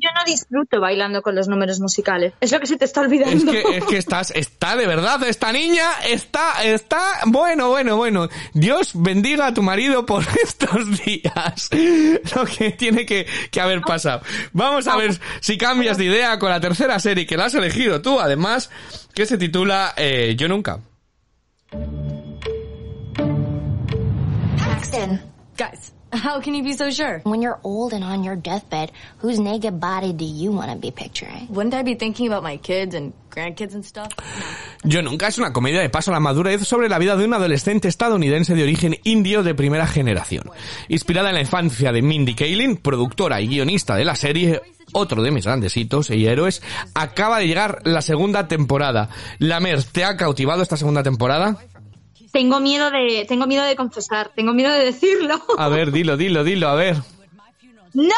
Yo 0.00 0.10
no 0.14 0.24
disfruto 0.24 0.80
bailando 0.80 1.22
con 1.22 1.34
los 1.34 1.48
números 1.48 1.80
musicales. 1.80 2.32
Es 2.40 2.52
lo 2.52 2.60
que 2.60 2.66
se 2.66 2.76
te 2.76 2.84
está 2.84 3.00
olvidando. 3.00 3.52
Es 3.52 3.64
que, 3.64 3.76
es 3.78 3.84
que 3.84 3.96
estás, 3.98 4.30
está 4.30 4.76
de 4.76 4.86
verdad, 4.86 5.22
esta 5.24 5.52
niña 5.52 5.90
está, 6.06 6.62
está, 6.62 7.00
bueno, 7.26 7.68
bueno, 7.68 7.96
bueno. 7.96 8.28
Dios 8.54 8.92
bendiga 8.94 9.48
a 9.48 9.54
tu 9.54 9.62
marido 9.62 10.06
por 10.06 10.24
estos 10.42 11.04
días. 11.04 11.68
Lo 12.36 12.44
que 12.44 12.70
tiene 12.72 13.04
que, 13.04 13.26
que 13.50 13.60
haber 13.60 13.80
pasado. 13.80 14.22
Vamos 14.52 14.86
a 14.86 14.96
ver 14.96 15.18
si 15.40 15.58
cambias 15.58 15.98
de 15.98 16.04
idea 16.04 16.38
con 16.38 16.50
la 16.50 16.60
tercera 16.60 16.98
serie 17.00 17.26
que 17.26 17.36
la 17.36 17.46
has 17.46 17.54
elegido 17.54 18.00
tú, 18.00 18.20
además, 18.20 18.70
que 19.14 19.26
se 19.26 19.36
titula 19.36 19.94
eh, 19.96 20.34
Yo 20.36 20.48
Nunca. 20.48 20.78
Paxton, 24.58 25.20
Guys, 25.56 25.92
how 26.12 26.40
can 26.40 26.54
you 26.54 26.62
be 26.62 26.72
so 26.72 26.90
sure? 26.90 27.20
when 27.24 27.42
you're 27.42 27.58
old 27.64 27.92
and 27.92 28.04
on 28.04 28.24
your 28.24 28.36
deathbed, 28.36 28.92
whose 29.18 29.38
naked 29.38 29.80
body 29.80 30.12
do 30.12 30.24
you 30.24 30.52
want 30.52 30.70
to 30.70 30.76
be 30.76 30.90
picturing? 30.90 31.46
Wouldn't 31.50 31.74
I 31.74 31.82
be 31.82 31.94
thinking 31.94 32.26
about 32.28 32.42
my 32.42 32.56
kids 32.56 32.94
and 32.94 33.12
grandkids 33.30 33.74
and 33.74 33.84
stuff? 33.84 34.08
Yo 34.84 35.02
Nunca 35.02 35.28
es 35.28 35.38
una 35.38 35.52
comedia 35.52 35.80
de 35.80 35.90
paso 35.90 36.10
a 36.10 36.14
la 36.14 36.20
madurez 36.20 36.66
sobre 36.66 36.88
la 36.88 36.98
vida 36.98 37.16
de 37.16 37.24
un 37.24 37.34
adolescente 37.34 37.88
estadounidense 37.88 38.54
de 38.54 38.62
origen 38.62 38.96
indio 39.04 39.42
de 39.42 39.54
primera 39.54 39.86
generación. 39.86 40.44
Inspirada 40.88 41.28
en 41.28 41.34
la 41.34 41.40
infancia 41.40 41.92
de 41.92 42.02
Mindy 42.02 42.34
Kaling, 42.34 42.76
productora 42.76 43.40
y 43.40 43.48
guionista 43.48 43.96
de 43.96 44.04
la 44.04 44.16
serie, 44.16 44.62
otro 44.92 45.22
de 45.22 45.30
mis 45.30 45.44
grandes 45.44 45.76
hitos 45.76 46.10
y 46.10 46.26
héroes, 46.26 46.62
acaba 46.94 47.38
de 47.38 47.46
llegar 47.46 47.80
la 47.84 48.02
segunda 48.02 48.48
temporada. 48.48 49.10
Lamer, 49.38 49.82
¿te 49.84 50.04
ha 50.04 50.16
cautivado 50.16 50.62
esta 50.62 50.76
segunda 50.76 51.02
temporada? 51.02 51.58
Tengo 52.38 52.60
miedo 52.60 52.92
de, 52.92 53.24
tengo 53.26 53.48
miedo 53.48 53.64
de 53.64 53.74
confesar, 53.74 54.30
tengo 54.32 54.52
miedo 54.54 54.72
de 54.72 54.84
decirlo. 54.84 55.42
A 55.58 55.68
ver, 55.68 55.90
dilo, 55.90 56.16
dilo, 56.16 56.44
dilo, 56.44 56.68
a 56.68 56.76
ver. 56.76 56.94
¡No! 57.94 58.14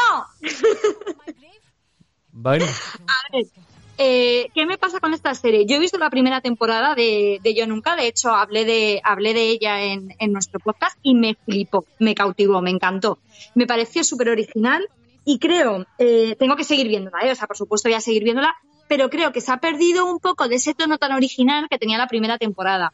Bueno, 2.31 2.65
A 2.65 3.33
ver, 3.33 3.45
eh, 3.97 4.49
¿qué 4.53 4.67
me 4.67 4.77
pasa 4.77 4.99
con 4.99 5.15
esta 5.15 5.33
serie? 5.33 5.65
Yo 5.65 5.77
he 5.77 5.79
visto 5.79 5.97
la 5.97 6.11
primera 6.11 6.39
temporada 6.39 6.93
de, 6.93 7.39
de 7.41 7.55
Yo 7.55 7.65
Nunca, 7.65 7.95
de 7.95 8.07
hecho 8.07 8.29
hablé 8.29 8.63
de, 8.63 9.01
hablé 9.03 9.33
de 9.33 9.49
ella 9.49 9.81
en, 9.81 10.13
en 10.19 10.31
nuestro 10.31 10.59
podcast 10.59 10.95
y 11.01 11.15
me 11.15 11.33
flipó, 11.33 11.85
me 11.97 12.13
cautivó, 12.13 12.61
me 12.61 12.69
encantó. 12.69 13.17
Me 13.55 13.65
pareció 13.65 14.03
súper 14.03 14.29
original 14.29 14.87
y 15.25 15.39
creo, 15.39 15.87
eh, 15.97 16.35
tengo 16.37 16.55
que 16.55 16.63
seguir 16.63 16.87
viéndola, 16.87 17.21
¿eh? 17.23 17.31
o 17.31 17.35
sea, 17.35 17.47
por 17.47 17.57
supuesto 17.57 17.89
voy 17.89 17.95
a 17.95 18.01
seguir 18.01 18.23
viéndola, 18.23 18.55
pero 18.87 19.09
creo 19.09 19.31
que 19.31 19.41
se 19.41 19.51
ha 19.51 19.57
perdido 19.57 20.05
un 20.05 20.19
poco 20.19 20.47
de 20.47 20.57
ese 20.57 20.75
tono 20.75 20.99
tan 20.99 21.11
original 21.11 21.65
que 21.71 21.79
tenía 21.79 21.97
la 21.97 22.07
primera 22.07 22.37
temporada. 22.37 22.93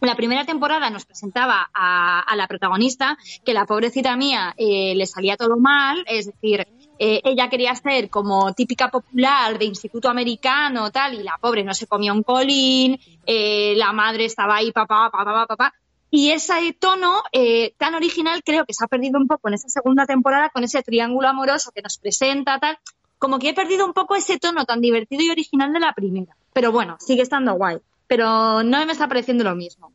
La 0.00 0.14
primera 0.14 0.44
temporada 0.44 0.90
nos 0.90 1.04
presentaba 1.04 1.68
a, 1.74 2.34
la 2.36 2.46
protagonista, 2.46 3.18
que 3.44 3.52
la 3.52 3.66
pobrecita 3.66 4.16
mía 4.16 4.54
eh, 4.56 4.94
le 4.94 5.06
salía 5.06 5.36
todo 5.36 5.56
mal, 5.56 6.04
es 6.06 6.26
decir, 6.26 6.66
eh, 7.00 7.20
ella 7.24 7.48
quería 7.48 7.74
ser 7.74 8.10
como 8.10 8.52
típica 8.54 8.90
popular 8.90 9.58
de 9.58 9.64
instituto 9.64 10.08
americano, 10.08 10.90
tal, 10.90 11.14
y 11.14 11.22
la 11.22 11.38
pobre 11.40 11.62
no 11.62 11.72
se 11.72 11.86
comía 11.86 12.12
un 12.12 12.22
colín, 12.22 12.98
eh, 13.24 13.74
la 13.76 13.92
madre 13.92 14.24
estaba 14.24 14.56
ahí, 14.56 14.72
papá, 14.72 15.10
papá, 15.10 15.24
papá, 15.24 15.46
papá. 15.46 15.74
Y 16.10 16.30
ese 16.30 16.72
tono 16.78 17.22
eh, 17.32 17.74
tan 17.76 17.94
original 17.94 18.42
creo 18.44 18.64
que 18.64 18.74
se 18.74 18.84
ha 18.84 18.88
perdido 18.88 19.18
un 19.18 19.28
poco 19.28 19.48
en 19.48 19.54
esta 19.54 19.68
segunda 19.68 20.06
temporada 20.06 20.48
con 20.48 20.64
ese 20.64 20.82
triángulo 20.82 21.28
amoroso 21.28 21.70
que 21.72 21.82
nos 21.82 21.98
presenta, 21.98 22.58
tal. 22.58 22.78
Como 23.18 23.38
que 23.38 23.50
he 23.50 23.54
perdido 23.54 23.84
un 23.84 23.92
poco 23.92 24.14
ese 24.14 24.38
tono 24.38 24.64
tan 24.64 24.80
divertido 24.80 25.22
y 25.22 25.30
original 25.30 25.72
de 25.72 25.80
la 25.80 25.92
primera. 25.92 26.34
Pero 26.52 26.72
bueno, 26.72 26.96
sigue 26.98 27.22
estando 27.22 27.54
guay. 27.54 27.78
Pero 28.08 28.64
no 28.64 28.84
me 28.84 28.92
está 28.92 29.06
pareciendo 29.06 29.44
lo 29.44 29.54
mismo. 29.54 29.92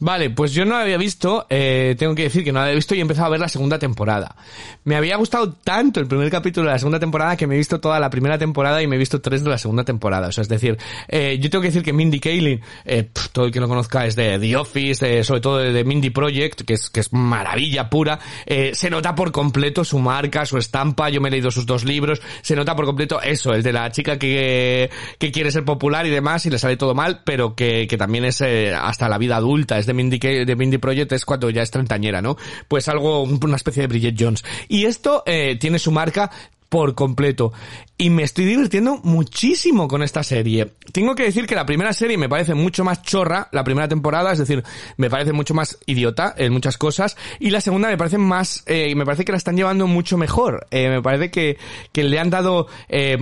Vale, 0.00 0.30
pues 0.30 0.52
yo 0.52 0.64
no 0.64 0.76
había 0.76 0.96
visto, 0.96 1.46
eh, 1.50 1.96
tengo 1.98 2.14
que 2.14 2.24
decir 2.24 2.44
que 2.44 2.52
no 2.52 2.58
la 2.58 2.66
había 2.66 2.76
visto 2.76 2.94
y 2.94 2.98
he 2.98 3.02
empezado 3.02 3.26
a 3.26 3.30
ver 3.30 3.40
la 3.40 3.48
segunda 3.48 3.78
temporada. 3.78 4.36
Me 4.84 4.96
había 4.96 5.16
gustado 5.16 5.52
tanto 5.52 6.00
el 6.00 6.06
primer 6.06 6.30
capítulo 6.30 6.66
de 6.66 6.74
la 6.74 6.78
segunda 6.78 7.00
temporada 7.00 7.36
que 7.36 7.46
me 7.46 7.54
he 7.54 7.58
visto 7.58 7.80
toda 7.80 7.98
la 7.98 8.08
primera 8.08 8.38
temporada 8.38 8.82
y 8.82 8.86
me 8.86 8.96
he 8.96 8.98
visto 8.98 9.20
tres 9.20 9.42
de 9.42 9.50
la 9.50 9.58
segunda 9.58 9.84
temporada. 9.84 10.28
O 10.28 10.32
sea, 10.32 10.42
es 10.42 10.48
decir, 10.48 10.78
eh, 11.08 11.38
yo 11.40 11.50
tengo 11.50 11.62
que 11.62 11.68
decir 11.68 11.82
que 11.82 11.92
Mindy 11.92 12.20
Kaling, 12.20 12.60
eh, 12.84 13.10
todo 13.32 13.46
el 13.46 13.52
que 13.52 13.60
lo 13.60 13.68
conozca 13.68 14.06
es 14.06 14.16
de 14.16 14.38
The 14.38 14.56
Office, 14.56 15.18
eh, 15.18 15.24
sobre 15.24 15.40
todo 15.40 15.58
de, 15.58 15.84
Mindy 15.84 16.10
Project, 16.10 16.62
que 16.62 16.74
es, 16.74 16.90
que 16.90 17.00
es 17.00 17.12
maravilla 17.12 17.90
pura, 17.90 18.18
eh, 18.46 18.72
se 18.74 18.90
nota 18.90 19.14
por 19.14 19.32
completo 19.32 19.84
su 19.84 19.98
marca, 19.98 20.46
su 20.46 20.58
estampa, 20.58 21.08
yo 21.10 21.20
me 21.20 21.28
he 21.28 21.32
leído 21.32 21.50
sus 21.50 21.66
dos 21.66 21.84
libros, 21.84 22.20
se 22.42 22.56
nota 22.56 22.74
por 22.76 22.86
completo 22.86 23.20
eso, 23.20 23.52
el 23.52 23.62
de 23.62 23.72
la 23.72 23.90
chica 23.90 24.18
que, 24.18 24.90
que 25.18 25.32
quiere 25.32 25.50
ser 25.50 25.64
popular 25.64 26.06
y 26.06 26.10
demás 26.10 26.46
y 26.46 26.50
le 26.50 26.58
sale 26.58 26.76
todo 26.76 26.94
mal, 26.94 27.22
pero 27.24 27.54
que, 27.54 27.86
que 27.88 27.96
también 27.96 28.24
es 28.24 28.40
eh, 28.40 28.74
hasta 28.74 29.08
la 29.08 29.18
vida 29.18 29.36
adulta, 29.36 29.78
de 29.88 29.94
Mindy, 29.94 30.18
de 30.18 30.56
Mindy 30.56 30.78
Project, 30.78 31.10
es 31.12 31.24
cuando 31.24 31.50
ya 31.50 31.62
es 31.62 31.72
treintañera, 31.72 32.22
¿no? 32.22 32.36
Pues 32.68 32.86
algo, 32.88 33.22
una 33.24 33.56
especie 33.56 33.82
de 33.82 33.88
Bridget 33.88 34.14
Jones. 34.16 34.44
Y 34.68 34.84
esto 34.84 35.24
eh, 35.26 35.56
tiene 35.58 35.80
su 35.80 35.90
marca 35.90 36.30
por 36.68 36.94
completo. 36.94 37.52
Y 37.96 38.10
me 38.10 38.22
estoy 38.22 38.44
divirtiendo 38.44 39.00
muchísimo 39.02 39.88
con 39.88 40.02
esta 40.02 40.22
serie. 40.22 40.74
Tengo 40.92 41.14
que 41.14 41.24
decir 41.24 41.46
que 41.46 41.54
la 41.54 41.66
primera 41.66 41.92
serie 41.92 42.18
me 42.18 42.28
parece 42.28 42.54
mucho 42.54 42.84
más 42.84 43.02
chorra, 43.02 43.48
la 43.52 43.64
primera 43.64 43.88
temporada, 43.88 44.32
es 44.32 44.38
decir, 44.38 44.62
me 44.96 45.10
parece 45.10 45.32
mucho 45.32 45.54
más 45.54 45.78
idiota 45.86 46.34
en 46.36 46.52
muchas 46.52 46.78
cosas. 46.78 47.16
Y 47.40 47.50
la 47.50 47.60
segunda 47.60 47.88
me 47.88 47.96
parece 47.96 48.18
más, 48.18 48.62
eh, 48.66 48.94
me 48.94 49.04
parece 49.04 49.24
que 49.24 49.32
la 49.32 49.38
están 49.38 49.56
llevando 49.56 49.86
mucho 49.86 50.16
mejor. 50.16 50.66
Eh, 50.70 50.88
me 50.88 51.02
parece 51.02 51.30
que, 51.30 51.58
que 51.92 52.04
le 52.04 52.18
han 52.18 52.30
dado, 52.30 52.68
eh, 52.88 53.18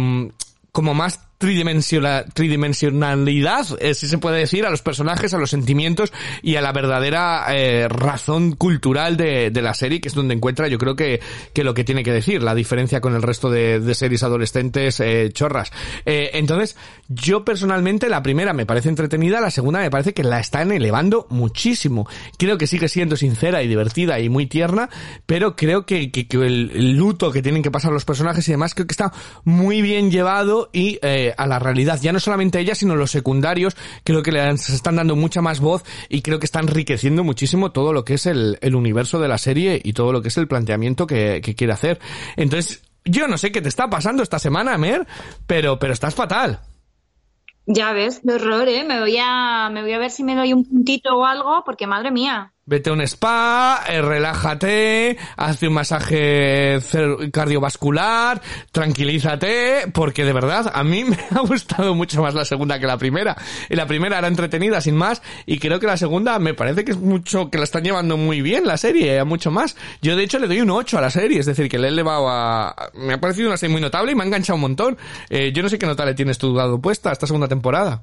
como 0.72 0.92
más 0.92 1.25
tridimensionalidad, 1.38 3.66
eh, 3.80 3.94
si 3.94 4.06
se 4.06 4.18
puede 4.18 4.38
decir, 4.38 4.66
a 4.66 4.70
los 4.70 4.82
personajes, 4.82 5.34
a 5.34 5.38
los 5.38 5.50
sentimientos 5.50 6.12
y 6.42 6.56
a 6.56 6.60
la 6.60 6.72
verdadera 6.72 7.46
eh, 7.50 7.88
razón 7.88 8.52
cultural 8.52 9.16
de, 9.16 9.50
de 9.50 9.62
la 9.62 9.74
serie, 9.74 10.00
que 10.00 10.08
es 10.08 10.14
donde 10.14 10.34
encuentra, 10.34 10.68
yo 10.68 10.78
creo 10.78 10.96
que, 10.96 11.20
que 11.52 11.64
lo 11.64 11.74
que 11.74 11.84
tiene 11.84 12.02
que 12.02 12.12
decir, 12.12 12.42
la 12.42 12.54
diferencia 12.54 13.00
con 13.00 13.14
el 13.14 13.22
resto 13.22 13.50
de, 13.50 13.94
series 13.94 14.22
adolescentes 14.22 15.00
eh, 15.00 15.30
chorras. 15.32 15.72
Eh, 16.04 16.30
entonces, 16.34 16.76
yo 17.08 17.44
personalmente 17.44 18.08
la 18.08 18.22
primera 18.22 18.52
me 18.52 18.66
parece 18.66 18.88
entretenida, 18.88 19.40
la 19.40 19.50
segunda 19.50 19.80
me 19.80 19.90
parece 19.90 20.12
que 20.12 20.24
la 20.24 20.40
están 20.40 20.72
elevando 20.72 21.26
muchísimo. 21.30 22.08
Creo 22.38 22.58
que 22.58 22.66
sigue 22.66 22.88
siendo 22.88 23.16
sincera 23.16 23.62
y 23.62 23.68
divertida 23.68 24.18
y 24.20 24.28
muy 24.28 24.46
tierna, 24.46 24.88
pero 25.24 25.56
creo 25.56 25.86
que, 25.86 26.10
que, 26.10 26.26
que 26.26 26.36
el, 26.36 26.70
el 26.74 26.96
luto 26.96 27.32
que 27.32 27.42
tienen 27.42 27.62
que 27.62 27.70
pasar 27.70 27.92
los 27.92 28.04
personajes 28.04 28.46
y 28.48 28.52
demás 28.52 28.74
creo 28.74 28.86
que 28.86 28.92
está 28.92 29.12
muy 29.44 29.82
bien 29.82 30.10
llevado 30.10 30.68
y 30.72 30.98
eh, 31.02 31.25
a 31.36 31.46
la 31.46 31.58
realidad. 31.58 31.98
Ya 32.00 32.12
no 32.12 32.20
solamente 32.20 32.60
ella, 32.60 32.74
sino 32.74 32.96
los 32.96 33.10
secundarios, 33.10 33.76
creo 34.04 34.22
que 34.22 34.32
le 34.32 34.48
están 34.50 34.96
dando 34.96 35.16
mucha 35.16 35.40
más 35.42 35.60
voz 35.60 35.84
y 36.08 36.22
creo 36.22 36.38
que 36.38 36.46
está 36.46 36.60
enriqueciendo 36.60 37.24
muchísimo 37.24 37.72
todo 37.72 37.92
lo 37.92 38.04
que 38.04 38.14
es 38.14 38.26
el, 38.26 38.58
el 38.60 38.74
universo 38.74 39.18
de 39.20 39.28
la 39.28 39.38
serie 39.38 39.80
y 39.82 39.92
todo 39.92 40.12
lo 40.12 40.22
que 40.22 40.28
es 40.28 40.36
el 40.36 40.48
planteamiento 40.48 41.06
que, 41.06 41.40
que 41.42 41.54
quiere 41.54 41.72
hacer. 41.72 41.98
Entonces, 42.36 42.82
yo 43.04 43.28
no 43.28 43.38
sé 43.38 43.52
qué 43.52 43.62
te 43.62 43.68
está 43.68 43.88
pasando 43.88 44.22
esta 44.22 44.38
semana, 44.38 44.76
Mer, 44.78 45.06
pero, 45.46 45.78
pero 45.78 45.92
estás 45.92 46.14
fatal. 46.14 46.60
Ya 47.66 47.92
ves, 47.92 48.20
qué 48.24 48.34
horror, 48.34 48.68
¿eh? 48.68 48.84
Me 48.84 49.00
voy, 49.00 49.16
a, 49.20 49.68
me 49.70 49.82
voy 49.82 49.92
a 49.92 49.98
ver 49.98 50.10
si 50.10 50.22
me 50.22 50.36
doy 50.36 50.52
un 50.52 50.64
puntito 50.64 51.16
o 51.16 51.24
algo, 51.24 51.62
porque 51.64 51.86
madre 51.86 52.10
mía. 52.12 52.52
Vete 52.68 52.90
a 52.90 52.94
un 52.94 53.00
spa, 53.02 53.84
eh, 53.88 54.02
relájate, 54.02 55.16
hazte 55.36 55.68
un 55.68 55.74
masaje 55.74 56.80
cardiovascular, 57.32 58.42
tranquilízate, 58.72 59.84
porque 59.94 60.24
de 60.24 60.32
verdad 60.32 60.72
a 60.74 60.82
mí 60.82 61.04
me 61.04 61.16
ha 61.30 61.42
gustado 61.42 61.94
mucho 61.94 62.22
más 62.22 62.34
la 62.34 62.44
segunda 62.44 62.80
que 62.80 62.88
la 62.88 62.98
primera. 62.98 63.36
Y 63.70 63.76
la 63.76 63.86
primera 63.86 64.18
era 64.18 64.26
entretenida 64.26 64.80
sin 64.80 64.96
más, 64.96 65.22
y 65.46 65.60
creo 65.60 65.78
que 65.78 65.86
la 65.86 65.96
segunda 65.96 66.40
me 66.40 66.54
parece 66.54 66.84
que 66.84 66.90
es 66.90 66.98
mucho, 66.98 67.50
que 67.50 67.58
la 67.58 67.64
están 67.64 67.84
llevando 67.84 68.16
muy 68.16 68.42
bien 68.42 68.66
la 68.66 68.76
serie, 68.76 69.22
mucho 69.22 69.52
más. 69.52 69.76
Yo 70.02 70.16
de 70.16 70.24
hecho 70.24 70.40
le 70.40 70.48
doy 70.48 70.60
un 70.60 70.70
8 70.70 70.98
a 70.98 71.02
la 71.02 71.10
serie, 71.10 71.38
es 71.38 71.46
decir, 71.46 71.68
que 71.68 71.78
le 71.78 71.86
he 71.86 71.90
elevado 71.90 72.28
a... 72.28 72.90
Me 72.94 73.14
ha 73.14 73.20
parecido 73.20 73.46
una 73.46 73.58
serie 73.58 73.74
muy 73.74 73.80
notable 73.80 74.10
y 74.10 74.16
me 74.16 74.24
ha 74.24 74.26
enganchado 74.26 74.56
un 74.56 74.62
montón. 74.62 74.98
Eh, 75.30 75.52
yo 75.54 75.62
no 75.62 75.68
sé 75.68 75.78
qué 75.78 75.86
nota 75.86 76.04
le 76.04 76.14
tienes 76.14 76.36
tú 76.36 76.52
dado 76.52 76.80
puesta 76.80 77.10
a 77.10 77.12
esta 77.12 77.28
segunda 77.28 77.46
temporada. 77.46 78.02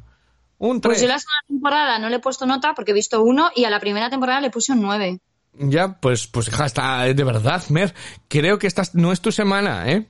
Un 0.64 0.80
3. 0.80 0.94
Pues 0.94 1.02
yo 1.02 1.10
la 1.10 1.20
segunda 1.20 1.44
temporada 1.46 2.00
no 2.00 2.08
le 2.08 2.16
he 2.16 2.20
puesto 2.20 2.46
nota 2.46 2.74
porque 2.74 2.92
he 2.92 2.94
visto 2.94 3.22
uno 3.22 3.52
y 3.54 3.66
a 3.66 3.70
la 3.70 3.82
primera 3.82 4.10
temporada 4.10 4.40
le 4.40 4.50
puse 4.50 4.72
un 4.72 4.82
9. 4.82 5.20
Ya, 5.60 6.00
pues, 6.00 6.26
pues 6.26 6.48
hija, 6.48 6.66
está, 6.66 7.04
de 7.04 7.24
verdad, 7.26 7.62
Mer, 7.68 7.94
creo 8.30 8.58
que 8.60 8.68
esta 8.68 8.84
no 8.94 9.12
es 9.12 9.20
tu 9.20 9.34
semana, 9.34 9.92
¿eh? 9.92 10.10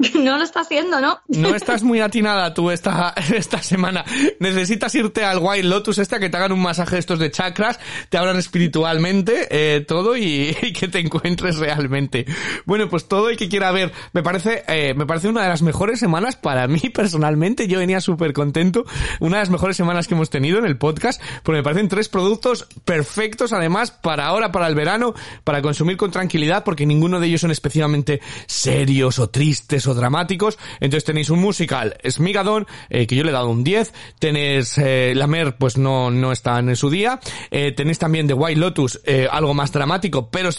no 0.14 0.38
lo 0.38 0.44
está 0.44 0.60
haciendo, 0.60 1.00
¿no? 1.00 1.20
No 1.28 1.54
estás 1.54 1.82
muy 1.82 2.00
atinada 2.00 2.54
tú 2.54 2.70
esta, 2.70 3.14
esta 3.34 3.62
semana. 3.62 4.04
Necesitas 4.38 4.94
irte 4.94 5.24
al 5.24 5.38
Wild 5.38 5.66
Lotus 5.66 5.98
este 5.98 6.16
a 6.16 6.18
que 6.18 6.30
te 6.30 6.36
hagan 6.38 6.52
un 6.52 6.62
masaje 6.62 6.96
estos 6.96 7.18
de 7.18 7.30
chakras, 7.30 7.78
te 8.08 8.16
abran 8.16 8.36
espiritualmente, 8.36 9.48
eh, 9.50 9.82
todo 9.82 10.16
y, 10.16 10.56
y 10.62 10.72
que 10.72 10.88
te 10.88 11.00
encuentres 11.00 11.58
realmente. 11.58 12.24
Bueno, 12.64 12.88
pues 12.88 13.08
todo 13.08 13.28
el 13.28 13.36
que 13.36 13.48
quiera 13.48 13.72
ver, 13.72 13.92
me 14.12 14.22
parece, 14.22 14.64
eh, 14.68 14.94
me 14.94 15.04
parece 15.04 15.28
una 15.28 15.42
de 15.42 15.48
las 15.48 15.60
mejores 15.60 16.00
semanas 16.00 16.36
para 16.36 16.66
mí 16.66 16.80
personalmente. 16.94 17.68
Yo 17.68 17.78
venía 17.78 18.00
súper 18.00 18.32
contento. 18.32 18.86
Una 19.20 19.36
de 19.36 19.42
las 19.42 19.50
mejores 19.50 19.76
semanas 19.76 20.08
que 20.08 20.14
hemos 20.14 20.30
tenido 20.30 20.58
en 20.58 20.64
el 20.64 20.78
podcast, 20.78 21.20
porque 21.42 21.58
me 21.58 21.62
parecen 21.62 21.88
tres 21.88 22.08
productos 22.08 22.66
perfectos 22.86 23.52
además 23.52 23.90
para 23.90 24.26
ahora, 24.26 24.50
para 24.50 24.66
el 24.66 24.74
verano, 24.74 25.14
para 25.44 25.60
consumir 25.60 25.98
con 25.98 26.10
tranquilidad, 26.10 26.64
porque 26.64 26.86
ninguno 26.86 27.20
de 27.20 27.26
ellos 27.26 27.42
son 27.42 27.50
especialmente 27.50 28.22
serios 28.46 29.18
o 29.18 29.28
tristes 29.28 29.89
dramáticos. 29.96 30.58
Entonces 30.80 31.04
tenéis 31.04 31.30
un 31.30 31.40
musical, 31.40 31.96
Smigadon, 32.08 32.66
eh, 32.88 33.06
que 33.06 33.16
yo 33.16 33.24
le 33.24 33.30
he 33.30 33.32
dado 33.32 33.48
un 33.50 33.64
10. 33.64 33.92
Tenéis 34.18 34.78
eh, 34.78 35.12
La 35.14 35.26
Mer, 35.26 35.56
pues 35.56 35.76
no, 35.76 36.10
no 36.10 36.32
está 36.32 36.58
en 36.58 36.74
su 36.76 36.90
día. 36.90 37.20
Eh, 37.50 37.72
tenéis 37.72 37.98
también 37.98 38.26
The 38.26 38.34
White 38.34 38.60
Lotus, 38.60 39.00
eh, 39.04 39.28
algo 39.30 39.54
más 39.54 39.72
dramático, 39.72 40.30
pero 40.30 40.50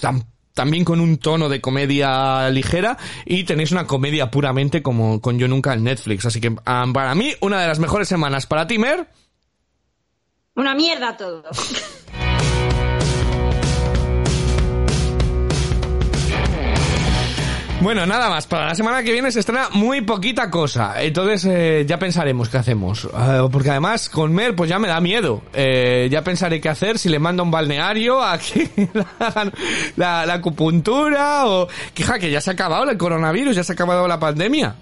también 0.53 0.83
con 0.83 0.99
un 0.99 1.17
tono 1.17 1.49
de 1.49 1.61
comedia 1.61 2.49
ligera 2.49 2.97
y 3.25 3.43
tenéis 3.43 3.71
una 3.71 3.87
comedia 3.87 4.29
puramente 4.31 4.81
como 4.81 5.21
con 5.21 5.39
Yo 5.39 5.47
Nunca 5.47 5.73
en 5.73 5.83
Netflix. 5.83 6.25
Así 6.25 6.41
que 6.41 6.55
ah, 6.65 6.85
para 6.93 7.15
mí, 7.15 7.33
una 7.41 7.61
de 7.61 7.67
las 7.67 7.79
mejores 7.79 8.07
semanas 8.07 8.45
para 8.45 8.67
ti, 8.67 8.77
Mer. 8.77 9.07
Una 10.55 10.75
mierda 10.75 11.15
todo. 11.15 11.43
Bueno, 17.81 18.05
nada 18.05 18.29
más. 18.29 18.45
Para 18.45 18.67
la 18.67 18.75
semana 18.75 19.01
que 19.01 19.11
viene 19.11 19.31
se 19.31 19.39
estrena 19.39 19.69
muy 19.73 20.01
poquita 20.01 20.51
cosa. 20.51 21.01
Entonces 21.01 21.45
eh, 21.45 21.85
ya 21.87 21.97
pensaremos 21.97 22.47
qué 22.47 22.57
hacemos. 22.57 23.05
Eh, 23.05 23.47
porque 23.51 23.71
además 23.71 24.07
con 24.07 24.33
Mer 24.33 24.55
pues 24.55 24.69
ya 24.69 24.77
me 24.77 24.87
da 24.87 25.01
miedo. 25.01 25.41
Eh, 25.53 26.07
ya 26.11 26.23
pensaré 26.23 26.61
qué 26.61 26.69
hacer 26.69 26.99
si 26.99 27.09
le 27.09 27.17
mando 27.17 27.41
a 27.41 27.45
un 27.45 27.51
balneario 27.51 28.23
a 28.23 28.37
que 28.37 28.69
hagan 29.19 29.51
la, 29.95 30.27
la 30.27 30.33
acupuntura 30.35 31.47
o... 31.47 31.67
Que, 31.95 32.03
ja, 32.03 32.19
que 32.19 32.29
ya 32.29 32.39
se 32.39 32.51
ha 32.51 32.53
acabado 32.53 32.89
el 32.89 32.97
coronavirus, 32.97 33.55
ya 33.55 33.63
se 33.63 33.71
ha 33.71 33.75
acabado 33.75 34.07
la 34.07 34.19
pandemia. 34.19 34.75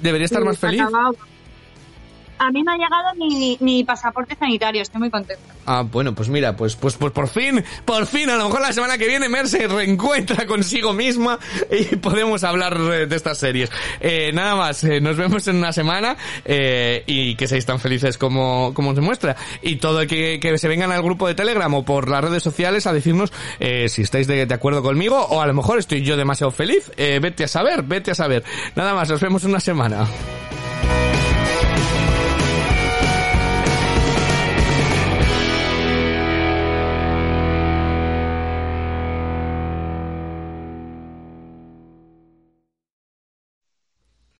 Debería 0.00 0.26
estar 0.26 0.44
más 0.44 0.58
feliz. 0.58 0.82
Acabado. 0.82 1.16
A 2.38 2.50
mí 2.50 2.62
me 2.62 2.72
ha 2.72 2.76
llegado 2.76 3.14
mi 3.60 3.84
pasaporte 3.84 4.36
sanitario, 4.36 4.82
estoy 4.82 5.00
muy 5.00 5.10
contenta. 5.10 5.58
Ah, 5.70 5.82
bueno, 5.82 6.14
pues 6.14 6.30
mira, 6.30 6.56
pues, 6.56 6.76
pues, 6.76 6.96
pues 6.96 7.12
por 7.12 7.28
fin, 7.28 7.62
por 7.84 8.06
fin, 8.06 8.30
a 8.30 8.36
lo 8.36 8.46
mejor 8.46 8.62
la 8.62 8.72
semana 8.72 8.96
que 8.96 9.06
viene 9.06 9.28
Mer 9.28 9.46
se 9.48 9.68
reencuentra 9.68 10.46
consigo 10.46 10.94
misma 10.94 11.38
y 11.70 11.96
podemos 11.96 12.42
hablar 12.42 12.78
de 12.78 13.14
estas 13.14 13.36
series. 13.36 13.70
Eh, 14.00 14.30
nada 14.32 14.56
más, 14.56 14.82
eh, 14.84 15.02
nos 15.02 15.18
vemos 15.18 15.46
en 15.46 15.56
una 15.56 15.74
semana 15.74 16.16
eh, 16.46 17.04
y 17.04 17.34
que 17.34 17.46
seáis 17.46 17.66
tan 17.66 17.80
felices 17.80 18.16
como, 18.16 18.72
como 18.72 18.94
se 18.94 19.02
muestra. 19.02 19.36
Y 19.60 19.76
todo 19.76 20.00
el 20.00 20.08
que, 20.08 20.40
que 20.40 20.56
se 20.56 20.68
vengan 20.68 20.90
al 20.90 21.02
grupo 21.02 21.28
de 21.28 21.34
Telegram 21.34 21.74
o 21.74 21.84
por 21.84 22.08
las 22.08 22.24
redes 22.24 22.42
sociales 22.42 22.86
a 22.86 22.94
decirnos 22.94 23.30
si 23.58 24.00
estáis 24.00 24.26
de, 24.26 24.46
de 24.46 24.54
acuerdo 24.54 24.82
conmigo 24.82 25.20
o 25.20 25.42
a 25.42 25.46
lo 25.46 25.52
mejor 25.52 25.78
estoy 25.78 26.02
yo 26.02 26.16
demasiado 26.16 26.50
feliz. 26.50 26.90
Vete 26.96 27.44
a 27.44 27.48
saber, 27.48 27.82
vete 27.82 28.12
a 28.12 28.14
saber. 28.14 28.42
Nada 28.74 28.94
más, 28.94 29.10
nos 29.10 29.20
vemos 29.20 29.44
en 29.44 29.50
una 29.50 29.60
semana. 29.60 30.06